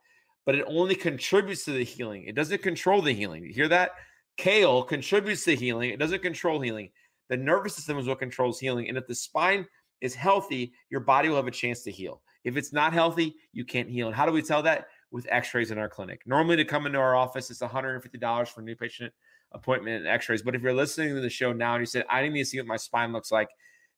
but 0.46 0.56
it 0.56 0.66
only 0.68 0.96
contributes 0.96 1.66
to 1.66 1.72
the 1.72 1.84
healing. 1.84 2.24
It 2.24 2.36
doesn't 2.36 2.62
control 2.62 3.02
the 3.02 3.14
healing. 3.14 3.44
You 3.44 3.54
hear 3.54 3.68
that? 3.70 3.92
Kale 4.38 4.84
contributes 4.84 5.44
to 5.46 5.56
healing. 5.56 5.90
It 5.92 6.00
doesn't 6.00 6.22
control 6.22 6.60
healing. 6.62 6.90
The 7.30 7.38
nervous 7.38 7.76
system 7.76 7.98
is 7.98 8.08
what 8.08 8.20
controls 8.20 8.60
healing. 8.60 8.88
And 8.88 8.98
if 8.98 9.08
the 9.08 9.16
spine 9.16 9.66
is 10.02 10.14
healthy, 10.14 10.74
your 10.90 11.00
body 11.00 11.30
will 11.30 11.38
have 11.38 11.48
a 11.48 11.52
chance 11.52 11.82
to 11.84 11.92
heal. 11.92 12.22
If 12.44 12.58
it's 12.58 12.72
not 12.72 12.94
healthy, 12.94 13.36
you 13.54 13.66
can't 13.66 13.90
heal. 13.90 14.08
And 14.08 14.16
how 14.16 14.26
do 14.26 14.32
we 14.32 14.42
tell 14.42 14.62
that? 14.64 14.88
With 15.12 15.28
x 15.30 15.54
rays 15.54 15.72
in 15.72 15.78
our 15.78 15.88
clinic. 15.88 16.22
Normally, 16.26 16.58
to 16.58 16.66
come 16.66 16.86
into 16.86 17.00
our 17.00 17.16
office, 17.16 17.50
it's 17.50 17.62
$150 17.62 18.48
for 18.50 18.60
a 18.60 18.64
new 18.64 18.76
patient 18.76 19.14
appointment 19.54 19.98
and 19.98 20.08
x 20.08 20.28
rays. 20.28 20.42
But 20.42 20.56
if 20.56 20.62
you're 20.62 20.74
listening 20.74 21.16
to 21.16 21.22
the 21.22 21.30
show 21.30 21.54
now 21.54 21.76
and 21.76 21.82
you 21.82 21.86
said, 21.86 22.06
I 22.10 22.28
need 22.28 22.38
to 22.40 22.46
see 22.46 22.60
what 22.60 22.68
my 22.68 22.76
spine 22.76 23.14
looks 23.14 23.32
like 23.32 23.48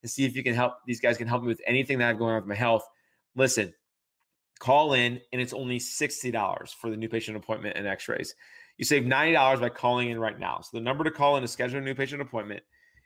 and 0.02 0.10
see 0.10 0.24
if 0.24 0.36
you 0.36 0.44
can 0.44 0.54
help, 0.54 0.74
these 0.86 1.00
guys 1.00 1.18
can 1.18 1.26
help 1.26 1.42
me 1.42 1.48
with 1.48 1.60
anything 1.66 1.98
that 1.98 2.04
I 2.04 2.08
have 2.08 2.18
going 2.18 2.34
on 2.34 2.42
with 2.42 2.48
my 2.48 2.54
health, 2.54 2.86
listen, 3.34 3.74
call 4.58 4.92
in 4.92 5.20
and 5.32 5.40
it's 5.40 5.52
only 5.52 5.78
$60 5.78 6.68
for 6.74 6.90
the 6.90 6.96
new 6.96 7.08
patient 7.08 7.36
appointment 7.36 7.76
and 7.76 7.86
x 7.86 8.08
rays. 8.08 8.34
You 8.76 8.84
save 8.84 9.04
$90 9.04 9.60
by 9.60 9.68
calling 9.68 10.10
in 10.10 10.18
right 10.18 10.38
now. 10.38 10.60
So 10.62 10.76
the 10.76 10.82
number 10.82 11.04
to 11.04 11.10
call 11.10 11.36
in 11.36 11.42
to 11.42 11.48
schedule 11.48 11.78
a 11.78 11.82
new 11.82 11.94
patient 11.94 12.22
appointment 12.22 12.62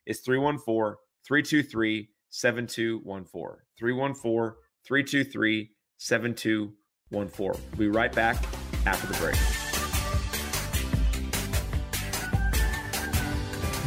is 0.06 0.20
314 0.20 0.96
323 1.26 2.08
7214. 2.30 3.58
314 3.78 4.56
323 4.84 5.70
7214. 5.98 7.62
We'll 7.70 7.78
be 7.78 7.88
right 7.88 8.12
back 8.12 8.42
after 8.86 9.06
the 9.06 9.18
break. 9.18 9.36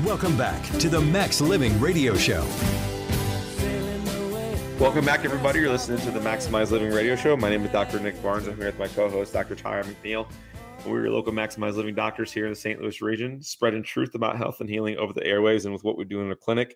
Welcome 0.06 0.38
back 0.38 0.64
to 0.80 0.90
the 0.90 1.02
Max 1.02 1.42
Living 1.42 1.80
Radio 1.80 2.16
Show. 2.16 2.46
Welcome 4.78 5.06
back, 5.06 5.24
everybody. 5.24 5.62
You're 5.62 5.70
listening 5.70 6.02
to 6.02 6.12
the 6.12 6.20
Maximize 6.20 6.70
Living 6.70 6.92
Radio 6.92 7.16
Show. 7.16 7.38
My 7.38 7.50
name 7.50 7.64
is 7.64 7.72
Dr. 7.72 7.98
Nick 7.98 8.22
Barnes. 8.22 8.46
I'm 8.46 8.58
here 8.58 8.66
with 8.66 8.78
my 8.78 8.90
co 8.90 9.10
host, 9.10 9.32
Dr. 9.32 9.56
Tyler 9.56 9.86
McNeil. 9.86 10.28
We're 10.86 11.04
your 11.04 11.12
local 11.12 11.32
Maximize 11.32 11.76
Living 11.76 11.96
doctors 11.96 12.30
here 12.34 12.46
in 12.46 12.52
the 12.52 12.58
St. 12.58 12.82
Louis 12.82 13.02
region, 13.02 13.42
spreading 13.42 13.84
truth 13.84 14.16
about 14.16 14.36
health 14.36 14.60
and 14.60 14.70
healing 14.70 14.98
over 14.98 15.14
the 15.14 15.22
airwaves 15.22 15.64
and 15.64 15.74
with 15.74 15.86
what 15.86 15.98
we 15.98 16.04
do 16.04 16.20
in 16.20 16.28
the 16.28 16.36
clinic 16.36 16.76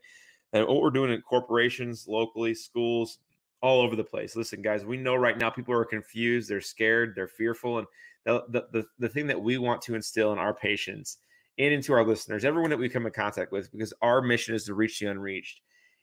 and 0.54 0.66
what 0.66 0.82
we're 0.82 0.92
doing 0.92 1.12
in 1.12 1.22
corporations, 1.22 2.08
locally, 2.08 2.54
schools, 2.54 3.20
all 3.62 3.82
over 3.82 3.98
the 3.98 4.04
place. 4.04 4.34
Listen, 4.34 4.62
guys, 4.62 4.86
we 4.86 4.96
know 4.96 5.16
right 5.16 5.38
now 5.38 5.50
people 5.50 5.74
are 5.74 5.84
confused, 5.84 6.50
they're 6.50 6.62
scared, 6.62 7.14
they're 7.18 7.28
fearful. 7.28 7.80
And 7.80 7.88
the, 8.26 8.46
the, 8.48 8.68
the, 8.72 8.86
the 9.00 9.10
thing 9.10 9.28
that 9.28 9.42
we 9.42 9.58
want 9.58 9.82
to 9.84 9.96
instill 9.96 10.32
in 10.32 10.40
our 10.40 10.54
patients 10.54 11.18
and 11.58 11.74
into 11.74 11.92
our 11.92 12.08
listeners, 12.08 12.46
everyone 12.46 12.70
that 12.70 12.80
we 12.80 12.88
come 12.88 13.06
in 13.06 13.12
contact 13.12 13.52
with, 13.52 13.70
because 13.74 13.94
our 14.02 14.22
mission 14.22 14.56
is 14.56 14.64
to 14.64 14.74
reach 14.74 15.02
the 15.02 15.08
unreached, 15.08 15.60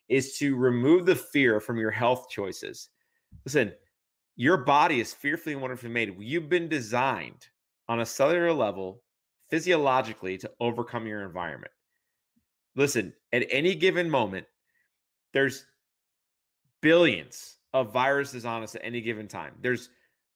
is 0.08 0.36
to 0.38 0.56
remove 0.56 1.06
the 1.06 1.16
fear 1.16 1.60
from 1.60 1.78
your 1.78 1.90
health 1.90 2.28
choices. 2.30 2.90
Listen, 3.44 3.72
your 4.36 4.58
body 4.58 5.00
is 5.00 5.14
fearfully 5.14 5.54
and 5.54 5.62
wonderfully 5.62 5.90
made. 5.90 6.14
You've 6.18 6.48
been 6.48 6.68
designed 6.68 7.46
on 7.88 8.00
a 8.00 8.06
cellular 8.06 8.52
level 8.52 9.02
physiologically 9.50 10.38
to 10.38 10.50
overcome 10.60 11.06
your 11.06 11.22
environment. 11.22 11.72
Listen, 12.74 13.12
at 13.32 13.46
any 13.50 13.74
given 13.74 14.10
moment, 14.10 14.46
there's 15.32 15.64
billions 16.82 17.56
of 17.72 17.92
viruses 17.92 18.44
on 18.44 18.62
us 18.62 18.74
at 18.74 18.82
any 18.84 19.00
given 19.00 19.28
time. 19.28 19.54
There's 19.60 19.88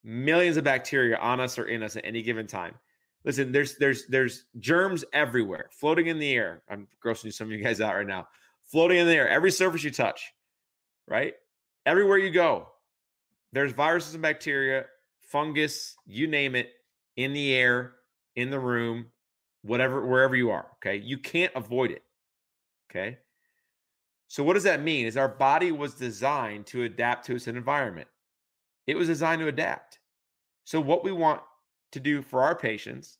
millions 0.03 0.57
of 0.57 0.65
bacteria 0.65 1.17
on 1.19 1.41
us 1.41 1.59
or 1.59 1.67
in 1.67 1.83
us 1.83 1.97
at 1.97 2.05
any 2.05 2.23
given 2.23 2.47
time. 2.47 2.75
Listen, 3.25 3.53
there's 3.53 3.77
there's 3.77 4.07
there's 4.07 4.45
germs 4.59 5.05
everywhere, 5.13 5.69
floating 5.73 6.07
in 6.07 6.19
the 6.19 6.33
air. 6.33 6.63
I'm 6.71 6.89
grossing 7.05 7.33
some 7.33 7.49
of 7.49 7.53
you 7.53 7.63
guys 7.63 7.81
out 7.81 7.95
right 7.95 8.07
now. 8.07 8.29
Floating 8.71 8.99
in 8.99 9.07
the 9.07 9.15
air, 9.15 9.29
every 9.29 9.51
surface 9.51 9.83
you 9.83 9.91
touch, 9.91 10.33
right? 11.09 11.35
Everywhere 11.87 12.19
you 12.19 12.31
go, 12.31 12.69
there's 13.53 13.73
viruses 13.73 14.15
and 14.15 14.23
bacteria, 14.23 14.85
fungus, 15.23 15.97
you 16.07 16.27
name 16.27 16.55
it, 16.55 16.71
in 17.17 17.33
the 17.33 17.55
air, 17.55 17.95
in 18.37 18.51
the 18.51 18.61
room, 18.61 19.07
whatever, 19.63 20.07
wherever 20.07 20.37
you 20.37 20.51
are. 20.51 20.67
Okay. 20.77 20.97
You 20.97 21.19
can't 21.19 21.53
avoid 21.55 21.91
it. 21.91 22.05
Okay. 22.91 23.19
So, 24.29 24.45
what 24.45 24.55
does 24.55 24.63
that 24.63 24.83
mean? 24.83 25.07
Is 25.07 25.17
our 25.17 25.29
body 25.29 25.73
was 25.73 25.95
designed 25.95 26.67
to 26.67 26.85
adapt 26.85 27.27
to 27.27 27.35
its 27.35 27.49
environment, 27.49 28.09
it 28.87 28.97
was 28.97 29.09
designed 29.09 29.41
to 29.41 29.49
adapt. 29.49 29.99
So, 30.65 30.81
what 30.81 31.03
we 31.03 31.11
want 31.11 31.41
to 31.93 32.01
do 32.01 32.23
for 32.23 32.43
our 32.43 32.55
patients 32.55 33.19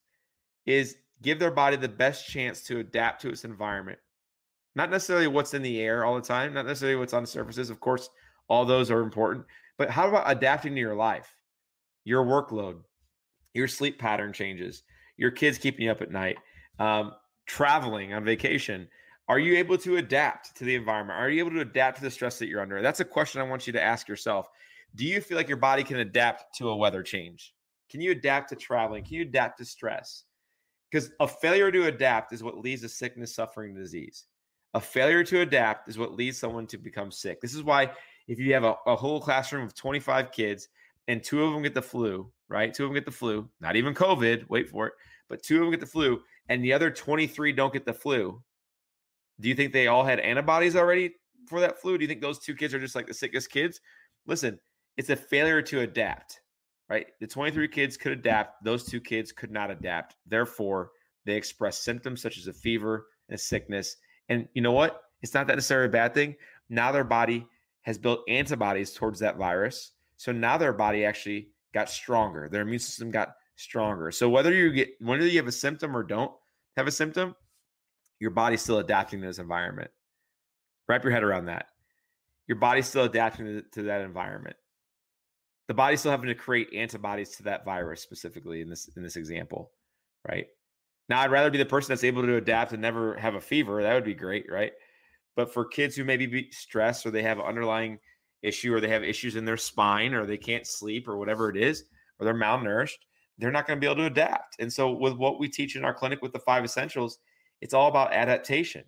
is 0.67 0.97
give 1.23 1.41
their 1.41 1.51
body 1.51 1.77
the 1.77 1.89
best 1.89 2.29
chance 2.29 2.63
to 2.63 2.79
adapt 2.79 3.23
to 3.23 3.31
its 3.31 3.45
environment. 3.45 3.99
Not 4.75 4.91
necessarily 4.91 5.27
what's 5.27 5.55
in 5.55 5.63
the 5.63 5.81
air 5.81 6.05
all 6.05 6.15
the 6.15 6.21
time, 6.21 6.55
not 6.55 6.67
necessarily 6.67 6.99
what's 6.99 7.13
on 7.13 7.23
the 7.23 7.29
surfaces. 7.29 7.71
Of 7.71 7.81
course, 7.81 8.09
all 8.49 8.65
those 8.65 8.91
are 8.91 9.01
important. 9.01 9.47
But 9.79 9.91
how 9.91 10.09
about 10.09 10.31
adapting 10.31 10.75
to 10.75 10.81
your 10.81 10.95
life, 10.95 11.35
your 12.05 12.25
workload, 12.25 12.81
your 13.55 13.69
sleep 13.69 13.99
pattern 13.99 14.33
changes, 14.33 14.83
your 15.17 15.31
kids 15.31 15.59
keeping 15.59 15.87
you 15.87 15.91
up 15.91 16.03
at 16.03 16.11
night, 16.11 16.39
um, 16.79 17.13
traveling 17.47 18.13
on 18.13 18.25
vacation. 18.25 18.89
Are 19.29 19.39
you 19.39 19.57
able 19.59 19.79
to 19.79 19.97
adapt 19.97 20.57
to 20.57 20.65
the 20.65 20.75
environment? 20.75 21.19
Are 21.19 21.31
you 21.31 21.41
able 21.41 21.53
to 21.53 21.61
adapt 21.61 21.99
to 21.99 22.03
the 22.03 22.11
stress 22.11 22.39
that 22.39 22.49
you're 22.49 22.61
under? 22.61 22.83
That's 22.83 23.01
a 23.01 23.05
question 23.05 23.41
I 23.41 23.49
want 23.49 23.67
you 23.67 23.73
to 23.75 23.83
ask 23.83 24.09
yourself. 24.09 24.49
Do 24.95 25.05
you 25.05 25.21
feel 25.21 25.37
like 25.37 25.49
your 25.49 25.57
body 25.57 25.85
can 25.85 25.99
adapt 25.99 26.57
to 26.59 26.71
a 26.71 26.77
weather 26.77 27.03
change? 27.03 27.55
Can 27.91 28.01
you 28.01 28.13
adapt 28.13 28.49
to 28.49 28.57
traveling? 28.57 29.05
Can 29.05 29.15
you 29.15 29.23
adapt 29.23 29.59
to 29.59 29.65
stress? 29.65 30.25
Because 30.91 31.11
a 31.21 31.29
failure 31.29 31.71
to 31.71 31.87
adapt 31.87 32.33
is 32.33 32.43
what 32.43 32.59
leads 32.59 32.83
to 32.83 32.89
sickness, 32.89 33.35
suffering, 33.35 33.75
disease. 33.75 34.27
A 34.75 34.81
failure 34.81 35.25
to 35.25 35.41
adapt 35.41 35.89
is 35.89 35.99
what 35.99 36.15
leads 36.15 36.39
someone 36.39 36.67
to 36.69 36.79
become 36.79 37.11
sick. 37.11 37.41
This 37.41 37.55
is 37.55 37.63
why 37.63 37.91
if 38.29 38.39
you 38.39 38.53
have 38.55 38.65
a, 38.65 38.77
a 38.87 38.95
whole 38.95 39.21
classroom 39.21 39.65
of 39.65 39.75
25 39.75 40.31
kids 40.31 40.69
and 41.09 41.23
two 41.23 41.43
of 41.43 41.53
them 41.53 41.63
get 41.63 41.75
the 41.75 41.83
flu, 41.83 42.31
right? 42.49 42.73
Two 42.73 42.85
of 42.85 42.91
them 42.91 42.95
get 42.95 43.05
the 43.05 43.11
flu, 43.11 43.49
not 43.61 43.77
even 43.77 43.95
COVID, 43.95 44.49
wait 44.49 44.69
for 44.69 44.87
it, 44.87 44.93
but 45.29 45.43
two 45.43 45.57
of 45.57 45.63
them 45.63 45.71
get 45.71 45.81
the 45.81 45.87
flu, 45.87 46.21
and 46.49 46.63
the 46.63 46.73
other 46.73 46.91
23 46.91 47.53
don't 47.53 47.73
get 47.73 47.85
the 47.85 47.93
flu. 47.93 48.41
Do 49.41 49.49
you 49.49 49.55
think 49.55 49.73
they 49.73 49.89
all 49.89 50.05
had 50.05 50.21
antibodies 50.21 50.77
already 50.77 51.15
for 51.49 51.61
that 51.61 51.81
flu? 51.81 51.99
Do 51.99 52.05
you 52.05 52.09
think 52.09 52.21
those 52.21 52.39
two 52.39 52.55
kids 52.55 52.75
are 52.75 52.79
just 52.79 52.95
like 52.95 53.07
the 53.07 53.15
sickest 53.15 53.51
kids? 53.51 53.81
Listen, 54.27 54.61
it's 54.97 55.11
a 55.11 55.17
failure 55.17 55.63
to 55.63 55.81
adapt, 55.81 56.41
right? 56.89 57.07
The 57.21 57.27
23 57.27 57.69
kids 57.69 57.97
could 57.97 58.13
adapt. 58.13 58.63
Those 58.63 58.85
two 58.85 59.01
kids 59.01 59.33
could 59.33 59.51
not 59.51 59.71
adapt. 59.71 60.15
Therefore, 60.27 60.91
they 61.25 61.35
express 61.35 61.79
symptoms 61.79 62.21
such 62.21 62.39
as 62.39 62.47
a 62.47 62.53
fever 62.53 63.07
and 63.29 63.35
a 63.35 63.39
sickness. 63.39 63.97
And 64.31 64.49
you 64.55 64.63
know 64.63 64.73
what? 64.73 65.03
It's 65.21 65.35
not 65.35 65.47
that 65.49 65.57
necessarily 65.57 65.89
a 65.89 65.93
bad 65.93 66.15
thing. 66.15 66.37
Now 66.71 66.93
their 66.93 67.05
body 67.05 67.47
has 67.83 67.99
built 67.99 68.21
antibodies 68.29 68.93
towards 68.93 69.19
that 69.21 69.37
virus. 69.37 69.93
So 70.17 70.33
now 70.33 70.57
their 70.57 70.73
body 70.73 71.05
actually 71.05 71.49
got 71.75 71.91
stronger. 71.91 72.49
Their 72.51 72.63
immune 72.63 72.79
system 72.79 73.11
got 73.11 73.35
stronger. 73.57 74.11
So 74.11 74.29
whether 74.29 74.55
you 74.55 74.71
get 74.73 74.91
whether 75.01 75.27
you 75.27 75.39
have 75.39 75.49
a 75.49 75.53
symptom 75.53 75.97
or 75.97 76.03
don't 76.03 76.33
have 76.77 76.87
a 76.87 76.93
symptom, 76.93 77.35
your 78.21 78.31
body's 78.31 78.63
still 78.63 78.79
adapting 78.79 79.21
to 79.21 79.27
this 79.27 79.39
environment. 79.39 79.91
Wrap 80.89 81.05
your 81.05 81.13
head 81.13 81.23
around 81.23 81.47
that. 81.47 81.67
Your 82.47 82.57
body's 82.57 82.87
still 82.89 83.05
adapting 83.05 83.47
to, 83.47 83.63
to 83.63 83.83
that 83.85 84.01
environment. 84.03 84.57
The 85.69 85.75
body's 85.75 86.01
still 86.01 86.11
having 86.11 86.29
to 86.29 86.35
create 86.35 86.73
antibodies 86.75 87.31
to 87.37 87.45
that 87.45 87.65
virus 87.65 88.01
specifically 88.01 88.61
in 88.61 88.69
this 88.69 88.89
in 88.97 89.03
this 89.03 89.17
example, 89.17 89.73
right? 90.29 90.47
Now 91.11 91.23
I'd 91.23 91.33
rather 91.33 91.51
be 91.51 91.59
the 91.59 91.67
person 91.67 91.89
that's 91.89 92.05
able 92.05 92.23
to 92.23 92.37
adapt 92.37 92.71
and 92.71 92.81
never 92.81 93.17
have 93.17 93.35
a 93.35 93.41
fever. 93.41 93.83
That 93.83 93.95
would 93.95 94.05
be 94.05 94.15
great, 94.15 94.47
right? 94.49 94.73
But 95.35 95.53
for 95.53 95.65
kids 95.65 95.97
who 95.97 96.05
maybe 96.05 96.25
be 96.25 96.53
stressed 96.53 97.05
or 97.05 97.11
they 97.11 97.25
have 97.25 97.41
underlying 97.41 97.99
issue 98.43 98.73
or 98.73 98.81
they 98.81 98.89
have 98.89 99.03
issues 99.03 99.35
in 99.35 99.45
their 99.45 99.57
spine 99.57 100.15
or 100.15 100.25
they 100.25 100.37
can't 100.37 100.65
sleep 100.65 101.09
or 101.09 101.17
whatever 101.17 101.51
it 101.51 101.57
is, 101.57 101.83
or 102.19 102.25
they're 102.25 102.33
malnourished, 102.33 102.99
they're 103.39 103.51
not 103.51 103.67
going 103.67 103.77
to 103.77 103.81
be 103.81 103.89
able 103.89 103.97
to 103.97 104.05
adapt. 104.05 104.61
And 104.61 104.73
so, 104.73 104.93
with 104.93 105.15
what 105.15 105.41
we 105.41 105.49
teach 105.49 105.75
in 105.75 105.85
our 105.85 105.93
clinic 105.93 106.23
with 106.23 106.33
the 106.33 106.39
five 106.39 106.63
essentials, 106.63 107.19
it's 107.61 107.75
all 107.75 107.89
about 107.89 108.13
adaptation. 108.13 108.85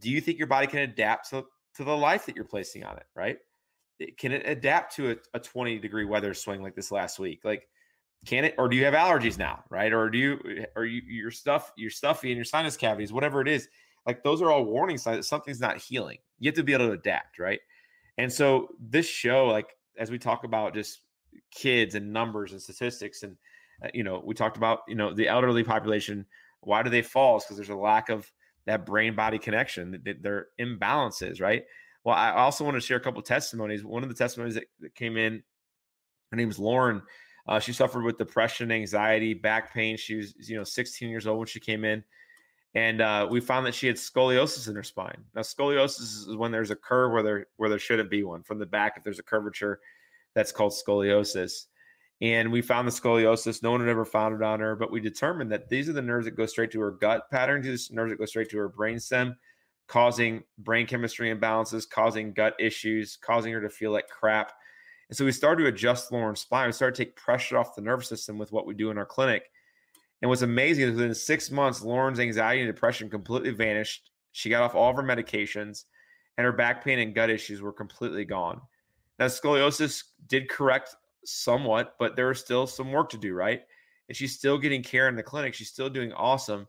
Do 0.00 0.10
you 0.10 0.20
think 0.20 0.36
your 0.36 0.48
body 0.48 0.66
can 0.66 0.80
adapt 0.80 1.30
to, 1.30 1.46
to 1.76 1.84
the 1.84 1.96
life 1.96 2.26
that 2.26 2.36
you're 2.36 2.44
placing 2.44 2.84
on 2.84 2.98
it, 2.98 3.06
right? 3.14 3.38
Can 4.18 4.32
it 4.32 4.42
adapt 4.44 4.94
to 4.96 5.12
a, 5.12 5.16
a 5.32 5.40
20 5.40 5.78
degree 5.78 6.04
weather 6.04 6.34
swing 6.34 6.62
like 6.62 6.74
this 6.74 6.92
last 6.92 7.18
week? 7.18 7.40
Like, 7.42 7.68
can 8.26 8.44
it, 8.44 8.54
or 8.58 8.68
do 8.68 8.76
you 8.76 8.84
have 8.84 8.94
allergies 8.94 9.38
now, 9.38 9.64
right? 9.70 9.92
Or 9.92 10.10
do 10.10 10.18
you, 10.18 10.64
or 10.76 10.84
you, 10.84 11.02
your 11.06 11.30
stuff, 11.30 11.72
your 11.76 11.90
stuffy 11.90 12.30
and 12.30 12.36
your 12.36 12.44
sinus 12.44 12.76
cavities, 12.76 13.12
whatever 13.12 13.40
it 13.40 13.48
is, 13.48 13.68
like 14.06 14.22
those 14.22 14.42
are 14.42 14.50
all 14.50 14.64
warning 14.64 14.98
signs 14.98 15.18
that 15.18 15.24
something's 15.24 15.60
not 15.60 15.78
healing. 15.78 16.18
You 16.38 16.48
have 16.48 16.56
to 16.56 16.62
be 16.62 16.72
able 16.72 16.88
to 16.88 16.92
adapt, 16.92 17.38
right? 17.38 17.60
And 18.18 18.32
so 18.32 18.68
this 18.78 19.06
show, 19.06 19.46
like 19.46 19.74
as 19.98 20.10
we 20.10 20.18
talk 20.18 20.44
about 20.44 20.74
just 20.74 21.00
kids 21.50 21.94
and 21.94 22.12
numbers 22.12 22.52
and 22.52 22.60
statistics, 22.60 23.22
and 23.22 23.36
uh, 23.82 23.88
you 23.94 24.04
know, 24.04 24.22
we 24.24 24.34
talked 24.34 24.56
about 24.56 24.80
you 24.88 24.94
know 24.94 25.14
the 25.14 25.28
elderly 25.28 25.64
population. 25.64 26.26
Why 26.60 26.82
do 26.82 26.90
they 26.90 27.02
fall? 27.02 27.38
Because 27.38 27.56
there's 27.56 27.70
a 27.70 27.74
lack 27.74 28.10
of 28.10 28.30
that 28.66 28.84
brain 28.84 29.14
body 29.14 29.38
connection. 29.38 30.02
They're 30.20 30.48
imbalances, 30.60 31.40
right? 31.40 31.64
Well, 32.04 32.14
I 32.14 32.32
also 32.32 32.64
want 32.64 32.76
to 32.76 32.80
share 32.80 32.98
a 32.98 33.00
couple 33.00 33.20
of 33.20 33.26
testimonies. 33.26 33.84
One 33.84 34.02
of 34.02 34.08
the 34.08 34.14
testimonies 34.14 34.54
that, 34.54 34.64
that 34.80 34.94
came 34.94 35.16
in, 35.16 35.42
her 36.30 36.36
name 36.36 36.50
is 36.50 36.58
Lauren. 36.58 37.02
Uh, 37.50 37.58
she 37.58 37.74
suffered 37.74 38.04
with 38.04 38.16
depression, 38.16 38.72
anxiety, 38.72 39.34
back 39.34 39.74
pain. 39.74 39.98
She 39.98 40.14
was, 40.14 40.48
you 40.48 40.56
know, 40.56 40.64
16 40.64 41.10
years 41.10 41.26
old 41.26 41.38
when 41.38 41.46
she 41.46 41.60
came 41.60 41.84
in 41.84 42.02
and 42.74 43.00
uh, 43.00 43.26
we 43.28 43.40
found 43.40 43.66
that 43.66 43.74
she 43.74 43.88
had 43.88 43.96
scoliosis 43.96 44.68
in 44.68 44.76
her 44.76 44.82
spine. 44.82 45.24
Now, 45.34 45.40
scoliosis 45.40 46.28
is 46.28 46.36
when 46.36 46.52
there's 46.52 46.70
a 46.70 46.76
curve 46.76 47.12
where 47.12 47.22
there 47.22 47.46
where 47.56 47.68
there 47.68 47.78
shouldn't 47.78 48.10
be 48.10 48.22
one. 48.22 48.42
From 48.42 48.58
the 48.58 48.66
back, 48.66 48.94
if 48.96 49.02
there's 49.02 49.18
a 49.18 49.24
curvature, 49.24 49.80
that's 50.34 50.52
called 50.52 50.72
scoliosis. 50.72 51.66
And 52.20 52.52
we 52.52 52.62
found 52.62 52.86
the 52.86 52.92
scoliosis. 52.92 53.62
No 53.62 53.72
one 53.72 53.80
had 53.80 53.88
ever 53.88 54.04
found 54.04 54.34
it 54.34 54.42
on 54.42 54.60
her, 54.60 54.76
but 54.76 54.92
we 54.92 55.00
determined 55.00 55.50
that 55.50 55.68
these 55.68 55.88
are 55.88 55.94
the 55.94 56.02
nerves 56.02 56.26
that 56.26 56.36
go 56.36 56.46
straight 56.46 56.70
to 56.72 56.80
her 56.80 56.92
gut 56.92 57.28
pattern. 57.30 57.62
These 57.62 57.90
nerves 57.90 58.12
that 58.12 58.18
go 58.18 58.26
straight 58.26 58.50
to 58.50 58.58
her 58.58 58.68
brainstem, 58.68 59.34
causing 59.88 60.44
brain 60.58 60.86
chemistry 60.86 61.34
imbalances, 61.34 61.88
causing 61.88 62.32
gut 62.32 62.54
issues, 62.60 63.16
causing 63.16 63.52
her 63.52 63.60
to 63.62 63.70
feel 63.70 63.90
like 63.90 64.08
crap. 64.08 64.52
And 65.10 65.16
so 65.16 65.26
we 65.26 65.32
started 65.32 65.64
to 65.64 65.68
adjust 65.68 66.12
Lauren's 66.12 66.40
spine. 66.40 66.68
We 66.68 66.72
started 66.72 66.94
to 66.94 67.04
take 67.04 67.16
pressure 67.16 67.58
off 67.58 67.74
the 67.74 67.82
nervous 67.82 68.08
system 68.08 68.38
with 68.38 68.52
what 68.52 68.64
we 68.66 68.74
do 68.74 68.90
in 68.90 68.96
our 68.96 69.04
clinic 69.04 69.50
and 70.22 70.28
what's 70.28 70.42
amazing 70.42 70.84
is 70.84 70.96
within 70.96 71.14
six 71.14 71.50
months, 71.50 71.82
Lauren's 71.82 72.20
anxiety 72.20 72.60
and 72.60 72.72
depression 72.72 73.08
completely 73.08 73.50
vanished. 73.50 74.10
She 74.32 74.50
got 74.50 74.62
off 74.62 74.74
all 74.74 74.90
of 74.90 74.96
her 74.96 75.02
medications, 75.02 75.84
and 76.36 76.44
her 76.44 76.52
back 76.52 76.84
pain 76.84 76.98
and 76.98 77.14
gut 77.14 77.30
issues 77.30 77.62
were 77.62 77.72
completely 77.72 78.24
gone. 78.24 78.60
Now, 79.18 79.26
scoliosis 79.26 80.04
did 80.28 80.48
correct 80.48 80.94
somewhat, 81.24 81.94
but 81.98 82.16
there 82.16 82.28
was 82.28 82.40
still 82.40 82.66
some 82.66 82.92
work 82.92 83.08
to 83.10 83.18
do, 83.18 83.34
right? 83.34 83.62
And 84.08 84.16
she's 84.16 84.36
still 84.36 84.58
getting 84.58 84.82
care 84.82 85.08
in 85.08 85.16
the 85.16 85.22
clinic. 85.22 85.54
She's 85.54 85.68
still 85.68 85.90
doing 85.90 86.12
awesome, 86.12 86.66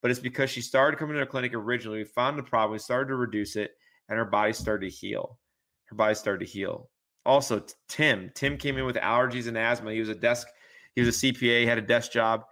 but 0.00 0.10
it's 0.10 0.20
because 0.20 0.50
she 0.50 0.60
started 0.60 0.98
coming 0.98 1.14
to 1.14 1.20
the 1.20 1.26
clinic 1.26 1.54
originally. 1.54 1.98
We 1.98 2.04
found 2.04 2.38
the 2.38 2.42
problem, 2.42 2.72
we 2.72 2.78
started 2.78 3.08
to 3.08 3.16
reduce 3.16 3.56
it, 3.56 3.72
and 4.08 4.18
her 4.18 4.24
body 4.24 4.52
started 4.52 4.88
to 4.90 4.96
heal. 4.96 5.38
Her 5.86 5.96
body 5.96 6.14
started 6.14 6.46
to 6.46 6.50
heal. 6.50 6.88
Also, 7.24 7.64
Tim. 7.88 8.30
Tim 8.34 8.56
came 8.56 8.78
in 8.78 8.84
with 8.84 8.96
allergies 8.96 9.46
and 9.46 9.56
asthma. 9.56 9.92
He 9.92 10.00
was 10.00 10.08
a 10.08 10.14
desk, 10.14 10.48
he 10.94 11.02
was 11.02 11.22
a 11.22 11.26
CPA, 11.32 11.66
had 11.66 11.78
a 11.78 11.82
desk 11.82 12.12
job 12.12 12.44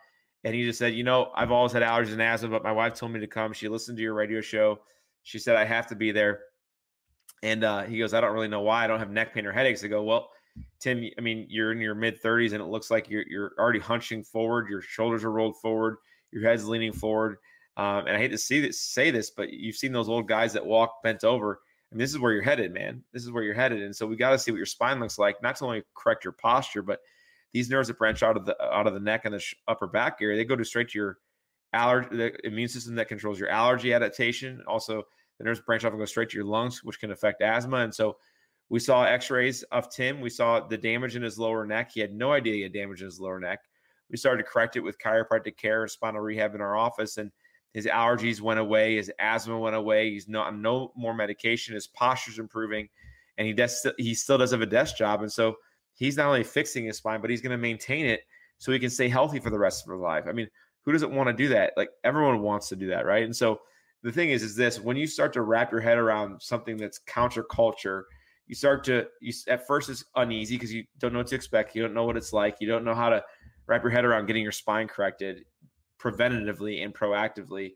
and 0.44 0.54
he 0.54 0.64
just 0.64 0.78
said, 0.78 0.94
you 0.94 1.04
know, 1.04 1.30
I've 1.34 1.50
always 1.50 1.72
had 1.72 1.82
allergies 1.82 2.12
and 2.12 2.22
asthma, 2.22 2.48
but 2.48 2.64
my 2.64 2.72
wife 2.72 2.94
told 2.94 3.12
me 3.12 3.20
to 3.20 3.26
come. 3.26 3.52
She 3.52 3.68
listened 3.68 3.98
to 3.98 4.02
your 4.02 4.14
radio 4.14 4.40
show. 4.40 4.80
She 5.22 5.38
said 5.38 5.56
I 5.56 5.64
have 5.64 5.86
to 5.88 5.94
be 5.94 6.12
there. 6.12 6.40
And 7.42 7.62
uh, 7.62 7.82
he 7.84 7.98
goes, 7.98 8.14
I 8.14 8.20
don't 8.20 8.32
really 8.32 8.48
know 8.48 8.62
why 8.62 8.84
I 8.84 8.86
don't 8.86 8.98
have 8.98 9.10
neck 9.10 9.34
pain 9.34 9.46
or 9.46 9.52
headaches. 9.52 9.84
I 9.84 9.88
go, 9.88 10.02
well, 10.02 10.30
Tim, 10.80 11.04
I 11.18 11.20
mean, 11.20 11.46
you're 11.50 11.72
in 11.72 11.78
your 11.78 11.94
mid 11.94 12.22
30s 12.22 12.52
and 12.52 12.62
it 12.62 12.66
looks 12.66 12.90
like 12.90 13.08
you're 13.08 13.24
you're 13.28 13.52
already 13.58 13.78
hunching 13.78 14.24
forward. 14.24 14.68
Your 14.68 14.80
shoulders 14.80 15.24
are 15.24 15.30
rolled 15.30 15.56
forward. 15.60 15.96
Your 16.32 16.42
head's 16.42 16.66
leaning 16.66 16.92
forward. 16.92 17.36
Um, 17.76 18.06
and 18.06 18.16
I 18.16 18.18
hate 18.18 18.32
to 18.32 18.38
see 18.38 18.60
this, 18.60 18.80
say 18.80 19.10
this, 19.10 19.30
but 19.30 19.50
you've 19.50 19.76
seen 19.76 19.92
those 19.92 20.08
old 20.08 20.26
guys 20.26 20.52
that 20.54 20.64
walk 20.64 21.02
bent 21.02 21.24
over. 21.24 21.60
Mean, 21.92 21.98
this 21.98 22.10
is 22.10 22.18
where 22.18 22.32
you're 22.32 22.42
headed, 22.42 22.72
man. 22.72 23.02
This 23.12 23.24
is 23.24 23.30
where 23.30 23.42
you're 23.42 23.54
headed. 23.54 23.82
And 23.82 23.94
so 23.94 24.06
we 24.06 24.16
got 24.16 24.30
to 24.30 24.38
see 24.38 24.52
what 24.52 24.58
your 24.58 24.66
spine 24.66 25.00
looks 25.00 25.18
like, 25.18 25.42
not 25.42 25.56
to 25.56 25.64
only 25.64 25.82
correct 25.94 26.24
your 26.24 26.32
posture, 26.32 26.82
but 26.82 27.00
these 27.52 27.68
nerves 27.68 27.88
that 27.88 27.98
branch 27.98 28.22
out 28.22 28.36
of 28.36 28.46
the 28.46 28.60
out 28.62 28.86
of 28.86 28.94
the 28.94 29.00
neck 29.00 29.24
and 29.24 29.34
the 29.34 29.44
upper 29.66 29.88
back 29.88 30.18
area, 30.22 30.36
they 30.36 30.44
go 30.44 30.54
to 30.54 30.64
straight 30.64 30.90
to 30.90 30.98
your 30.98 31.18
allergy, 31.72 32.16
the 32.16 32.46
immune 32.46 32.68
system 32.68 32.94
that 32.94 33.08
controls 33.08 33.40
your 33.40 33.48
allergy 33.48 33.92
adaptation. 33.92 34.62
Also, 34.68 35.02
the 35.38 35.44
nerves 35.44 35.60
branch 35.60 35.84
off 35.84 35.90
and 35.90 36.00
go 36.00 36.04
straight 36.04 36.30
to 36.30 36.36
your 36.36 36.46
lungs, 36.46 36.84
which 36.84 37.00
can 37.00 37.10
affect 37.10 37.42
asthma. 37.42 37.78
And 37.78 37.94
so, 37.94 38.18
we 38.68 38.78
saw 38.78 39.02
X-rays 39.02 39.64
of 39.64 39.90
Tim. 39.90 40.20
We 40.20 40.30
saw 40.30 40.60
the 40.60 40.78
damage 40.78 41.16
in 41.16 41.22
his 41.22 41.40
lower 41.40 41.66
neck. 41.66 41.90
He 41.92 42.00
had 42.00 42.12
no 42.12 42.32
idea 42.32 42.54
he 42.54 42.62
had 42.62 42.72
damage 42.72 43.00
in 43.00 43.06
his 43.06 43.18
lower 43.18 43.40
neck. 43.40 43.58
We 44.08 44.16
started 44.16 44.44
to 44.44 44.48
correct 44.48 44.76
it 44.76 44.80
with 44.80 45.00
chiropractic 45.00 45.56
care 45.56 45.82
and 45.82 45.90
spinal 45.90 46.20
rehab 46.20 46.54
in 46.54 46.60
our 46.60 46.76
office, 46.76 47.16
and 47.16 47.32
his 47.72 47.86
allergies 47.86 48.40
went 48.40 48.58
away. 48.58 48.96
His 48.96 49.12
asthma 49.18 49.58
went 49.58 49.76
away. 49.76 50.10
He's 50.10 50.28
not 50.28 50.56
no 50.56 50.92
more 50.96 51.14
medication. 51.14 51.74
His 51.74 51.86
posture's 51.86 52.38
improving, 52.38 52.88
and 53.38 53.46
he 53.46 53.52
does 53.52 53.86
he 53.98 54.14
still 54.14 54.38
does 54.38 54.50
have 54.50 54.60
a 54.60 54.66
desk 54.66 54.96
job. 54.96 55.22
And 55.22 55.32
so 55.32 55.56
he's 55.94 56.16
not 56.16 56.26
only 56.26 56.44
fixing 56.44 56.84
his 56.84 56.96
spine, 56.96 57.20
but 57.20 57.30
he's 57.30 57.40
going 57.40 57.52
to 57.52 57.58
maintain 57.58 58.06
it 58.06 58.22
so 58.58 58.72
he 58.72 58.78
can 58.78 58.90
stay 58.90 59.08
healthy 59.08 59.38
for 59.38 59.50
the 59.50 59.58
rest 59.58 59.86
of 59.86 59.92
his 59.92 60.00
life. 60.00 60.24
I 60.28 60.32
mean, 60.32 60.48
who 60.84 60.92
doesn't 60.92 61.12
want 61.12 61.28
to 61.28 61.32
do 61.32 61.48
that? 61.50 61.72
Like 61.76 61.90
everyone 62.04 62.40
wants 62.40 62.68
to 62.70 62.76
do 62.76 62.88
that, 62.88 63.06
right? 63.06 63.24
And 63.24 63.34
so 63.34 63.60
the 64.02 64.10
thing 64.12 64.30
is, 64.30 64.42
is 64.42 64.56
this 64.56 64.80
when 64.80 64.96
you 64.96 65.06
start 65.06 65.32
to 65.34 65.42
wrap 65.42 65.70
your 65.70 65.80
head 65.80 65.98
around 65.98 66.40
something 66.42 66.76
that's 66.76 67.00
counterculture, 67.06 68.02
you 68.46 68.54
start 68.54 68.82
to 68.84 69.06
you 69.20 69.32
at 69.46 69.66
first 69.66 69.88
it's 69.88 70.04
uneasy 70.16 70.56
because 70.56 70.72
you 70.72 70.84
don't 70.98 71.12
know 71.12 71.20
what 71.20 71.28
to 71.28 71.36
expect, 71.36 71.76
you 71.76 71.82
don't 71.82 71.94
know 71.94 72.04
what 72.04 72.16
it's 72.16 72.32
like, 72.32 72.56
you 72.60 72.66
don't 72.66 72.84
know 72.84 72.94
how 72.94 73.08
to 73.10 73.22
wrap 73.66 73.82
your 73.82 73.92
head 73.92 74.04
around 74.04 74.26
getting 74.26 74.42
your 74.42 74.50
spine 74.50 74.88
corrected 74.88 75.44
preventatively 76.02 76.84
and 76.84 76.94
proactively. 76.94 77.72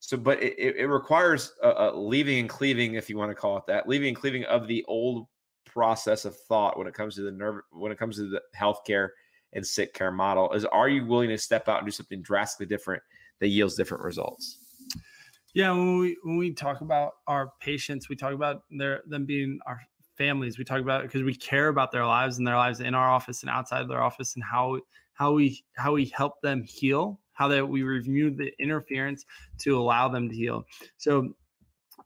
So, 0.00 0.16
but 0.16 0.42
it, 0.42 0.76
it 0.76 0.86
requires 0.86 1.52
a, 1.62 1.68
a 1.68 1.96
leaving 1.96 2.38
and 2.38 2.48
cleaving, 2.48 2.94
if 2.94 3.10
you 3.10 3.16
want 3.16 3.30
to 3.30 3.34
call 3.34 3.56
it 3.56 3.64
that, 3.66 3.88
leaving 3.88 4.08
and 4.08 4.16
cleaving 4.16 4.44
of 4.44 4.68
the 4.68 4.84
old 4.86 5.26
process 5.66 6.24
of 6.24 6.36
thought 6.36 6.78
when 6.78 6.86
it 6.86 6.94
comes 6.94 7.14
to 7.14 7.22
the 7.22 7.30
nerve 7.30 7.60
when 7.72 7.92
it 7.92 7.98
comes 7.98 8.16
to 8.16 8.28
the 8.28 8.40
healthcare 8.56 9.08
and 9.52 9.66
sick 9.66 9.92
care 9.92 10.10
model 10.10 10.50
is 10.52 10.64
are 10.64 10.88
you 10.88 11.04
willing 11.04 11.28
to 11.28 11.36
step 11.36 11.68
out 11.68 11.78
and 11.78 11.86
do 11.86 11.90
something 11.90 12.22
drastically 12.22 12.64
different 12.64 13.02
that 13.38 13.48
yields 13.48 13.74
different 13.74 14.02
results? 14.02 14.56
Yeah 15.52 15.72
when 15.72 15.98
we 15.98 16.16
when 16.22 16.38
we 16.38 16.54
talk 16.54 16.80
about 16.80 17.12
our 17.26 17.52
patients 17.60 18.08
we 18.08 18.16
talk 18.16 18.32
about 18.32 18.62
their 18.70 19.02
them 19.06 19.26
being 19.26 19.58
our 19.66 19.80
families. 20.18 20.58
We 20.58 20.64
talk 20.64 20.80
about 20.80 21.02
because 21.02 21.22
we 21.22 21.34
care 21.34 21.68
about 21.68 21.92
their 21.92 22.04
lives 22.04 22.36
and 22.36 22.46
their 22.46 22.56
lives 22.56 22.80
in 22.80 22.94
our 22.94 23.08
office 23.08 23.42
and 23.42 23.48
outside 23.48 23.80
of 23.80 23.88
their 23.88 24.02
office 24.02 24.34
and 24.34 24.44
how 24.44 24.80
how 25.14 25.32
we 25.32 25.64
how 25.76 25.94
we 25.94 26.06
help 26.06 26.42
them 26.42 26.62
heal 26.64 27.20
how 27.38 27.48
that 27.48 27.66
we 27.66 27.82
review 27.82 28.30
the 28.30 28.50
interference 28.58 29.24
to 29.58 29.78
allow 29.78 30.08
them 30.08 30.28
to 30.28 30.34
heal 30.34 30.64
so 30.96 31.32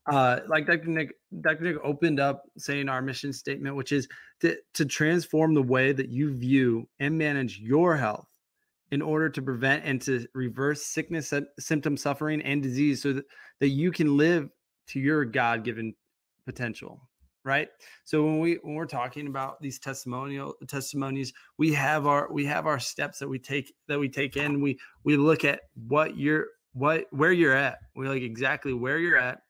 uh, 0.07 0.41
like 0.49 0.67
Dr. 0.67 0.89
Nick, 0.89 1.15
Dr. 1.43 1.63
Nick 1.63 1.77
opened 1.85 2.19
up 2.19 2.45
saying 2.59 2.89
our 2.89 3.01
mission 3.01 3.33
statement, 3.33 3.77
which 3.77 3.93
is 3.93 4.09
to, 4.41 4.57
to 4.75 4.85
transform 4.85 5.55
the 5.55 5.63
way 5.63 5.93
that 5.93 6.09
you 6.09 6.35
view 6.35 6.89
and 6.99 7.17
manage 7.17 7.61
your 7.61 7.97
health 7.97 8.27
in 8.91 9.01
order 9.01 9.31
to 9.31 9.41
prevent 9.41 9.85
and 9.85 10.03
to 10.03 10.27
reverse 10.35 10.83
sickness, 10.83 11.33
symptom, 11.59 11.97
suffering, 11.97 12.43
and 12.43 12.63
disease 12.63 13.03
so 13.03 13.13
that, 13.13 13.25
that 13.61 13.69
you 13.69 13.93
can 13.93 14.17
live 14.17 14.51
to 14.89 15.01
your 15.01 15.25
God 15.25 15.65
given 15.65 15.95
potential. 16.47 17.01
Right. 17.45 17.69
So 18.05 18.25
when 18.25 18.39
we 18.39 18.59
when 18.63 18.75
we're 18.75 18.87
talking 18.87 19.27
about 19.27 19.61
these 19.61 19.81
testimonial 19.81 20.55
testimonies, 20.69 21.33
we 21.59 21.73
have 21.73 22.07
our 22.07 22.33
we 22.33 22.45
have 22.47 22.67
our 22.67 22.79
steps 22.79 23.19
that 23.19 23.29
we 23.29 23.41
take 23.41 23.75
that 23.89 23.99
we 23.99 24.09
take 24.09 24.37
in. 24.37 24.61
We 24.61 24.79
we 25.03 25.17
look 25.17 25.45
at 25.45 25.63
what 25.89 26.17
you're 26.17 26.47
what 26.73 27.07
where 27.11 27.33
you're 27.33 27.57
at. 27.57 27.79
We 27.97 28.09
like 28.09 28.23
exactly 28.23 28.73
where 28.73 28.99
you're 28.99 29.19
at 29.19 29.41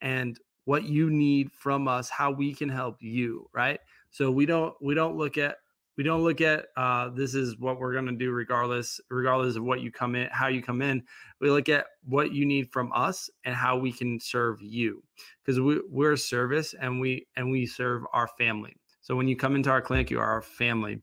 and 0.00 0.38
what 0.64 0.84
you 0.84 1.10
need 1.10 1.50
from 1.50 1.88
us, 1.88 2.08
how 2.08 2.30
we 2.30 2.54
can 2.54 2.68
help 2.68 3.02
you, 3.02 3.48
right? 3.52 3.80
So 4.10 4.30
we 4.30 4.46
don't 4.46 4.74
we 4.80 4.94
don't 4.94 5.16
look 5.16 5.36
at 5.36 5.56
we 6.00 6.04
don't 6.04 6.24
look 6.24 6.40
at 6.40 6.68
uh, 6.78 7.10
this 7.10 7.34
is 7.34 7.58
what 7.58 7.78
we're 7.78 7.92
going 7.92 8.06
to 8.06 8.12
do 8.12 8.30
regardless 8.30 9.02
regardless 9.10 9.56
of 9.56 9.64
what 9.64 9.82
you 9.82 9.92
come 9.92 10.14
in 10.14 10.30
how 10.32 10.46
you 10.46 10.62
come 10.62 10.80
in. 10.80 11.02
We 11.42 11.50
look 11.50 11.68
at 11.68 11.88
what 12.04 12.32
you 12.32 12.46
need 12.46 12.72
from 12.72 12.90
us 12.94 13.28
and 13.44 13.54
how 13.54 13.76
we 13.76 13.92
can 13.92 14.18
serve 14.18 14.62
you. 14.62 15.02
Because 15.44 15.60
we, 15.60 15.82
we're 15.90 16.14
a 16.14 16.16
service 16.16 16.74
and 16.80 17.02
we 17.02 17.26
and 17.36 17.50
we 17.50 17.66
serve 17.66 18.04
our 18.14 18.28
family. 18.38 18.74
So 19.02 19.14
when 19.14 19.28
you 19.28 19.36
come 19.36 19.54
into 19.54 19.68
our 19.68 19.82
clinic 19.82 20.10
you 20.10 20.18
are 20.18 20.24
our 20.24 20.40
family. 20.40 21.02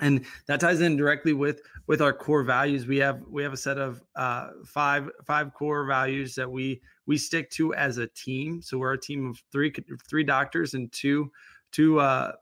And 0.00 0.24
that 0.46 0.60
ties 0.60 0.80
in 0.80 0.96
directly 0.96 1.34
with 1.34 1.60
with 1.86 2.00
our 2.00 2.14
core 2.14 2.42
values. 2.42 2.86
We 2.86 2.96
have 2.96 3.20
we 3.28 3.42
have 3.42 3.52
a 3.52 3.58
set 3.58 3.76
of 3.76 4.02
uh, 4.16 4.48
five 4.64 5.10
five 5.26 5.52
core 5.52 5.84
values 5.84 6.34
that 6.36 6.50
we 6.50 6.80
we 7.04 7.18
stick 7.18 7.50
to 7.50 7.74
as 7.74 7.98
a 7.98 8.06
team. 8.06 8.62
So 8.62 8.78
we're 8.78 8.94
a 8.94 8.98
team 8.98 9.28
of 9.28 9.42
three 9.52 9.74
three 10.08 10.24
doctors 10.24 10.72
and 10.72 10.90
two 10.90 11.30
two 11.70 12.00
uh, 12.00 12.32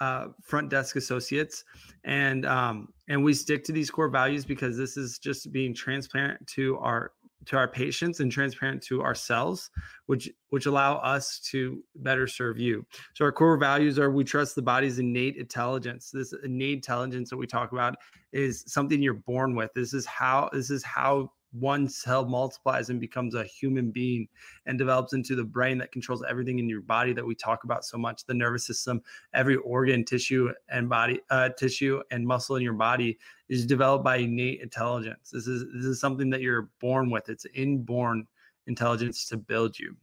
uh, 0.00 0.28
front 0.42 0.68
desk 0.68 0.96
associates, 0.96 1.64
and 2.04 2.44
um, 2.46 2.88
and 3.08 3.22
we 3.22 3.34
stick 3.34 3.64
to 3.64 3.72
these 3.72 3.90
core 3.90 4.08
values 4.08 4.44
because 4.44 4.76
this 4.76 4.96
is 4.96 5.18
just 5.18 5.52
being 5.52 5.74
transparent 5.74 6.46
to 6.48 6.76
our 6.78 7.12
to 7.46 7.56
our 7.56 7.68
patients 7.68 8.20
and 8.20 8.30
transparent 8.30 8.82
to 8.82 9.02
ourselves, 9.02 9.70
which 10.06 10.30
which 10.50 10.66
allow 10.66 10.96
us 10.96 11.40
to 11.50 11.82
better 11.96 12.26
serve 12.26 12.58
you. 12.58 12.84
So 13.14 13.24
our 13.24 13.32
core 13.32 13.56
values 13.56 13.98
are 13.98 14.10
we 14.10 14.24
trust 14.24 14.54
the 14.54 14.62
body's 14.62 14.98
innate 14.98 15.36
intelligence. 15.36 16.10
This 16.12 16.34
innate 16.44 16.74
intelligence 16.76 17.30
that 17.30 17.36
we 17.36 17.46
talk 17.46 17.72
about 17.72 17.96
is 18.32 18.64
something 18.66 19.00
you're 19.00 19.14
born 19.14 19.54
with. 19.54 19.70
This 19.74 19.94
is 19.94 20.06
how 20.06 20.50
this 20.52 20.70
is 20.70 20.82
how 20.82 21.30
one 21.52 21.88
cell 21.88 22.26
multiplies 22.26 22.90
and 22.90 23.00
becomes 23.00 23.34
a 23.34 23.44
human 23.44 23.90
being 23.90 24.28
and 24.66 24.78
develops 24.78 25.12
into 25.12 25.34
the 25.34 25.44
brain 25.44 25.78
that 25.78 25.92
controls 25.92 26.22
everything 26.28 26.58
in 26.58 26.68
your 26.68 26.82
body 26.82 27.12
that 27.12 27.24
we 27.24 27.34
talk 27.34 27.64
about 27.64 27.84
so 27.84 27.96
much 27.96 28.24
the 28.24 28.34
nervous 28.34 28.66
system 28.66 29.00
every 29.34 29.56
organ 29.56 30.04
tissue 30.04 30.50
and 30.68 30.88
body 30.88 31.20
uh, 31.30 31.48
tissue 31.58 32.02
and 32.10 32.26
muscle 32.26 32.56
in 32.56 32.62
your 32.62 32.74
body 32.74 33.18
is 33.48 33.66
developed 33.66 34.04
by 34.04 34.16
innate 34.16 34.60
intelligence. 34.60 35.30
This 35.30 35.46
is 35.46 35.64
this 35.74 35.84
is 35.84 36.00
something 36.00 36.30
that 36.30 36.40
you're 36.40 36.70
born 36.80 37.10
with. 37.10 37.28
It's 37.28 37.46
inborn 37.54 38.26
intelligence 38.66 39.26
to 39.28 39.36
build 39.36 39.78
you 39.78 39.96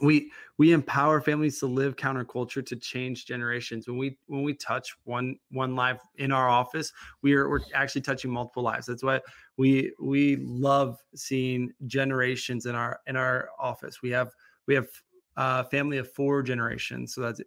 we 0.00 0.30
we 0.58 0.72
empower 0.72 1.20
families 1.20 1.58
to 1.60 1.66
live 1.66 1.96
counterculture 1.96 2.64
to 2.64 2.76
change 2.76 3.26
generations. 3.26 3.86
When 3.86 3.98
we 3.98 4.18
when 4.26 4.42
we 4.42 4.54
touch 4.54 4.94
one 5.04 5.36
one 5.50 5.74
life 5.74 6.00
in 6.16 6.32
our 6.32 6.48
office 6.48 6.92
we 7.22 7.34
are 7.34 7.48
we're 7.48 7.60
actually 7.74 8.02
touching 8.02 8.30
multiple 8.30 8.62
lives. 8.62 8.86
That's 8.86 9.02
why 9.02 9.20
we 9.56 9.92
we 10.00 10.36
love 10.36 10.98
seeing 11.14 11.72
generations 11.86 12.66
in 12.66 12.74
our 12.74 13.00
in 13.06 13.16
our 13.16 13.50
office. 13.58 14.02
We 14.02 14.10
have 14.10 14.32
we 14.66 14.74
have 14.74 14.88
a 15.36 15.64
family 15.64 15.98
of 15.98 16.10
four 16.12 16.42
generations. 16.42 17.14
So 17.14 17.20
that's 17.22 17.40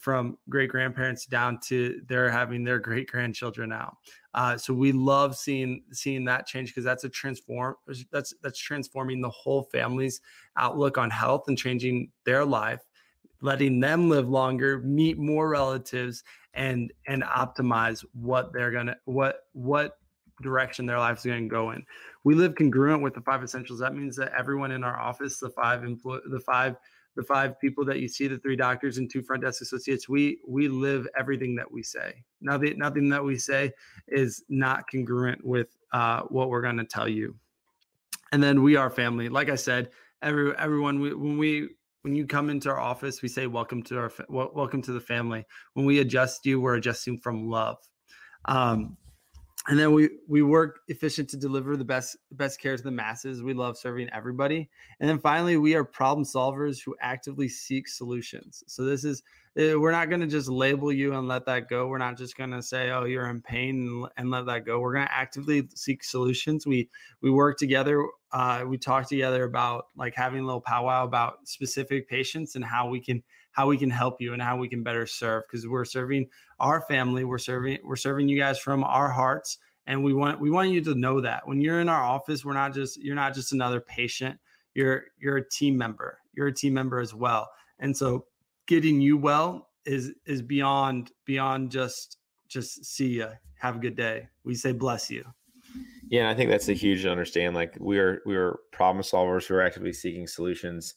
from 0.00 0.38
great 0.48 0.70
grandparents 0.70 1.26
down 1.26 1.58
to 1.60 2.00
they're 2.06 2.30
having 2.30 2.64
their 2.64 2.78
great 2.78 3.10
grandchildren 3.10 3.70
now. 3.70 3.98
Uh, 4.34 4.56
so 4.56 4.72
we 4.72 4.92
love 4.92 5.36
seeing 5.36 5.82
seeing 5.92 6.24
that 6.24 6.46
change 6.46 6.70
because 6.70 6.84
that's 6.84 7.04
a 7.04 7.08
transform 7.08 7.74
that's 8.10 8.32
that's 8.42 8.58
transforming 8.58 9.20
the 9.20 9.30
whole 9.30 9.64
family's 9.64 10.20
outlook 10.56 10.96
on 10.96 11.10
health 11.10 11.44
and 11.48 11.58
changing 11.58 12.10
their 12.24 12.44
life, 12.44 12.80
letting 13.42 13.80
them 13.80 14.08
live 14.08 14.28
longer, 14.28 14.80
meet 14.80 15.18
more 15.18 15.48
relatives, 15.48 16.24
and 16.54 16.92
and 17.06 17.22
optimize 17.24 18.04
what 18.14 18.52
they're 18.52 18.70
gonna 18.70 18.96
what 19.04 19.46
what 19.52 19.98
direction 20.42 20.86
their 20.86 20.98
life 20.98 21.18
is 21.18 21.24
going 21.24 21.44
to 21.44 21.48
go 21.48 21.70
in. 21.70 21.84
We 22.24 22.34
live 22.34 22.54
congruent 22.54 23.02
with 23.02 23.14
the 23.14 23.20
five 23.20 23.42
essentials. 23.42 23.78
That 23.80 23.94
means 23.94 24.16
that 24.16 24.32
everyone 24.36 24.72
in 24.72 24.84
our 24.84 24.98
office, 24.98 25.38
the 25.38 25.50
five 25.50 25.84
employ 25.84 26.18
the 26.30 26.40
five 26.40 26.76
the 27.16 27.22
five 27.22 27.60
people 27.60 27.84
that 27.84 28.00
you 28.00 28.08
see, 28.08 28.26
the 28.26 28.38
three 28.38 28.56
doctors 28.56 28.98
and 28.98 29.10
two 29.10 29.22
front 29.22 29.42
desk 29.42 29.60
associates, 29.62 30.08
we 30.08 30.38
we 30.46 30.68
live 30.68 31.06
everything 31.16 31.54
that 31.56 31.70
we 31.70 31.82
say. 31.82 32.24
Nothing 32.40 32.78
nothing 32.78 33.08
that 33.10 33.24
we 33.24 33.38
say 33.38 33.72
is 34.08 34.42
not 34.48 34.88
congruent 34.90 35.44
with 35.44 35.76
uh, 35.92 36.22
what 36.22 36.48
we're 36.48 36.62
going 36.62 36.78
to 36.78 36.84
tell 36.84 37.08
you. 37.08 37.36
And 38.32 38.42
then 38.42 38.62
we 38.62 38.76
are 38.76 38.90
family. 38.90 39.28
Like 39.28 39.50
I 39.50 39.56
said, 39.56 39.90
every 40.22 40.56
everyone 40.56 41.00
we, 41.00 41.14
when 41.14 41.38
we 41.38 41.68
when 42.02 42.14
you 42.14 42.26
come 42.26 42.50
into 42.50 42.70
our 42.70 42.80
office, 42.80 43.22
we 43.22 43.28
say 43.28 43.46
welcome 43.46 43.82
to 43.84 43.98
our 43.98 44.12
welcome 44.28 44.82
to 44.82 44.92
the 44.92 45.00
family. 45.00 45.44
When 45.74 45.86
we 45.86 46.00
adjust 46.00 46.46
you, 46.46 46.60
we're 46.60 46.76
adjusting 46.76 47.18
from 47.18 47.48
love. 47.48 47.78
Um, 48.46 48.96
and 49.68 49.78
then 49.78 49.92
we 49.92 50.10
we 50.26 50.42
work 50.42 50.80
efficient 50.88 51.28
to 51.30 51.36
deliver 51.36 51.76
the 51.76 51.84
best 51.84 52.16
best 52.32 52.60
care 52.60 52.76
to 52.76 52.82
the 52.82 52.90
masses. 52.90 53.42
We 53.42 53.54
love 53.54 53.76
serving 53.78 54.10
everybody. 54.12 54.68
And 54.98 55.08
then 55.08 55.20
finally 55.20 55.56
we 55.56 55.76
are 55.76 55.84
problem 55.84 56.24
solvers 56.24 56.82
who 56.84 56.96
actively 57.00 57.48
seek 57.48 57.86
solutions. 57.86 58.64
So 58.66 58.84
this 58.84 59.04
is 59.04 59.22
eh, 59.56 59.74
we're 59.74 59.92
not 59.92 60.08
going 60.08 60.20
to 60.20 60.26
just 60.26 60.48
label 60.48 60.92
you 60.92 61.14
and 61.14 61.28
let 61.28 61.46
that 61.46 61.68
go. 61.68 61.86
We're 61.86 61.98
not 61.98 62.18
just 62.18 62.36
going 62.36 62.50
to 62.50 62.62
say 62.62 62.90
oh 62.90 63.04
you're 63.04 63.28
in 63.28 63.40
pain 63.40 64.04
and 64.16 64.30
let 64.32 64.46
that 64.46 64.66
go. 64.66 64.80
We're 64.80 64.94
going 64.94 65.06
to 65.06 65.14
actively 65.14 65.68
seek 65.76 66.02
solutions. 66.02 66.66
We 66.66 66.88
we 67.20 67.30
work 67.30 67.56
together 67.56 68.04
uh, 68.32 68.64
we 68.66 68.78
talk 68.78 69.08
together 69.08 69.44
about 69.44 69.88
like 69.94 70.14
having 70.14 70.42
a 70.42 70.46
little 70.46 70.60
powwow 70.60 71.04
about 71.04 71.46
specific 71.46 72.08
patients 72.08 72.56
and 72.56 72.64
how 72.64 72.88
we 72.88 72.98
can 72.98 73.22
how 73.52 73.68
we 73.68 73.76
can 73.76 73.90
help 73.90 74.20
you 74.20 74.32
and 74.32 74.42
how 74.42 74.56
we 74.56 74.68
can 74.68 74.82
better 74.82 75.06
serve 75.06 75.44
because 75.46 75.66
we're 75.66 75.84
serving 75.84 76.26
our 76.58 76.82
family 76.82 77.24
we're 77.24 77.38
serving 77.38 77.78
we're 77.84 77.96
serving 77.96 78.28
you 78.28 78.38
guys 78.38 78.58
from 78.58 78.82
our 78.84 79.08
hearts 79.08 79.58
and 79.86 80.02
we 80.02 80.12
want 80.12 80.40
we 80.40 80.50
want 80.50 80.70
you 80.70 80.80
to 80.82 80.94
know 80.94 81.20
that. 81.20 81.46
When 81.46 81.60
you're 81.60 81.80
in 81.80 81.88
our 81.88 82.02
office 82.02 82.44
we're 82.44 82.52
not 82.54 82.74
just 82.74 83.00
you're 83.02 83.16
not 83.16 83.34
just 83.34 83.52
another 83.52 83.80
patient 83.80 84.38
you're 84.74 85.04
you're 85.18 85.38
a 85.38 85.48
team 85.48 85.76
member 85.76 86.18
you're 86.34 86.48
a 86.48 86.54
team 86.54 86.74
member 86.74 87.00
as 87.00 87.14
well. 87.14 87.50
And 87.78 87.96
so 87.96 88.26
getting 88.66 89.00
you 89.00 89.16
well 89.16 89.68
is 89.84 90.12
is 90.26 90.42
beyond 90.42 91.10
beyond 91.24 91.70
just 91.70 92.18
just 92.48 92.84
see 92.84 93.08
you 93.08 93.28
have 93.58 93.76
a 93.76 93.78
good 93.78 93.96
day. 93.96 94.28
We 94.44 94.54
say 94.54 94.72
bless 94.72 95.10
you. 95.10 95.24
Yeah 96.08 96.28
i 96.28 96.34
think 96.34 96.50
that's 96.50 96.68
a 96.68 96.74
huge 96.74 97.06
understand 97.06 97.54
like 97.54 97.76
we're 97.80 98.20
we're 98.26 98.58
problem 98.72 99.02
solvers 99.02 99.46
who 99.46 99.54
are 99.54 99.62
actively 99.62 99.92
seeking 99.92 100.26
solutions 100.26 100.94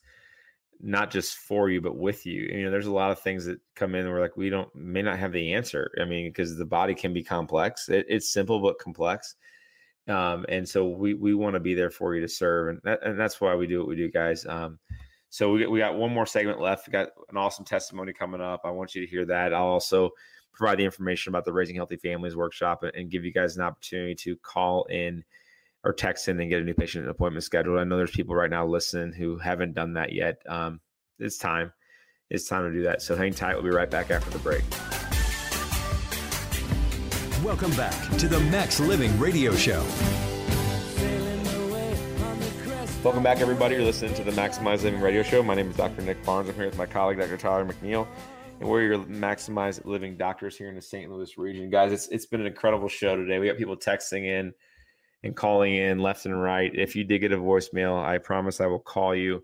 not 0.81 1.11
just 1.11 1.37
for 1.37 1.69
you 1.69 1.81
but 1.81 1.97
with 1.97 2.25
you 2.25 2.43
you 2.43 2.63
know 2.63 2.71
there's 2.71 2.87
a 2.87 2.91
lot 2.91 3.11
of 3.11 3.19
things 3.19 3.45
that 3.45 3.59
come 3.75 3.95
in 3.95 4.09
where 4.09 4.21
like 4.21 4.37
we 4.37 4.49
don't 4.49 4.73
may 4.75 5.01
not 5.01 5.17
have 5.17 5.31
the 5.31 5.53
answer 5.53 5.91
i 6.01 6.05
mean 6.05 6.27
because 6.27 6.57
the 6.57 6.65
body 6.65 6.93
can 6.93 7.13
be 7.13 7.23
complex 7.23 7.89
it, 7.89 8.05
it's 8.09 8.29
simple 8.29 8.59
but 8.59 8.79
complex 8.79 9.35
um, 10.07 10.45
and 10.49 10.67
so 10.67 10.87
we 10.87 11.15
we 11.15 11.33
want 11.33 11.55
to 11.55 11.59
be 11.59 11.73
there 11.73 11.89
for 11.89 12.13
you 12.13 12.21
to 12.21 12.27
serve 12.27 12.69
and, 12.69 12.79
that, 12.83 12.99
and 13.03 13.19
that's 13.19 13.41
why 13.41 13.55
we 13.55 13.65
do 13.65 13.79
what 13.79 13.87
we 13.87 13.95
do 13.95 14.11
guys 14.11 14.45
um, 14.45 14.77
so 15.29 15.51
we, 15.51 15.65
we 15.65 15.79
got 15.79 15.95
one 15.95 16.13
more 16.13 16.25
segment 16.25 16.61
left 16.61 16.87
we 16.87 16.91
got 16.91 17.09
an 17.29 17.37
awesome 17.37 17.65
testimony 17.65 18.13
coming 18.13 18.41
up 18.41 18.61
i 18.65 18.69
want 18.69 18.93
you 18.93 19.01
to 19.01 19.09
hear 19.09 19.25
that 19.25 19.53
i'll 19.53 19.63
also 19.63 20.09
provide 20.53 20.77
the 20.77 20.85
information 20.85 21.31
about 21.31 21.43
the 21.45 21.53
raising 21.53 21.75
healthy 21.75 21.97
families 21.97 22.35
workshop 22.35 22.83
and, 22.83 22.93
and 22.95 23.11
give 23.11 23.25
you 23.25 23.31
guys 23.31 23.57
an 23.57 23.63
opportunity 23.63 24.15
to 24.15 24.35
call 24.37 24.85
in 24.85 25.23
or 25.85 25.93
text 25.93 26.27
in 26.27 26.39
and 26.39 26.49
get 26.49 26.61
a 26.61 26.65
new 26.65 26.73
patient 26.73 27.07
appointment 27.07 27.43
scheduled. 27.43 27.77
I 27.77 27.83
know 27.83 27.95
there's 27.95 28.09
people 28.09 28.35
right 28.35 28.49
now 28.49 28.65
listening 28.65 29.13
who 29.13 29.37
haven't 29.37 29.75
done 29.75 29.93
that 29.93 30.11
yet. 30.11 30.41
Um, 30.49 30.79
it's 31.19 31.37
time. 31.37 31.71
It's 32.31 32.49
time 32.49 32.63
to 32.63 32.75
do 32.75 32.83
that. 32.85 33.03
So 33.03 33.15
hang 33.15 33.33
tight. 33.33 33.53
We'll 33.53 33.63
be 33.63 33.69
right 33.69 33.89
back 33.89 34.09
after 34.09 34.31
the 34.31 34.39
break. 34.39 34.63
Welcome 37.45 37.71
back 37.75 37.93
to 38.17 38.27
the 38.27 38.39
Max 38.49 38.79
Living 38.79 39.17
Radio 39.19 39.55
Show. 39.55 39.85
Welcome 43.03 43.21
back, 43.21 43.39
everybody. 43.39 43.75
You're 43.75 43.83
listening 43.83 44.15
to 44.15 44.23
the 44.23 44.31
Maximize 44.31 44.81
Living 44.81 44.99
Radio 44.99 45.21
Show. 45.21 45.43
My 45.43 45.53
name 45.53 45.69
is 45.69 45.75
Dr. 45.75 46.01
Nick 46.01 46.25
Barnes. 46.25 46.49
I'm 46.49 46.55
here 46.55 46.65
with 46.65 46.79
my 46.79 46.87
colleague, 46.87 47.19
Dr. 47.19 47.37
Tyler 47.37 47.63
McNeil, 47.63 48.07
and 48.59 48.67
we're 48.67 48.81
your 48.81 48.97
Maximize 48.97 49.85
Living 49.85 50.17
doctors 50.17 50.57
here 50.57 50.69
in 50.69 50.73
the 50.75 50.81
St. 50.81 51.11
Louis 51.11 51.37
region. 51.37 51.69
Guys, 51.69 51.91
it's, 51.91 52.07
it's 52.07 52.25
been 52.25 52.41
an 52.41 52.47
incredible 52.47 52.89
show 52.89 53.15
today. 53.15 53.37
We 53.37 53.45
got 53.45 53.57
people 53.57 53.77
texting 53.77 54.25
in 54.25 54.55
and 55.23 55.35
calling 55.35 55.75
in 55.75 55.99
left 55.99 56.25
and 56.25 56.41
right. 56.41 56.71
If 56.73 56.95
you 56.95 57.03
did 57.03 57.19
get 57.19 57.31
a 57.31 57.37
voicemail, 57.37 58.03
I 58.03 58.17
promise 58.17 58.61
I 58.61 58.67
will 58.67 58.79
call 58.79 59.15
you 59.15 59.43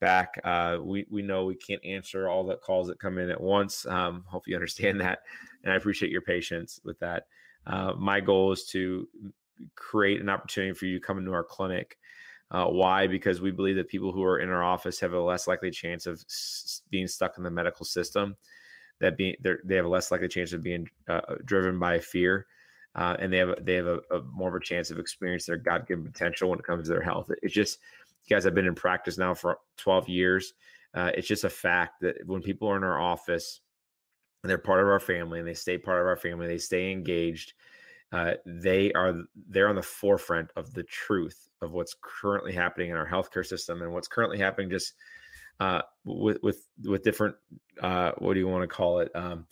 back. 0.00 0.40
Uh, 0.42 0.78
we 0.82 1.06
we 1.10 1.22
know 1.22 1.44
we 1.44 1.54
can't 1.54 1.84
answer 1.84 2.28
all 2.28 2.44
the 2.44 2.56
calls 2.56 2.88
that 2.88 2.98
come 2.98 3.18
in 3.18 3.30
at 3.30 3.40
once. 3.40 3.86
Um, 3.86 4.24
hope 4.26 4.48
you 4.48 4.54
understand 4.56 5.00
that, 5.00 5.20
and 5.62 5.72
I 5.72 5.76
appreciate 5.76 6.10
your 6.10 6.22
patience 6.22 6.80
with 6.84 6.98
that. 7.00 7.26
Uh, 7.66 7.92
my 7.96 8.20
goal 8.20 8.52
is 8.52 8.64
to 8.66 9.06
create 9.76 10.20
an 10.20 10.28
opportunity 10.28 10.72
for 10.72 10.86
you 10.86 10.98
to 10.98 11.06
come 11.06 11.18
into 11.18 11.32
our 11.32 11.44
clinic. 11.44 11.98
Uh, 12.50 12.66
why? 12.66 13.06
Because 13.06 13.40
we 13.40 13.52
believe 13.52 13.76
that 13.76 13.88
people 13.88 14.10
who 14.10 14.24
are 14.24 14.40
in 14.40 14.48
our 14.48 14.64
office 14.64 14.98
have 14.98 15.12
a 15.12 15.20
less 15.20 15.46
likely 15.46 15.70
chance 15.70 16.06
of 16.06 16.14
s- 16.28 16.82
being 16.90 17.06
stuck 17.06 17.36
in 17.38 17.44
the 17.44 17.50
medical 17.50 17.84
system. 17.84 18.36
That 18.98 19.16
being 19.16 19.36
they 19.64 19.76
have 19.76 19.86
a 19.86 19.88
less 19.88 20.10
likely 20.10 20.28
chance 20.28 20.52
of 20.52 20.62
being 20.62 20.88
uh, 21.08 21.20
driven 21.44 21.78
by 21.78 22.00
fear 22.00 22.46
uh, 22.94 23.16
and 23.18 23.32
they 23.32 23.38
have 23.38 23.54
they 23.64 23.74
have 23.74 23.86
a, 23.86 24.00
a, 24.10 24.22
more 24.32 24.48
of 24.48 24.54
a 24.54 24.64
chance 24.64 24.90
of 24.90 24.98
experiencing 24.98 25.52
their 25.54 25.62
God 25.62 25.86
given 25.86 26.04
potential 26.04 26.50
when 26.50 26.58
it 26.58 26.64
comes 26.64 26.84
to 26.88 26.92
their 26.92 27.02
health. 27.02 27.30
It's 27.42 27.54
just 27.54 27.78
you 28.26 28.34
guys 28.34 28.44
have 28.44 28.54
been 28.54 28.66
in 28.66 28.74
practice 28.74 29.18
now 29.18 29.34
for 29.34 29.58
12 29.76 30.08
years. 30.08 30.54
Uh, 30.94 31.10
it's 31.14 31.28
just 31.28 31.44
a 31.44 31.50
fact 31.50 32.00
that 32.00 32.16
when 32.26 32.42
people 32.42 32.68
are 32.68 32.76
in 32.76 32.84
our 32.84 33.00
office 33.00 33.60
and 34.42 34.50
they're 34.50 34.58
part 34.58 34.80
of 34.80 34.88
our 34.88 35.00
family 35.00 35.38
and 35.38 35.46
they 35.46 35.54
stay 35.54 35.78
part 35.78 36.00
of 36.00 36.06
our 36.06 36.16
family, 36.16 36.46
they 36.46 36.58
stay 36.58 36.90
engaged. 36.90 37.52
uh, 38.12 38.34
they 38.44 38.92
are 38.92 39.14
they're 39.48 39.68
on 39.68 39.76
the 39.76 39.82
forefront 39.82 40.50
of 40.56 40.72
the 40.74 40.82
truth 40.84 41.48
of 41.62 41.72
what's 41.72 41.94
currently 42.00 42.52
happening 42.52 42.90
in 42.90 42.96
our 42.96 43.08
healthcare 43.08 43.46
system 43.46 43.82
and 43.82 43.92
what's 43.92 44.08
currently 44.08 44.38
happening 44.38 44.68
just 44.68 44.94
uh, 45.60 45.82
with 46.04 46.38
with 46.42 46.66
with 46.84 47.02
different 47.02 47.36
uh, 47.82 48.12
what 48.18 48.34
do 48.34 48.40
you 48.40 48.48
want 48.48 48.62
to 48.62 48.68
call 48.68 48.98
it 49.00 49.10
um, 49.14 49.46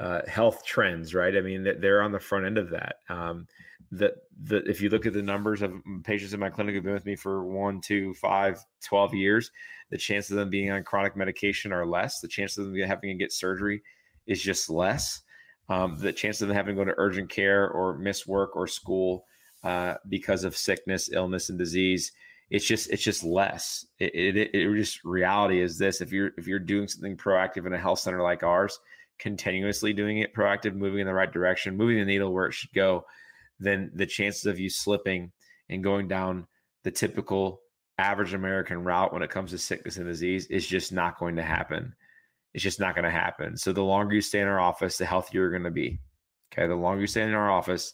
uh, 0.00 0.22
health 0.26 0.64
trends, 0.64 1.14
right? 1.14 1.36
I 1.36 1.40
mean, 1.40 1.62
they're 1.78 2.02
on 2.02 2.10
the 2.10 2.18
front 2.18 2.46
end 2.46 2.58
of 2.58 2.70
that. 2.70 2.96
Um, 3.08 3.46
that 3.92 4.14
the 4.44 4.58
if 4.68 4.80
you 4.80 4.88
look 4.88 5.04
at 5.04 5.12
the 5.12 5.22
numbers 5.22 5.62
of 5.62 5.72
patients 6.04 6.32
in 6.32 6.40
my 6.40 6.48
clinic 6.48 6.74
who've 6.74 6.84
been 6.84 6.94
with 6.94 7.06
me 7.06 7.16
for 7.16 7.44
one, 7.44 7.80
two, 7.80 8.14
five, 8.14 8.64
12 8.84 9.14
years, 9.14 9.50
the 9.90 9.98
chances 9.98 10.30
of 10.30 10.38
them 10.38 10.50
being 10.50 10.70
on 10.70 10.84
chronic 10.84 11.16
medication 11.16 11.72
are 11.72 11.86
less. 11.86 12.20
The 12.20 12.28
chances 12.28 12.58
of 12.58 12.72
them 12.72 12.80
having 12.80 13.10
to 13.10 13.22
get 13.22 13.32
surgery 13.32 13.82
is 14.26 14.40
just 14.40 14.70
less. 14.70 15.22
Um, 15.68 15.98
the 15.98 16.12
chances 16.12 16.42
of 16.42 16.48
them 16.48 16.56
having 16.56 16.76
to 16.76 16.80
go 16.80 16.84
to 16.84 16.94
urgent 16.98 17.28
care 17.28 17.68
or 17.68 17.98
miss 17.98 18.26
work 18.26 18.56
or 18.56 18.66
school 18.66 19.26
uh, 19.64 19.94
because 20.08 20.44
of 20.44 20.56
sickness, 20.56 21.10
illness, 21.12 21.50
and 21.50 21.58
disease 21.58 22.12
it's 22.50 22.66
just 22.66 22.90
it's 22.90 23.02
just 23.02 23.22
less. 23.22 23.86
It, 24.00 24.36
it, 24.36 24.50
it 24.52 24.74
just 24.74 25.04
reality 25.04 25.60
is 25.60 25.78
this: 25.78 26.00
if 26.00 26.12
you're 26.12 26.32
if 26.36 26.46
you're 26.46 26.58
doing 26.58 26.88
something 26.88 27.16
proactive 27.16 27.64
in 27.66 27.72
a 27.72 27.78
health 27.78 28.00
center 28.00 28.22
like 28.22 28.42
ours, 28.42 28.78
continuously 29.20 29.92
doing 29.92 30.18
it 30.18 30.34
proactive, 30.34 30.74
moving 30.74 31.00
in 31.00 31.06
the 31.06 31.14
right 31.14 31.32
direction, 31.32 31.76
moving 31.76 31.98
the 31.98 32.04
needle 32.04 32.32
where 32.32 32.46
it 32.46 32.54
should 32.54 32.72
go, 32.72 33.04
then 33.58 33.90
the 33.94 34.06
chances 34.06 34.46
of 34.46 34.58
you 34.58 34.70
slipping 34.70 35.30
and 35.68 35.84
going 35.84 36.08
down 36.08 36.46
the 36.82 36.90
typical 36.90 37.60
average 37.98 38.32
American 38.32 38.82
route 38.82 39.12
when 39.12 39.22
it 39.22 39.30
comes 39.30 39.50
to 39.50 39.58
sickness 39.58 39.98
and 39.98 40.06
disease 40.06 40.46
is 40.46 40.66
just 40.66 40.92
not 40.92 41.18
going 41.18 41.36
to 41.36 41.42
happen. 41.42 41.94
It's 42.54 42.64
just 42.64 42.80
not 42.80 42.94
going 42.94 43.04
to 43.04 43.10
happen. 43.10 43.56
So 43.56 43.72
the 43.72 43.84
longer 43.84 44.14
you 44.14 44.22
stay 44.22 44.40
in 44.40 44.48
our 44.48 44.58
office, 44.58 44.96
the 44.96 45.04
healthier 45.04 45.42
you're 45.42 45.50
going 45.50 45.62
to 45.64 45.70
be. 45.70 46.00
Okay. 46.52 46.66
The 46.66 46.74
longer 46.74 47.02
you 47.02 47.06
stay 47.06 47.22
in 47.22 47.34
our 47.34 47.50
office, 47.50 47.92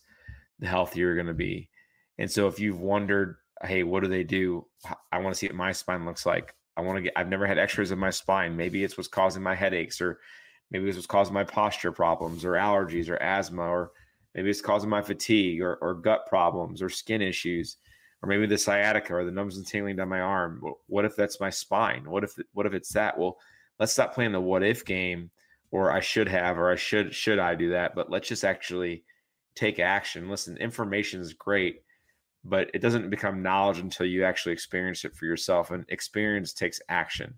the 0.60 0.68
healthier 0.68 1.06
you're 1.06 1.16
going 1.16 1.26
to 1.26 1.34
be. 1.34 1.68
And 2.16 2.30
so 2.30 2.46
if 2.46 2.58
you've 2.58 2.80
wondered, 2.80 3.36
hey, 3.62 3.82
what 3.82 4.02
do 4.02 4.08
they 4.08 4.24
do? 4.24 4.66
I 5.12 5.18
want 5.18 5.34
to 5.34 5.38
see 5.38 5.48
what 5.48 5.56
my 5.56 5.72
spine 5.72 6.06
looks 6.06 6.24
like. 6.24 6.54
I 6.76 6.82
want 6.82 6.96
to 6.96 7.02
get, 7.02 7.12
I've 7.16 7.28
never 7.28 7.46
had 7.46 7.58
x-rays 7.58 7.90
of 7.90 7.98
my 7.98 8.10
spine. 8.10 8.56
Maybe 8.56 8.84
it's 8.84 8.96
what's 8.96 9.08
causing 9.08 9.42
my 9.42 9.54
headaches 9.54 10.00
or 10.00 10.20
maybe 10.70 10.84
this 10.84 10.96
was 10.96 11.06
causing 11.06 11.34
my 11.34 11.44
posture 11.44 11.92
problems 11.92 12.44
or 12.44 12.52
allergies 12.52 13.08
or 13.08 13.22
asthma, 13.22 13.62
or 13.62 13.92
maybe 14.34 14.50
it's 14.50 14.60
causing 14.60 14.90
my 14.90 15.02
fatigue 15.02 15.60
or, 15.60 15.76
or 15.76 15.94
gut 15.94 16.26
problems 16.26 16.82
or 16.82 16.88
skin 16.88 17.22
issues, 17.22 17.76
or 18.22 18.28
maybe 18.28 18.46
the 18.46 18.58
sciatica 18.58 19.14
or 19.14 19.24
the 19.24 19.30
numbness 19.30 19.56
and 19.56 19.66
tingling 19.66 19.96
down 19.96 20.08
my 20.08 20.20
arm. 20.20 20.60
What 20.86 21.04
if 21.04 21.16
that's 21.16 21.40
my 21.40 21.50
spine? 21.50 22.08
What 22.08 22.24
if, 22.24 22.32
what 22.52 22.66
if 22.66 22.74
it's 22.74 22.92
that? 22.92 23.18
Well, 23.18 23.36
let's 23.78 23.92
stop 23.92 24.14
playing 24.14 24.32
the 24.32 24.40
what 24.40 24.62
if 24.62 24.84
game 24.84 25.30
or 25.70 25.90
I 25.90 26.00
should 26.00 26.28
have, 26.28 26.58
or 26.58 26.70
I 26.70 26.76
should, 26.76 27.14
should 27.14 27.38
I 27.38 27.54
do 27.54 27.70
that? 27.70 27.94
But 27.94 28.10
let's 28.10 28.28
just 28.28 28.44
actually 28.44 29.04
take 29.54 29.78
action. 29.78 30.30
Listen, 30.30 30.56
information 30.56 31.20
is 31.20 31.32
great 31.32 31.80
but 32.48 32.70
it 32.74 32.80
doesn't 32.80 33.10
become 33.10 33.42
knowledge 33.42 33.78
until 33.78 34.06
you 34.06 34.24
actually 34.24 34.52
experience 34.52 35.04
it 35.04 35.14
for 35.14 35.26
yourself 35.26 35.70
and 35.70 35.84
experience 35.88 36.52
takes 36.52 36.80
action 36.88 37.34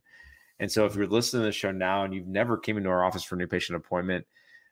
and 0.61 0.71
so 0.71 0.85
if 0.85 0.97
you're 0.97 1.07
listening 1.07 1.43
to 1.43 1.47
the 1.47 1.53
show 1.53 1.71
now 1.71 2.05
and 2.05 2.15
you've 2.15 2.27
never 2.27 2.57
came 2.57 2.77
into 2.77 2.89
our 2.89 3.05
office 3.05 3.23
for 3.23 3.35
a 3.35 3.39
new 3.39 3.47
patient 3.47 3.77
appointment 3.77 4.27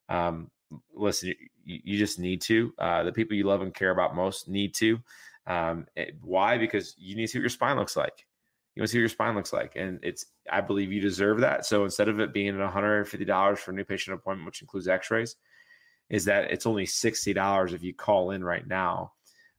um, 0.09 0.51
listen 0.95 1.35
you, 1.65 1.81
you, 1.85 1.99
just 1.99 2.19
need 2.19 2.41
to 2.41 2.73
uh, 2.79 3.03
the 3.03 3.13
people 3.13 3.37
you 3.37 3.45
love 3.45 3.63
and 3.63 3.75
care 3.75 3.91
about 3.91 4.15
most 4.15 4.49
need 4.49 4.75
to 4.75 4.99
um, 5.47 5.87
it, 5.97 6.17
why 6.23 6.59
because 6.59 6.95
you 6.99 7.17
need 7.17 7.27
to 7.27 7.33
see 7.33 7.39
what 7.39 7.43
your 7.43 7.51
spine 7.51 7.77
looks 7.77 7.97
like 7.97 8.27
you 8.75 8.81
want 8.81 8.89
to 8.89 8.93
see 8.93 8.99
what 8.99 9.03
your 9.03 9.09
spine 9.09 9.35
looks 9.35 9.53
like 9.53 9.73
and 9.77 9.99
it's 10.03 10.27
i 10.51 10.61
believe 10.61 10.93
you 10.93 11.01
deserve 11.01 11.41
that 11.41 11.65
so 11.65 11.85
instead 11.85 12.09
of 12.09 12.21
it 12.21 12.33
being 12.33 12.55
$150 12.55 13.59
for 13.59 13.71
a 13.71 13.75
new 13.75 13.85
patient 13.85 14.15
appointment 14.15 14.47
which 14.47 14.63
includes 14.63 14.89
x-rays 14.89 15.37
is 16.09 16.25
that 16.25 16.53
it's 16.53 16.67
only 16.67 16.87
$60 16.87 17.73
if 17.73 17.83
you 17.83 17.93
call 17.93 18.31
in 18.31 18.45
right 18.45 18.67
now 18.67 19.13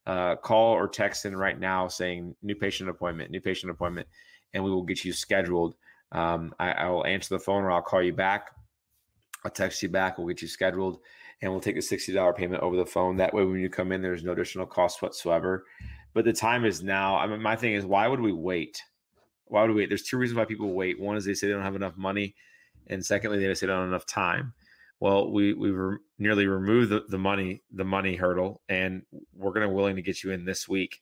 uh, 0.08 0.38
call 0.38 0.74
or 0.74 0.88
text 0.88 1.26
in 1.26 1.36
right 1.36 1.60
now 1.60 1.88
saying 1.88 2.34
new 2.42 2.56
patient 2.56 2.90
appointment, 2.90 3.30
new 3.30 3.42
patient 3.42 3.70
appointment, 3.70 4.08
and 4.54 4.64
we 4.64 4.72
will 4.72 4.84
get 4.84 5.04
you 5.04 5.12
scheduled. 5.12 5.76
Um, 6.12 6.54
I, 6.60 6.72
I, 6.72 6.90
will 6.90 7.06
answer 7.06 7.36
the 7.36 7.40
phone 7.40 7.64
or 7.64 7.72
I'll 7.72 7.82
call 7.82 8.02
you 8.02 8.14
back. 8.14 8.52
I'll 9.44 9.52
text 9.52 9.84
you 9.84 9.90
back. 9.90 10.18
We'll 10.18 10.28
get 10.28 10.42
you 10.42 10.48
scheduled 10.48 11.00
and 11.42 11.52
we'll 11.52 11.62
take 11.62 11.76
a 11.76 11.80
$60 11.80 12.36
payment 12.36 12.64
over 12.64 12.78
the 12.78 12.86
phone. 12.86 13.18
That 13.18 13.34
way, 13.34 13.44
when 13.44 13.60
you 13.60 13.70
come 13.70 13.92
in, 13.92 14.02
there's 14.02 14.24
no 14.24 14.32
additional 14.32 14.66
cost 14.66 15.02
whatsoever. 15.02 15.66
But 16.14 16.24
the 16.24 16.34
time 16.34 16.66
is 16.66 16.82
now. 16.82 17.18
I 17.18 17.28
mean, 17.28 17.42
my 17.42 17.56
thing 17.56 17.74
is, 17.74 17.86
why 17.86 18.08
would 18.08 18.22
we 18.22 18.32
wait? 18.32 18.82
Why 19.46 19.62
would 19.62 19.72
we 19.72 19.78
wait? 19.78 19.90
There's 19.90 20.04
two 20.04 20.18
reasons 20.18 20.38
why 20.38 20.46
people 20.46 20.74
wait. 20.74 21.00
One 21.00 21.18
is 21.18 21.26
they 21.26 21.34
say 21.34 21.48
they 21.48 21.54
don't 21.54 21.62
have 21.62 21.76
enough 21.76 21.98
money. 21.98 22.36
And 22.88 23.06
secondly, 23.06 23.40
they 23.40 23.54
say 23.54 23.66
they 23.66 23.74
don't 23.74 23.82
have 23.82 23.90
enough 23.90 24.06
time 24.06 24.54
well 25.00 25.32
we 25.32 25.54
we 25.54 25.72
re- 25.72 25.98
nearly 26.18 26.48
removed 26.48 26.90
the, 26.90 27.04
the 27.10 27.18
money 27.18 27.62
the 27.72 27.86
money 27.86 28.16
hurdle 28.16 28.62
and 28.70 29.04
we're 29.34 29.52
going 29.52 29.68
to 29.68 29.74
willing 29.74 29.96
to 29.96 30.02
get 30.02 30.24
you 30.24 30.32
in 30.32 30.46
this 30.46 30.68
week 30.68 31.02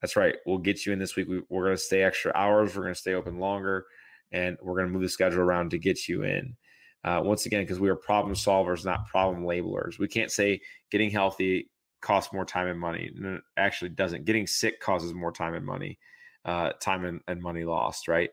that's 0.00 0.16
right 0.16 0.36
we'll 0.46 0.58
get 0.58 0.86
you 0.86 0.92
in 0.92 0.98
this 0.98 1.16
week 1.16 1.28
we, 1.28 1.42
we're 1.48 1.64
going 1.64 1.76
to 1.76 1.82
stay 1.82 2.02
extra 2.02 2.32
hours 2.34 2.74
we're 2.74 2.82
going 2.82 2.94
to 2.94 3.00
stay 3.00 3.14
open 3.14 3.38
longer 3.38 3.86
and 4.32 4.56
we're 4.62 4.74
going 4.74 4.86
to 4.86 4.92
move 4.92 5.02
the 5.02 5.08
schedule 5.08 5.40
around 5.40 5.70
to 5.70 5.78
get 5.78 6.08
you 6.08 6.22
in 6.22 6.56
uh, 7.04 7.20
once 7.22 7.46
again 7.46 7.62
because 7.62 7.80
we 7.80 7.88
are 7.88 7.96
problem 7.96 8.34
solvers 8.34 8.84
not 8.84 9.06
problem 9.06 9.44
labelers 9.44 9.98
we 9.98 10.08
can't 10.08 10.30
say 10.30 10.60
getting 10.90 11.10
healthy 11.10 11.70
costs 12.00 12.32
more 12.32 12.44
time 12.44 12.68
and 12.68 12.78
money 12.78 13.10
no, 13.14 13.34
it 13.34 13.42
actually 13.56 13.90
doesn't 13.90 14.24
getting 14.24 14.46
sick 14.46 14.80
causes 14.80 15.12
more 15.12 15.32
time 15.32 15.54
and 15.54 15.66
money 15.66 15.98
uh, 16.44 16.70
time 16.80 17.04
and, 17.04 17.20
and 17.28 17.42
money 17.42 17.64
lost 17.64 18.08
right 18.08 18.30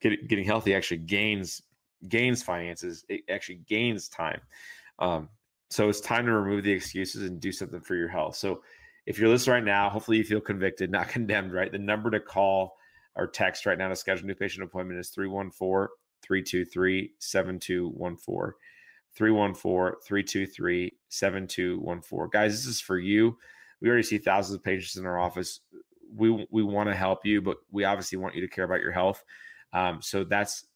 Get, 0.00 0.28
getting 0.28 0.44
healthy 0.44 0.74
actually 0.74 0.98
gains 0.98 1.62
gains 2.08 2.42
finances, 2.42 3.04
it 3.08 3.22
actually 3.28 3.60
gains 3.66 4.08
time. 4.08 4.40
Um, 4.98 5.28
so 5.70 5.88
it's 5.88 6.00
time 6.00 6.26
to 6.26 6.32
remove 6.32 6.64
the 6.64 6.72
excuses 6.72 7.28
and 7.28 7.40
do 7.40 7.52
something 7.52 7.80
for 7.80 7.94
your 7.94 8.08
health. 8.08 8.36
So 8.36 8.62
if 9.06 9.18
you're 9.18 9.28
listening 9.28 9.54
right 9.54 9.64
now, 9.64 9.90
hopefully 9.90 10.18
you 10.18 10.24
feel 10.24 10.40
convicted, 10.40 10.90
not 10.90 11.08
condemned, 11.16 11.52
right? 11.52 11.72
The 11.72 11.78
number 11.78 12.10
to 12.10 12.20
call 12.20 12.76
or 13.16 13.26
text 13.26 13.66
right 13.66 13.78
now 13.78 13.88
to 13.88 13.96
schedule 13.96 14.26
new 14.26 14.34
patient 14.34 14.64
appointment 14.64 14.98
is 14.98 15.10
314 15.10 15.88
323 16.22 17.12
7214. 17.18 18.54
314 19.14 20.00
323 20.04 20.92
7214. 21.08 22.30
Guys, 22.32 22.52
this 22.52 22.66
is 22.66 22.80
for 22.80 22.98
you. 22.98 23.36
We 23.80 23.88
already 23.88 24.02
see 24.02 24.18
thousands 24.18 24.56
of 24.56 24.64
patients 24.64 24.96
in 24.96 25.06
our 25.06 25.18
office. 25.18 25.60
We, 26.14 26.46
we 26.50 26.62
want 26.62 26.88
to 26.88 26.94
help 26.94 27.24
you, 27.24 27.40
but 27.40 27.58
we 27.70 27.84
obviously 27.84 28.18
want 28.18 28.34
you 28.34 28.40
to 28.40 28.48
care 28.48 28.64
about 28.64 28.80
your 28.80 28.92
health. 28.92 29.24
Um, 29.72 30.00
so 30.00 30.24
that's 30.24 30.66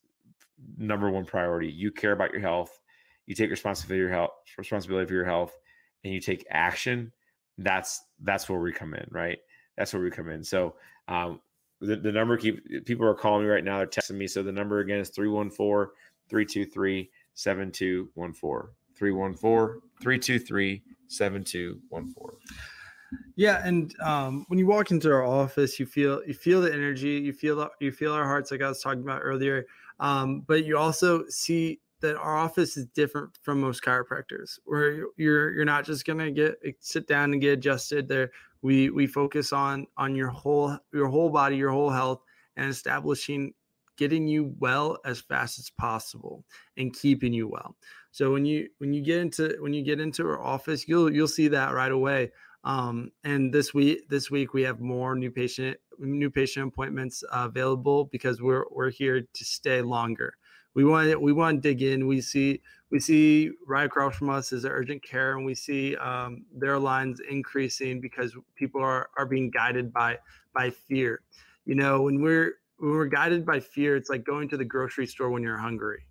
number 0.76 1.10
one 1.10 1.24
priority. 1.24 1.68
You 1.68 1.90
care 1.90 2.12
about 2.12 2.32
your 2.32 2.40
health. 2.40 2.78
You 3.26 3.34
take 3.34 3.50
responsibility 3.50 4.00
for 4.00 4.08
your 4.08 4.16
health, 4.16 4.30
responsibility 4.56 5.06
for 5.06 5.14
your 5.14 5.24
health, 5.24 5.56
and 6.04 6.12
you 6.12 6.20
take 6.20 6.46
action. 6.50 7.12
That's 7.58 8.02
that's 8.22 8.48
where 8.48 8.58
we 8.58 8.72
come 8.72 8.94
in, 8.94 9.06
right? 9.10 9.38
That's 9.76 9.92
where 9.92 10.02
we 10.02 10.10
come 10.10 10.28
in. 10.28 10.42
So 10.42 10.76
um, 11.08 11.40
the, 11.80 11.96
the 11.96 12.12
number 12.12 12.36
keep 12.36 12.84
people 12.84 13.06
are 13.06 13.14
calling 13.14 13.44
me 13.44 13.50
right 13.50 13.64
now. 13.64 13.78
They're 13.78 13.86
texting 13.86 14.16
me. 14.16 14.26
So 14.26 14.42
the 14.42 14.52
number 14.52 14.80
again 14.80 14.98
is 14.98 15.10
314 15.10 15.92
323 16.28 17.10
7214. 17.34 18.74
314 18.96 19.80
323 20.02 20.82
7214. 21.06 22.38
Yeah, 23.36 23.62
and 23.64 23.94
um, 24.00 24.44
when 24.48 24.58
you 24.58 24.66
walk 24.66 24.90
into 24.90 25.10
our 25.10 25.24
office, 25.24 25.78
you 25.80 25.86
feel 25.86 26.22
you 26.26 26.34
feel 26.34 26.60
the 26.60 26.72
energy, 26.72 27.10
you 27.10 27.32
feel 27.32 27.68
you 27.80 27.92
feel 27.92 28.12
our 28.12 28.24
hearts, 28.24 28.50
like 28.50 28.62
I 28.62 28.68
was 28.68 28.82
talking 28.82 29.02
about 29.02 29.20
earlier. 29.22 29.66
Um, 30.00 30.44
but 30.46 30.64
you 30.64 30.76
also 30.76 31.24
see 31.28 31.80
that 32.00 32.16
our 32.16 32.36
office 32.36 32.76
is 32.76 32.86
different 32.86 33.38
from 33.42 33.60
most 33.60 33.82
chiropractors, 33.82 34.58
where 34.64 35.06
you're 35.16 35.52
you're 35.52 35.64
not 35.64 35.84
just 35.86 36.04
gonna 36.04 36.30
get 36.30 36.56
sit 36.80 37.06
down 37.06 37.32
and 37.32 37.40
get 37.40 37.54
adjusted. 37.54 38.08
There, 38.08 38.30
we 38.62 38.90
we 38.90 39.06
focus 39.06 39.52
on 39.52 39.86
on 39.96 40.14
your 40.14 40.28
whole 40.28 40.76
your 40.92 41.08
whole 41.08 41.30
body, 41.30 41.56
your 41.56 41.70
whole 41.70 41.90
health, 41.90 42.22
and 42.56 42.68
establishing 42.68 43.54
getting 43.96 44.28
you 44.28 44.54
well 44.60 44.96
as 45.04 45.20
fast 45.20 45.58
as 45.58 45.70
possible 45.70 46.44
and 46.76 46.94
keeping 46.94 47.32
you 47.32 47.48
well. 47.48 47.76
So 48.12 48.32
when 48.32 48.46
you 48.46 48.68
when 48.78 48.92
you 48.92 49.02
get 49.02 49.18
into 49.18 49.56
when 49.60 49.74
you 49.74 49.82
get 49.82 50.00
into 50.00 50.26
our 50.26 50.40
office, 50.40 50.88
you'll 50.88 51.12
you'll 51.12 51.28
see 51.28 51.48
that 51.48 51.74
right 51.74 51.92
away. 51.92 52.32
Um, 52.64 53.12
and 53.24 53.52
this 53.52 53.72
week, 53.72 54.08
this 54.08 54.30
week 54.30 54.52
we 54.54 54.62
have 54.62 54.80
more 54.80 55.14
new 55.14 55.30
patient 55.30 55.76
new 55.98 56.30
patient 56.30 56.68
appointments 56.68 57.22
uh, 57.32 57.46
available 57.48 58.04
because 58.06 58.40
we're 58.40 58.64
we're 58.70 58.90
here 58.90 59.20
to 59.20 59.44
stay 59.44 59.82
longer. 59.82 60.34
We 60.74 60.84
want 60.84 61.20
we 61.20 61.32
want 61.32 61.62
to 61.62 61.68
dig 61.68 61.82
in. 61.82 62.06
We 62.06 62.20
see 62.20 62.62
we 62.90 63.00
see 63.00 63.50
right 63.66 63.84
across 63.84 64.16
from 64.16 64.30
us 64.30 64.52
is 64.52 64.64
urgent 64.64 65.02
care, 65.02 65.36
and 65.36 65.44
we 65.44 65.54
see 65.54 65.96
um, 65.96 66.44
their 66.54 66.78
lines 66.78 67.20
increasing 67.28 68.00
because 68.00 68.34
people 68.56 68.82
are 68.82 69.10
are 69.18 69.26
being 69.26 69.50
guided 69.50 69.92
by 69.92 70.18
by 70.54 70.70
fear. 70.70 71.20
You 71.64 71.74
know, 71.74 72.02
when 72.02 72.22
we're 72.22 72.54
when 72.78 72.92
we're 72.92 73.06
guided 73.06 73.44
by 73.44 73.60
fear, 73.60 73.96
it's 73.96 74.08
like 74.08 74.24
going 74.24 74.48
to 74.50 74.56
the 74.56 74.64
grocery 74.64 75.06
store 75.06 75.30
when 75.30 75.42
you're 75.42 75.58
hungry. 75.58 76.04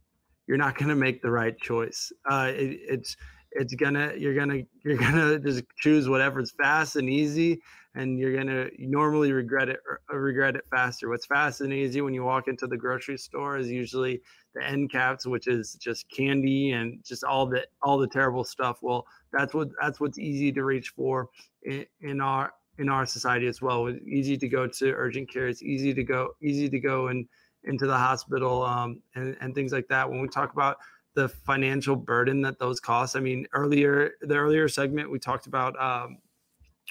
You're 0.45 0.57
not 0.57 0.77
going 0.77 0.89
to 0.89 0.95
make 0.95 1.21
the 1.21 1.31
right 1.31 1.57
choice. 1.59 2.11
Uh, 2.29 2.51
it, 2.55 2.79
it's 2.87 3.17
it's 3.51 3.73
gonna 3.75 4.13
you're 4.17 4.35
gonna 4.35 4.61
you're 4.83 4.97
gonna 4.97 5.39
just 5.39 5.63
choose 5.77 6.07
whatever's 6.07 6.51
fast 6.51 6.95
and 6.95 7.09
easy 7.09 7.61
and 7.95 8.19
you're 8.19 8.35
gonna 8.35 8.67
normally 8.77 9.31
regret 9.31 9.69
it 9.69 9.79
regret 10.11 10.55
it 10.55 10.63
faster 10.69 11.09
what's 11.09 11.25
fast 11.25 11.61
and 11.61 11.73
easy 11.73 12.01
when 12.01 12.13
you 12.13 12.23
walk 12.23 12.47
into 12.47 12.67
the 12.67 12.77
grocery 12.77 13.17
store 13.17 13.57
is 13.57 13.71
usually 13.71 14.21
the 14.57 14.67
end 14.67 14.91
caps 14.91 15.25
which 15.25 15.47
is 15.47 15.73
just 15.75 16.09
candy 16.09 16.71
and 16.71 17.03
just 17.03 17.23
all 17.23 17.45
the 17.45 17.65
all 17.81 17.97
the 17.97 18.07
terrible 18.07 18.43
stuff 18.43 18.79
well 18.81 19.05
that's 19.31 19.53
what 19.53 19.69
that's 19.81 19.99
what's 19.99 20.17
easy 20.17 20.51
to 20.51 20.63
reach 20.63 20.89
for 20.89 21.29
in, 21.63 21.85
in 22.01 22.21
our 22.21 22.53
in 22.79 22.89
our 22.89 23.05
society 23.05 23.47
as 23.47 23.61
well 23.61 23.87
it's 23.87 24.05
easy 24.05 24.37
to 24.37 24.47
go 24.47 24.67
to 24.67 24.91
urgent 24.93 25.31
care 25.31 25.47
it's 25.47 25.63
easy 25.63 25.93
to 25.93 26.03
go 26.03 26.29
easy 26.41 26.69
to 26.69 26.79
go 26.79 27.07
and 27.07 27.27
into 27.63 27.85
the 27.85 27.97
hospital 27.97 28.63
um, 28.63 29.01
and, 29.15 29.35
and 29.41 29.53
things 29.53 29.71
like 29.71 29.87
that 29.87 30.09
when 30.09 30.21
we 30.21 30.27
talk 30.27 30.53
about 30.53 30.77
the 31.17 31.27
financial 31.27 31.95
burden 31.95 32.41
that 32.41 32.59
those 32.59 32.79
costs. 32.79 33.15
I 33.15 33.19
mean, 33.19 33.47
earlier 33.51 34.11
the 34.21 34.35
earlier 34.35 34.67
segment 34.67 35.09
we 35.09 35.17
talked 35.17 35.47
about 35.47 35.75
um, 35.81 36.19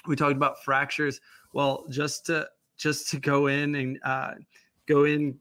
we 0.05 0.17
talked 0.17 0.35
about 0.35 0.61
fractures. 0.65 1.21
Well, 1.53 1.85
just 1.89 2.25
to 2.25 2.45
just 2.75 3.09
to 3.11 3.19
go 3.21 3.47
in 3.47 3.75
and 3.75 3.97
uh, 4.03 4.33
go 4.85 5.05
in 5.05 5.39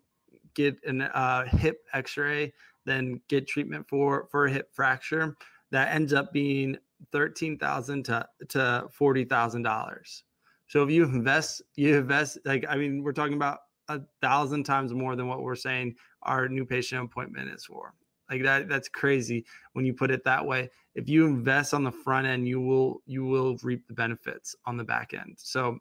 get 0.56 0.82
an 0.84 1.02
uh, 1.02 1.44
hip 1.44 1.84
X-ray, 1.92 2.52
then 2.84 3.20
get 3.28 3.46
treatment 3.46 3.86
for 3.88 4.26
for 4.30 4.46
a 4.46 4.50
hip 4.50 4.74
fracture. 4.74 5.36
That 5.70 5.94
ends 5.94 6.12
up 6.12 6.32
being 6.32 6.76
thirteen 7.12 7.58
thousand 7.58 8.04
to 8.06 8.26
to 8.48 8.88
forty 8.90 9.24
thousand 9.24 9.62
dollars. 9.62 10.24
So 10.66 10.82
if 10.82 10.90
you 10.90 11.04
invest, 11.04 11.62
you 11.76 11.98
invest 11.98 12.38
like 12.44 12.64
I 12.68 12.76
mean, 12.76 13.04
we're 13.04 13.12
talking 13.12 13.34
about 13.34 13.60
a 13.88 14.00
thousand 14.20 14.64
times 14.64 14.92
more 14.92 15.14
than 15.14 15.28
what 15.28 15.42
we're 15.42 15.54
saying 15.54 15.94
our 16.22 16.48
new 16.48 16.64
patient 16.66 17.04
appointment 17.04 17.50
is 17.50 17.66
for. 17.66 17.94
Like 18.28 18.42
that 18.42 18.68
that's 18.68 18.88
crazy 18.88 19.44
when 19.74 19.84
you 19.84 19.94
put 19.94 20.10
it 20.10 20.24
that 20.24 20.44
way. 20.44 20.70
If 20.94 21.08
you 21.08 21.26
invest 21.26 21.74
on 21.74 21.84
the 21.84 21.92
front 21.92 22.26
end, 22.26 22.48
you 22.48 22.60
will 22.60 23.02
you 23.06 23.24
will 23.24 23.56
reap 23.62 23.86
the 23.86 23.94
benefits 23.94 24.56
on 24.64 24.76
the 24.76 24.84
back 24.84 25.14
end. 25.14 25.34
So 25.36 25.78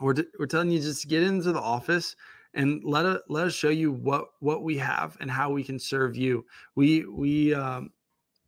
we're 0.00 0.14
we're 0.38 0.46
telling 0.46 0.70
you 0.70 0.80
just 0.80 1.08
get 1.08 1.22
into 1.22 1.52
the 1.52 1.60
office 1.60 2.16
and 2.54 2.82
let 2.84 3.06
us 3.06 3.20
let 3.28 3.46
us 3.46 3.54
show 3.54 3.70
you 3.70 3.92
what 3.92 4.26
what 4.40 4.62
we 4.62 4.76
have 4.78 5.16
and 5.20 5.30
how 5.30 5.50
we 5.50 5.64
can 5.64 5.78
serve 5.78 6.16
you. 6.16 6.44
We 6.74 7.06
we 7.06 7.54
um, 7.54 7.90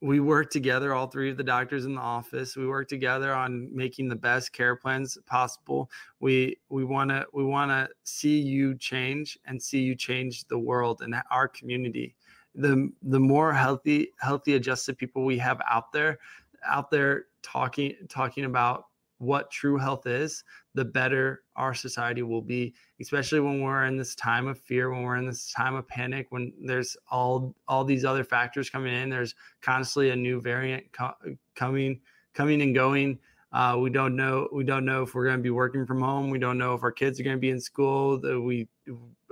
we 0.00 0.20
work 0.20 0.50
together, 0.50 0.94
all 0.94 1.06
three 1.06 1.30
of 1.30 1.36
the 1.36 1.44
doctors 1.44 1.86
in 1.86 1.94
the 1.94 2.00
office. 2.00 2.56
We 2.56 2.66
work 2.66 2.88
together 2.88 3.32
on 3.32 3.74
making 3.74 4.08
the 4.08 4.16
best 4.16 4.52
care 4.52 4.76
plans 4.76 5.16
possible. 5.26 5.90
We 6.20 6.58
we 6.68 6.84
want 6.84 7.10
to 7.10 7.26
we 7.32 7.44
want 7.44 7.70
to 7.70 7.88
see 8.04 8.38
you 8.38 8.76
change 8.76 9.38
and 9.46 9.62
see 9.62 9.80
you 9.80 9.94
change 9.94 10.46
the 10.48 10.58
world 10.58 11.02
and 11.02 11.14
our 11.30 11.48
community 11.48 12.14
the 12.54 12.90
the 13.02 13.18
more 13.18 13.52
healthy 13.52 14.12
healthy 14.20 14.54
adjusted 14.54 14.96
people 14.96 15.24
we 15.24 15.36
have 15.38 15.60
out 15.68 15.92
there 15.92 16.18
out 16.64 16.90
there 16.90 17.26
talking 17.42 17.94
talking 18.08 18.44
about 18.44 18.86
what 19.24 19.50
true 19.50 19.78
health 19.78 20.06
is 20.06 20.44
the 20.74 20.84
better 20.84 21.42
our 21.56 21.74
society 21.74 22.22
will 22.22 22.42
be 22.42 22.74
especially 23.00 23.40
when 23.40 23.60
we're 23.60 23.84
in 23.86 23.96
this 23.96 24.14
time 24.14 24.46
of 24.46 24.58
fear 24.58 24.90
when 24.90 25.02
we're 25.02 25.16
in 25.16 25.26
this 25.26 25.52
time 25.52 25.74
of 25.74 25.86
panic 25.88 26.26
when 26.30 26.52
there's 26.64 26.96
all 27.10 27.54
all 27.68 27.84
these 27.84 28.04
other 28.04 28.24
factors 28.24 28.70
coming 28.70 28.94
in. 28.94 29.08
There's 29.08 29.34
constantly 29.62 30.10
a 30.10 30.16
new 30.16 30.40
variant 30.40 30.90
co- 30.92 31.14
coming 31.54 32.00
coming 32.34 32.62
and 32.62 32.74
going 32.74 33.18
uh, 33.54 33.78
we 33.78 33.88
don't 33.88 34.16
know. 34.16 34.48
We 34.52 34.64
don't 34.64 34.84
know 34.84 35.04
if 35.04 35.14
we're 35.14 35.26
going 35.26 35.36
to 35.36 35.42
be 35.42 35.50
working 35.50 35.86
from 35.86 36.02
home. 36.02 36.28
We 36.28 36.40
don't 36.40 36.58
know 36.58 36.74
if 36.74 36.82
our 36.82 36.90
kids 36.90 37.20
are 37.20 37.22
going 37.22 37.36
to 37.36 37.40
be 37.40 37.50
in 37.50 37.60
school. 37.60 38.18
We 38.18 38.66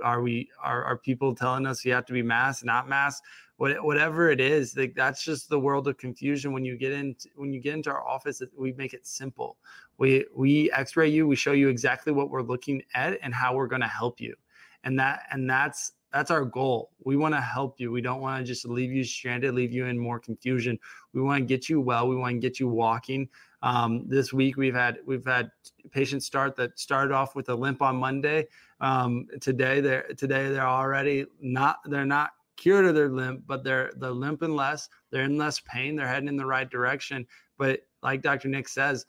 are 0.01 0.21
we 0.21 0.49
are 0.63 0.81
are 0.85 0.97
people 0.97 1.35
telling 1.35 1.67
us 1.67 1.83
you 1.83 1.91
have 1.91 2.05
to 2.05 2.13
be 2.13 2.23
masked, 2.23 2.63
not 2.63 2.87
masked. 2.87 3.25
What, 3.57 3.83
whatever 3.83 4.31
it 4.31 4.39
is, 4.39 4.77
like 4.77 4.95
that's 4.95 5.25
just 5.25 5.49
the 5.49 5.59
world 5.59 5.89
of 5.89 5.97
confusion. 5.97 6.53
When 6.53 6.63
you 6.63 6.77
get 6.77 6.93
in, 6.93 7.17
when 7.35 7.51
you 7.51 7.59
get 7.59 7.73
into 7.73 7.91
our 7.91 8.07
office, 8.07 8.41
we 8.57 8.71
make 8.71 8.93
it 8.93 9.05
simple. 9.05 9.57
We 9.97 10.25
we 10.33 10.71
X-ray 10.71 11.09
you. 11.09 11.27
We 11.27 11.35
show 11.35 11.51
you 11.51 11.67
exactly 11.67 12.13
what 12.13 12.29
we're 12.29 12.43
looking 12.43 12.81
at 12.95 13.19
and 13.21 13.33
how 13.33 13.53
we're 13.55 13.67
going 13.67 13.81
to 13.81 13.87
help 13.87 14.21
you, 14.21 14.35
and 14.85 14.97
that 14.99 15.23
and 15.31 15.49
that's 15.49 15.91
that's 16.13 16.29
our 16.29 16.45
goal. 16.45 16.91
We 17.03 17.17
want 17.17 17.33
to 17.33 17.41
help 17.41 17.79
you. 17.79 17.91
We 17.91 18.01
don't 18.01 18.21
want 18.21 18.39
to 18.39 18.45
just 18.45 18.65
leave 18.65 18.91
you 18.91 19.03
stranded, 19.03 19.55
leave 19.55 19.73
you 19.73 19.87
in 19.87 19.97
more 19.97 20.19
confusion. 20.19 20.77
We 21.11 21.21
want 21.21 21.41
to 21.41 21.45
get 21.45 21.67
you 21.67 21.81
well. 21.81 22.07
We 22.07 22.15
want 22.15 22.35
to 22.35 22.39
get 22.39 22.59
you 22.59 22.67
walking. 22.67 23.27
Um, 23.63 24.05
this 24.07 24.31
week 24.31 24.55
we've 24.55 24.75
had 24.75 24.99
we've 25.05 25.25
had 25.25 25.49
patients 25.89 26.25
start 26.25 26.55
that 26.57 26.77
started 26.77 27.13
off 27.13 27.35
with 27.35 27.49
a 27.49 27.55
limp 27.55 27.81
on 27.81 27.95
Monday. 27.95 28.47
Um, 28.79 29.25
today 29.41 29.81
they're 29.81 30.03
today 30.15 30.49
they're 30.49 30.67
already 30.67 31.25
not 31.41 31.77
they're 31.85 32.05
not 32.05 32.31
cured 32.57 32.85
of 32.85 32.93
their 32.93 33.09
limp, 33.09 33.43
but 33.47 33.63
they're 33.63 33.91
they're 33.97 34.11
limping 34.11 34.55
less. 34.55 34.89
They're 35.09 35.23
in 35.23 35.37
less 35.37 35.61
pain. 35.61 35.95
They're 35.95 36.07
heading 36.07 36.29
in 36.29 36.37
the 36.37 36.45
right 36.45 36.69
direction. 36.69 37.25
But 37.57 37.79
like 38.03 38.21
Dr. 38.21 38.49
Nick 38.49 38.67
says, 38.67 39.05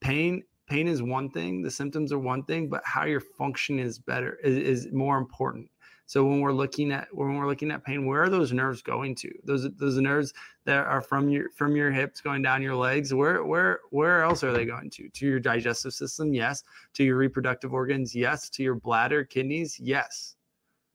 pain 0.00 0.42
pain 0.68 0.86
is 0.88 1.02
one 1.02 1.28
thing. 1.28 1.60
The 1.60 1.70
symptoms 1.70 2.12
are 2.12 2.18
one 2.18 2.44
thing, 2.44 2.68
but 2.70 2.82
how 2.84 3.04
your 3.04 3.20
function 3.20 3.78
is 3.78 3.98
better 3.98 4.38
is, 4.42 4.56
is 4.56 4.92
more 4.92 5.18
important. 5.18 5.68
So 6.10 6.24
when 6.24 6.40
we're 6.40 6.50
looking 6.50 6.90
at 6.90 7.06
when 7.12 7.36
we're 7.36 7.46
looking 7.46 7.70
at 7.70 7.84
pain, 7.84 8.04
where 8.04 8.24
are 8.24 8.28
those 8.28 8.52
nerves 8.52 8.82
going 8.82 9.14
to? 9.14 9.30
Those 9.44 9.70
those 9.76 9.96
nerves 9.98 10.34
that 10.64 10.84
are 10.84 11.00
from 11.00 11.28
your 11.28 11.50
from 11.50 11.76
your 11.76 11.92
hips 11.92 12.20
going 12.20 12.42
down 12.42 12.62
your 12.62 12.74
legs. 12.74 13.14
Where 13.14 13.44
where 13.44 13.78
where 13.90 14.24
else 14.24 14.42
are 14.42 14.50
they 14.50 14.64
going 14.64 14.90
to? 14.90 15.08
To 15.08 15.24
your 15.24 15.38
digestive 15.38 15.92
system, 15.92 16.34
yes. 16.34 16.64
To 16.94 17.04
your 17.04 17.16
reproductive 17.16 17.72
organs, 17.72 18.12
yes. 18.12 18.50
To 18.50 18.64
your 18.64 18.74
bladder, 18.74 19.22
kidneys, 19.22 19.78
yes. 19.78 20.34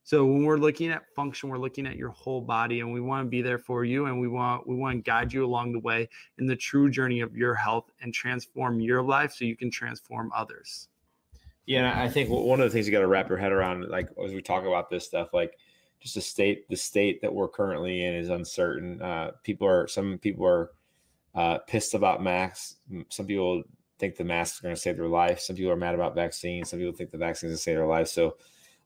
So 0.03 0.25
when 0.25 0.43
we're 0.43 0.57
looking 0.57 0.89
at 0.89 1.07
function, 1.15 1.47
we're 1.47 1.59
looking 1.59 1.87
at 1.87 1.95
your 1.95 2.09
whole 2.09 2.41
body, 2.41 2.81
and 2.81 2.91
we 2.91 2.99
want 2.99 3.25
to 3.25 3.29
be 3.29 3.41
there 3.41 3.57
for 3.57 3.85
you, 3.85 4.07
and 4.07 4.19
we 4.19 4.27
want 4.27 4.67
we 4.67 4.75
want 4.75 4.97
to 4.97 5.01
guide 5.09 5.31
you 5.31 5.45
along 5.45 5.71
the 5.71 5.79
way 5.79 6.09
in 6.39 6.45
the 6.45 6.57
true 6.57 6.89
journey 6.89 7.21
of 7.21 7.37
your 7.37 7.55
health 7.55 7.89
and 8.01 8.13
transform 8.13 8.81
your 8.81 9.01
life 9.01 9.31
so 9.31 9.45
you 9.45 9.55
can 9.55 9.71
transform 9.71 10.29
others. 10.35 10.89
Yeah, 11.65 11.99
I 11.99 12.09
think 12.09 12.29
one 12.29 12.59
of 12.59 12.65
the 12.65 12.69
things 12.69 12.85
you 12.85 12.91
got 12.91 12.99
to 12.99 13.07
wrap 13.07 13.27
your 13.27 13.39
head 13.39 13.51
around, 13.51 13.87
like 13.89 14.09
as 14.23 14.33
we 14.33 14.41
talk 14.41 14.65
about 14.65 14.89
this 14.89 15.05
stuff, 15.05 15.33
like 15.33 15.57
just 15.99 16.15
the 16.15 16.21
state, 16.21 16.69
the 16.69 16.75
state 16.75 17.21
that 17.21 17.33
we're 17.33 17.47
currently 17.47 18.05
in 18.05 18.13
is 18.13 18.29
uncertain. 18.29 19.01
Uh, 19.01 19.31
people 19.43 19.67
are, 19.67 19.87
some 19.87 20.19
people 20.19 20.45
are 20.45 20.71
uh, 21.33 21.57
pissed 21.67 21.95
about 21.95 22.21
masks. 22.21 22.75
Some 23.09 23.25
people 23.25 23.63
think 23.97 24.15
the 24.15 24.23
masks 24.23 24.59
are 24.59 24.63
going 24.63 24.75
to 24.75 24.81
save 24.81 24.97
their 24.97 25.07
life. 25.07 25.39
Some 25.39 25.55
people 25.55 25.71
are 25.71 25.77
mad 25.77 25.95
about 25.95 26.15
vaccines. 26.15 26.69
Some 26.69 26.79
people 26.79 26.93
think 26.93 27.11
the 27.11 27.17
vaccines 27.17 27.49
going 27.49 27.57
to 27.57 27.61
save 27.61 27.77
their 27.77 27.87
life. 27.87 28.07
So, 28.07 28.37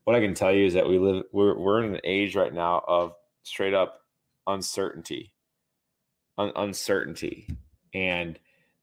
what 0.04 0.16
I 0.16 0.20
can 0.20 0.34
tell 0.34 0.50
you 0.50 0.64
is 0.64 0.74
that 0.74 0.88
we 0.88 0.98
live, 0.98 1.24
we're 1.32 1.58
we're 1.58 1.84
in 1.84 1.94
an 1.94 2.00
age 2.04 2.34
right 2.34 2.52
now 2.52 2.82
of 2.88 3.12
straight 3.42 3.74
up 3.74 4.00
uncertainty, 4.46 5.34
Un- 6.38 6.52
uncertainty, 6.56 7.46
and 7.92 8.38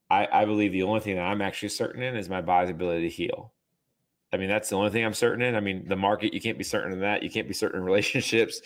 I, 0.09 0.27
I 0.31 0.45
believe 0.45 0.71
the 0.71 0.83
only 0.83 0.99
thing 0.99 1.15
that 1.15 1.23
I'm 1.23 1.41
actually 1.41 1.69
certain 1.69 2.03
in 2.03 2.15
is 2.15 2.29
my 2.29 2.41
body's 2.41 2.69
ability 2.69 3.09
to 3.09 3.15
heal 3.15 3.53
I 4.33 4.37
mean, 4.37 4.49
that's 4.49 4.69
the 4.69 4.75
only 4.75 4.89
thing 4.89 5.05
I'm 5.05 5.13
certain 5.13 5.41
in. 5.41 5.55
I 5.55 5.59
mean, 5.61 5.87
the 5.87 5.95
market, 5.95 6.33
you 6.33 6.41
can't 6.41 6.57
be 6.57 6.63
certain 6.63 6.91
in 6.91 6.99
that. 6.99 7.23
You 7.23 7.29
can't 7.29 7.47
be 7.47 7.53
certain 7.53 7.79
in 7.79 7.85
relationships, 7.85 8.61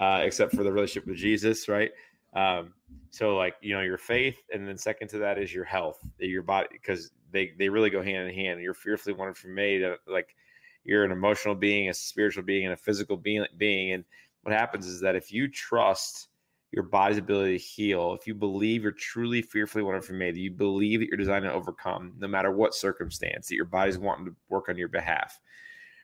uh, 0.00 0.20
except 0.22 0.54
for 0.54 0.64
the 0.64 0.72
relationship 0.72 1.08
with 1.08 1.16
Jesus, 1.16 1.68
right? 1.68 1.90
Um, 2.34 2.74
so, 3.10 3.36
like, 3.36 3.54
you 3.60 3.74
know, 3.74 3.80
your 3.80 3.98
faith, 3.98 4.38
and 4.52 4.66
then 4.66 4.76
second 4.76 5.08
to 5.08 5.18
that 5.18 5.38
is 5.38 5.54
your 5.54 5.64
health, 5.64 6.00
your 6.18 6.42
body, 6.42 6.68
because 6.72 7.12
they 7.30 7.52
they 7.58 7.68
really 7.68 7.90
go 7.90 8.02
hand 8.02 8.28
in 8.28 8.34
hand. 8.34 8.60
You're 8.60 8.74
fearfully 8.74 9.14
from 9.34 9.54
made. 9.54 9.84
Like, 10.08 10.34
you're 10.82 11.04
an 11.04 11.12
emotional 11.12 11.54
being, 11.54 11.88
a 11.88 11.94
spiritual 11.94 12.42
being, 12.42 12.64
and 12.64 12.74
a 12.74 12.76
physical 12.76 13.16
being. 13.16 13.46
Being, 13.56 13.92
and 13.92 14.04
what 14.42 14.52
happens 14.52 14.86
is 14.86 15.00
that 15.00 15.14
if 15.14 15.32
you 15.32 15.48
trust 15.48 16.28
your 16.74 16.82
body's 16.82 17.18
ability 17.18 17.56
to 17.56 17.64
heal, 17.64 18.16
if 18.18 18.26
you 18.26 18.34
believe 18.34 18.82
you're 18.82 18.90
truly 18.90 19.42
fearfully 19.42 20.00
from 20.00 20.18
made, 20.18 20.36
you 20.36 20.50
believe 20.50 20.98
that 20.98 21.06
you're 21.06 21.16
designed 21.16 21.44
to 21.44 21.52
overcome 21.52 22.14
no 22.18 22.26
matter 22.26 22.50
what 22.50 22.74
circumstance, 22.74 23.46
that 23.46 23.54
your 23.54 23.64
body's 23.64 23.96
wanting 23.96 24.26
to 24.26 24.34
work 24.48 24.68
on 24.68 24.76
your 24.76 24.88
behalf, 24.88 25.38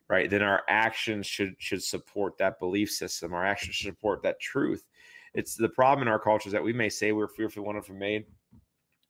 right? 0.09 0.31
Then 0.31 0.43
our 0.43 0.63
actions 0.69 1.27
should 1.27 1.57
should 1.59 1.83
support 1.83 2.39
that 2.39 2.61
belief 2.61 2.89
system. 2.89 3.35
Our 3.35 3.45
actions 3.45 3.75
should 3.75 3.93
support 3.93 4.23
that 4.23 4.39
truth. 4.39 4.87
It's 5.35 5.57
the 5.57 5.69
problem 5.69 6.07
in 6.07 6.13
our 6.13 6.21
culture 6.21 6.49
is 6.49 6.53
that 6.53 6.63
we 6.63 6.73
may 6.73 6.89
say 6.89 7.11
we're 7.11 7.27
fearfully 7.27 7.81
from 7.83 7.99
made. 7.99 8.27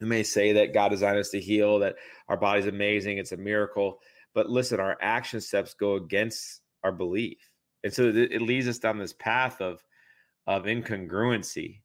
We 0.01 0.07
may 0.07 0.23
say 0.23 0.55
that 0.55 0.73
God 0.73 0.89
designed 0.89 1.19
us 1.19 1.29
to 1.31 1.41
heal, 1.41 1.81
that 1.81 1.97
our 2.29 2.39
body's 2.39 2.67
amazing, 2.67 3.19
it's 3.19 3.33
a 3.33 3.37
miracle. 3.37 4.01
But 4.33 4.49
listen, 4.49 4.81
our 4.81 4.97
action 5.03 5.43
steps 5.43 5.75
go 5.75 5.97
against 5.97 6.63
our 6.83 6.93
belief. 6.93 7.51
And 7.85 7.93
so 7.93 8.05
it 8.05 8.41
leads 8.41 8.67
us 8.69 8.79
down 8.79 8.99
this 8.99 9.13
path 9.13 9.61
of 9.61 9.83
of 10.51 10.65
incongruency. 10.65 11.81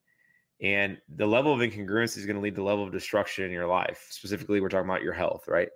And 0.60 0.98
the 1.16 1.28
level 1.28 1.54
of 1.54 1.60
incongruency 1.60 2.18
is 2.18 2.26
going 2.26 2.36
to 2.36 2.42
lead 2.42 2.56
to 2.56 2.62
the 2.62 2.64
level 2.64 2.84
of 2.84 2.92
destruction 2.92 3.46
in 3.46 3.52
your 3.52 3.68
life. 3.68 4.08
Specifically, 4.10 4.60
we're 4.60 4.70
talking 4.70 4.90
about 4.90 5.04
your 5.04 5.14
health, 5.14 5.48
right? 5.48 5.70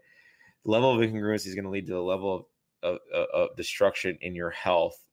The 0.65 0.71
level 0.71 0.91
of 0.91 0.99
incongruency 0.99 1.47
is 1.47 1.53
going 1.53 1.65
to 1.65 1.69
lead 1.69 1.85
to 1.85 1.93
the 1.93 2.01
level 2.01 2.49
of, 2.81 2.97
of, 3.13 3.27
of 3.31 3.55
destruction 3.55 4.17
in 4.21 4.33
your 4.33 4.49
health. 4.49 5.05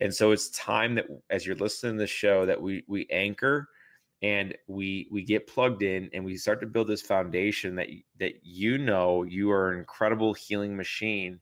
And 0.00 0.12
so 0.12 0.32
it's 0.32 0.50
time 0.50 0.96
that 0.96 1.06
as 1.30 1.46
you're 1.46 1.54
listening 1.54 1.94
to 1.94 2.00
the 2.00 2.06
show 2.08 2.46
that 2.46 2.60
we 2.60 2.82
we 2.88 3.06
anchor 3.12 3.68
and 4.22 4.56
we 4.66 5.06
we 5.12 5.22
get 5.22 5.46
plugged 5.46 5.82
in 5.82 6.10
and 6.12 6.24
we 6.24 6.36
start 6.36 6.60
to 6.62 6.66
build 6.66 6.88
this 6.88 7.02
foundation 7.02 7.76
that 7.76 7.88
that 8.18 8.32
you 8.42 8.78
know 8.78 9.22
you 9.22 9.52
are 9.52 9.70
an 9.70 9.78
incredible 9.78 10.32
healing 10.32 10.76
machine 10.76 11.38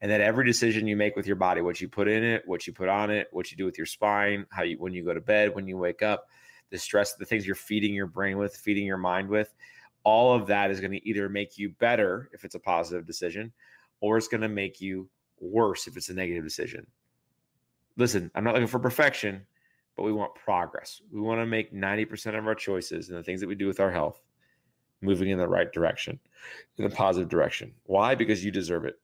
and 0.00 0.10
that 0.10 0.20
every 0.20 0.46
decision 0.46 0.86
you 0.86 0.96
make 0.96 1.16
with 1.16 1.26
your 1.26 1.36
body 1.36 1.60
what 1.60 1.80
you 1.80 1.88
put 1.88 2.08
in 2.08 2.24
it 2.24 2.42
what 2.46 2.66
you 2.66 2.72
put 2.72 2.88
on 2.88 3.10
it 3.10 3.28
what 3.32 3.50
you 3.50 3.56
do 3.56 3.64
with 3.64 3.76
your 3.76 3.86
spine 3.86 4.46
how 4.50 4.62
you 4.62 4.76
when 4.78 4.92
you 4.92 5.04
go 5.04 5.14
to 5.14 5.20
bed 5.20 5.54
when 5.54 5.66
you 5.66 5.76
wake 5.76 6.02
up 6.02 6.26
the 6.70 6.78
stress, 6.78 7.14
the 7.14 7.24
things 7.24 7.46
you're 7.46 7.54
feeding 7.54 7.92
your 7.92 8.06
brain 8.06 8.38
with, 8.38 8.56
feeding 8.56 8.86
your 8.86 8.96
mind 8.96 9.28
with, 9.28 9.54
all 10.04 10.34
of 10.34 10.46
that 10.46 10.70
is 10.70 10.80
going 10.80 10.92
to 10.92 11.08
either 11.08 11.28
make 11.28 11.58
you 11.58 11.70
better 11.70 12.30
if 12.32 12.44
it's 12.44 12.54
a 12.54 12.60
positive 12.60 13.06
decision, 13.06 13.52
or 14.00 14.16
it's 14.16 14.28
going 14.28 14.40
to 14.40 14.48
make 14.48 14.80
you 14.80 15.08
worse 15.40 15.86
if 15.86 15.96
it's 15.96 16.08
a 16.08 16.14
negative 16.14 16.44
decision. 16.44 16.86
Listen, 17.96 18.30
I'm 18.34 18.44
not 18.44 18.54
looking 18.54 18.68
for 18.68 18.78
perfection, 18.78 19.42
but 19.96 20.04
we 20.04 20.12
want 20.12 20.34
progress. 20.34 21.02
We 21.12 21.20
want 21.20 21.40
to 21.40 21.46
make 21.46 21.74
90% 21.74 22.38
of 22.38 22.46
our 22.46 22.54
choices 22.54 23.08
and 23.08 23.18
the 23.18 23.22
things 23.22 23.40
that 23.40 23.48
we 23.48 23.56
do 23.56 23.66
with 23.66 23.80
our 23.80 23.90
health 23.90 24.20
moving 25.02 25.28
in 25.30 25.38
the 25.38 25.48
right 25.48 25.70
direction, 25.72 26.18
in 26.78 26.84
the 26.84 26.94
positive 26.94 27.28
direction. 27.28 27.72
Why? 27.84 28.14
Because 28.14 28.44
you 28.44 28.50
deserve 28.50 28.84
it. 28.84 28.98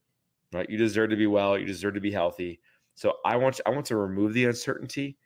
Right? 0.52 0.68
You 0.68 0.78
deserve 0.78 1.10
to 1.10 1.16
be 1.16 1.26
well, 1.26 1.58
you 1.58 1.66
deserve 1.66 1.94
to 1.94 2.00
be 2.00 2.12
healthy. 2.12 2.60
So 2.94 3.14
I 3.24 3.36
want 3.36 3.60
I 3.66 3.70
want 3.70 3.86
to 3.86 3.96
remove 3.96 4.32
the 4.32 4.46
uncertainty. 4.46 5.18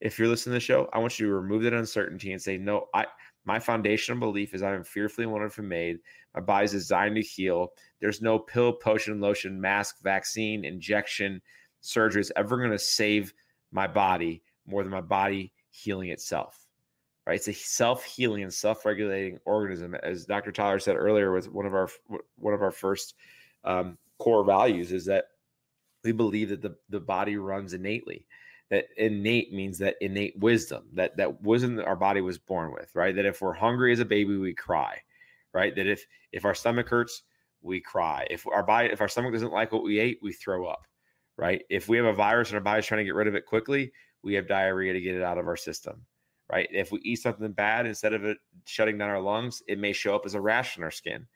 If 0.00 0.18
you're 0.18 0.28
listening 0.28 0.52
to 0.52 0.56
the 0.56 0.60
show, 0.60 0.88
I 0.92 0.98
want 0.98 1.18
you 1.18 1.26
to 1.26 1.34
remove 1.34 1.62
that 1.64 1.74
uncertainty 1.74 2.32
and 2.32 2.40
say, 2.40 2.56
no, 2.56 2.86
I 2.94 3.06
my 3.44 3.58
foundational 3.58 4.20
belief 4.20 4.54
is 4.54 4.62
I 4.62 4.74
am 4.74 4.84
fearfully 4.84 5.24
and 5.24 5.32
wonderfully 5.32 5.66
made. 5.66 5.98
My 6.34 6.40
body 6.40 6.66
is 6.66 6.72
designed 6.72 7.16
to 7.16 7.22
heal. 7.22 7.68
There's 8.00 8.20
no 8.20 8.38
pill, 8.38 8.72
potion, 8.72 9.20
lotion, 9.20 9.60
mask, 9.60 10.02
vaccine, 10.02 10.64
injection, 10.64 11.40
surgery 11.80 12.20
is 12.20 12.32
ever 12.36 12.58
going 12.58 12.70
to 12.70 12.78
save 12.78 13.32
my 13.72 13.86
body 13.86 14.42
more 14.66 14.82
than 14.82 14.92
my 14.92 15.00
body 15.00 15.52
healing 15.70 16.10
itself. 16.10 16.66
Right? 17.26 17.36
It's 17.36 17.48
a 17.48 17.52
self-healing 17.52 18.42
and 18.42 18.52
self-regulating 18.52 19.38
organism, 19.44 19.94
as 19.94 20.26
Dr. 20.26 20.52
Tyler 20.52 20.78
said 20.78 20.96
earlier. 20.96 21.32
Was 21.32 21.48
one 21.48 21.66
of 21.66 21.74
our 21.74 21.88
one 22.36 22.54
of 22.54 22.62
our 22.62 22.70
first 22.70 23.14
um, 23.64 23.98
core 24.20 24.44
values 24.44 24.92
is 24.92 25.06
that 25.06 25.24
we 26.04 26.12
believe 26.12 26.50
that 26.50 26.62
the, 26.62 26.76
the 26.88 27.00
body 27.00 27.36
runs 27.36 27.72
innately 27.74 28.26
that 28.70 28.86
innate 28.96 29.52
means 29.52 29.78
that 29.78 29.96
innate 30.00 30.38
wisdom 30.38 30.84
that 30.94 31.16
that 31.16 31.42
wisdom 31.42 31.76
that 31.76 31.86
our 31.86 31.96
body 31.96 32.20
was 32.20 32.38
born 32.38 32.72
with 32.72 32.90
right? 32.94 33.14
That 33.14 33.26
if 33.26 33.42
we're 33.42 33.52
hungry 33.52 33.92
as 33.92 34.00
a 34.00 34.04
baby 34.04 34.36
we 34.36 34.54
cry 34.54 34.98
right? 35.52 35.74
That 35.74 35.86
if 35.86 36.06
if 36.32 36.44
our 36.44 36.54
stomach 36.54 36.88
hurts 36.88 37.22
we 37.62 37.80
cry. 37.80 38.26
If 38.30 38.46
our 38.46 38.62
body 38.62 38.88
if 38.88 39.00
our 39.00 39.08
stomach 39.08 39.32
doesn't 39.32 39.52
like 39.52 39.72
what 39.72 39.82
we 39.82 39.98
ate 39.98 40.20
we 40.22 40.32
throw 40.32 40.66
up 40.66 40.86
right? 41.36 41.62
If 41.68 41.88
we 41.88 41.96
have 41.96 42.06
a 42.06 42.12
virus 42.12 42.48
and 42.48 42.56
our 42.56 42.62
body's 42.62 42.86
trying 42.86 43.00
to 43.00 43.04
get 43.04 43.14
rid 43.14 43.26
of 43.26 43.34
it 43.34 43.46
quickly 43.46 43.92
we 44.22 44.34
have 44.34 44.48
diarrhea 44.48 44.92
to 44.92 45.00
get 45.00 45.16
it 45.16 45.22
out 45.22 45.38
of 45.38 45.48
our 45.48 45.56
system 45.56 46.02
right? 46.50 46.68
If 46.70 46.92
we 46.92 47.00
eat 47.00 47.16
something 47.16 47.52
bad 47.52 47.86
instead 47.86 48.14
of 48.14 48.24
it 48.24 48.38
shutting 48.64 48.98
down 48.98 49.10
our 49.10 49.20
lungs 49.20 49.62
it 49.66 49.78
may 49.78 49.92
show 49.92 50.14
up 50.14 50.22
as 50.24 50.34
a 50.34 50.40
rash 50.40 50.78
on 50.78 50.84
our 50.84 50.90
skin 50.90 51.26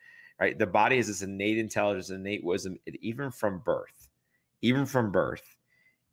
right 0.40 0.58
the 0.58 0.66
body 0.66 0.96
has 0.96 1.06
this 1.06 1.22
innate 1.22 1.58
intelligence 1.58 2.10
innate 2.10 2.44
wisdom 2.44 2.78
even 3.00 3.30
from 3.30 3.58
birth 3.60 4.08
even 4.62 4.86
from 4.86 5.10
birth 5.12 5.56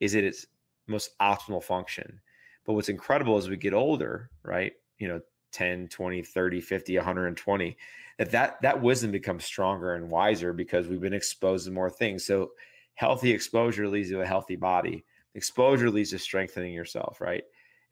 is 0.02 0.16
it 0.16 0.26
its 0.26 0.48
most 0.88 1.18
optimal 1.20 1.64
function. 1.64 2.20
But 2.66 2.74
what's 2.74 2.90
incredible 2.90 3.38
as 3.38 3.50
we 3.50 3.58
get 3.58 3.74
older, 3.74 4.30
right? 4.44 4.74
You 5.00 5.08
know, 5.08 5.22
10, 5.54 5.88
20, 5.88 6.22
30, 6.22 6.62
50, 6.62 6.98
120, 6.98 7.78
that 8.18 8.32
that, 8.32 8.62
that 8.62 8.82
wisdom 8.82 9.12
becomes 9.12 9.46
stronger 9.46 9.96
and 9.96 10.10
wiser 10.10 10.54
because 10.54 10.88
we've 10.88 11.02
been 11.02 11.14
exposed 11.14 11.66
to 11.66 11.72
more 11.72 11.90
things. 11.90 12.26
So 12.26 12.52
healthy 12.96 13.32
exposure 13.32 13.88
leads 13.88 14.10
to 14.10 14.22
a 14.22 14.26
healthy 14.26 14.56
body. 14.56 15.06
Exposure 15.34 15.90
leads 15.90 16.12
to 16.12 16.20
strengthening 16.20 16.74
yourself, 16.74 17.22
right? 17.22 17.44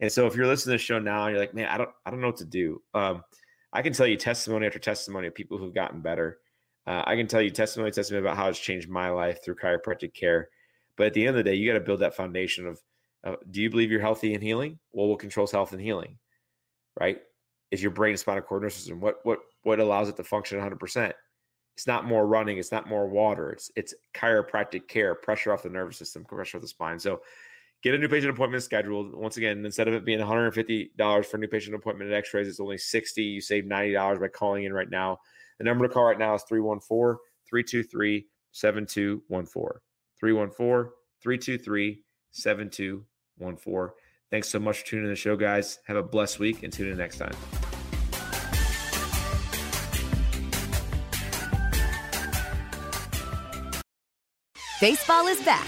And 0.01 0.11
so 0.11 0.27
if 0.27 0.35
you're 0.35 0.47
listening 0.47 0.77
to 0.77 0.81
the 0.81 0.83
show 0.83 0.99
now 0.99 1.25
and 1.25 1.31
you're 1.31 1.41
like, 1.41 1.53
man, 1.53 1.67
I 1.69 1.77
don't, 1.77 1.89
I 2.05 2.11
don't 2.11 2.21
know 2.21 2.27
what 2.27 2.37
to 2.37 2.45
do. 2.45 2.81
Um, 2.93 3.23
I 3.71 3.81
can 3.81 3.93
tell 3.93 4.07
you 4.07 4.17
testimony 4.17 4.65
after 4.65 4.79
testimony 4.79 5.27
of 5.27 5.35
people 5.35 5.57
who've 5.57 5.73
gotten 5.73 6.01
better. 6.01 6.39
Uh, 6.87 7.03
I 7.05 7.15
can 7.15 7.27
tell 7.27 7.41
you 7.41 7.51
testimony, 7.51 7.91
testimony 7.91 8.25
about 8.25 8.37
how 8.37 8.49
it's 8.49 8.59
changed 8.59 8.89
my 8.89 9.09
life 9.09 9.43
through 9.43 9.55
chiropractic 9.55 10.13
care. 10.13 10.49
But 10.95 11.07
at 11.07 11.13
the 11.13 11.21
end 11.21 11.37
of 11.37 11.43
the 11.43 11.49
day, 11.49 11.55
you 11.55 11.67
got 11.67 11.77
to 11.77 11.85
build 11.85 11.99
that 11.99 12.15
foundation 12.15 12.67
of 12.67 12.81
uh, 13.23 13.35
do 13.51 13.61
you 13.61 13.69
believe 13.69 13.91
you're 13.91 14.01
healthy 14.01 14.33
and 14.33 14.41
healing? 14.41 14.79
Well, 14.91 15.07
what 15.07 15.19
controls 15.19 15.51
health 15.51 15.73
and 15.73 15.81
healing? 15.81 16.17
Right? 16.99 17.19
Is 17.71 17.81
your 17.81 17.91
brain 17.91 18.17
spinal 18.17 18.41
cord 18.41 18.61
nervous 18.61 18.75
system? 18.75 18.99
What 18.99 19.19
what 19.23 19.39
what 19.63 19.79
allows 19.79 20.09
it 20.09 20.17
to 20.17 20.23
function 20.23 20.57
100 20.57 20.79
percent? 20.79 21.13
It's 21.75 21.87
not 21.87 22.05
more 22.05 22.27
running. 22.27 22.57
It's 22.57 22.71
not 22.71 22.89
more 22.89 23.07
water. 23.07 23.51
It's 23.51 23.71
it's 23.75 23.93
chiropractic 24.13 24.87
care, 24.87 25.15
pressure 25.15 25.53
off 25.53 25.63
the 25.63 25.69
nervous 25.69 25.97
system, 25.97 26.25
pressure 26.25 26.57
off 26.57 26.61
the 26.61 26.67
spine. 26.67 26.99
So 26.99 27.21
get 27.81 27.95
a 27.95 27.97
new 27.97 28.07
patient 28.07 28.31
appointment 28.31 28.63
scheduled. 28.63 29.13
Once 29.15 29.37
again, 29.37 29.65
instead 29.65 29.87
of 29.87 29.93
it 29.93 30.05
being 30.05 30.19
$150 30.19 31.25
for 31.25 31.37
a 31.37 31.39
new 31.39 31.47
patient 31.47 31.75
appointment 31.75 32.11
at 32.11 32.17
X-rays, 32.17 32.47
it's 32.47 32.59
only 32.59 32.77
60. 32.77 33.23
You 33.23 33.41
save 33.41 33.65
$90 33.65 34.19
by 34.19 34.27
calling 34.27 34.65
in 34.65 34.73
right 34.73 34.89
now. 34.89 35.19
The 35.57 35.65
number 35.65 35.87
to 35.87 35.93
call 35.93 36.05
right 36.05 36.19
now 36.19 36.35
is 36.35 36.43
314 36.43 37.17
323 37.49 38.27
7214. 38.51 39.79
314 40.19 40.91
323 41.21 42.03
7214. 42.31 43.95
Thanks 44.31 44.49
so 44.49 44.59
much 44.59 44.81
for 44.81 44.85
tuning 44.85 45.05
in 45.05 45.11
the 45.11 45.15
show, 45.15 45.35
guys. 45.35 45.79
Have 45.87 45.97
a 45.97 46.03
blessed 46.03 46.39
week 46.39 46.63
and 46.63 46.71
tune 46.71 46.89
in 46.89 46.97
next 46.97 47.17
time. 47.17 47.35
Baseball 54.79 55.27
is 55.27 55.41
back, 55.41 55.67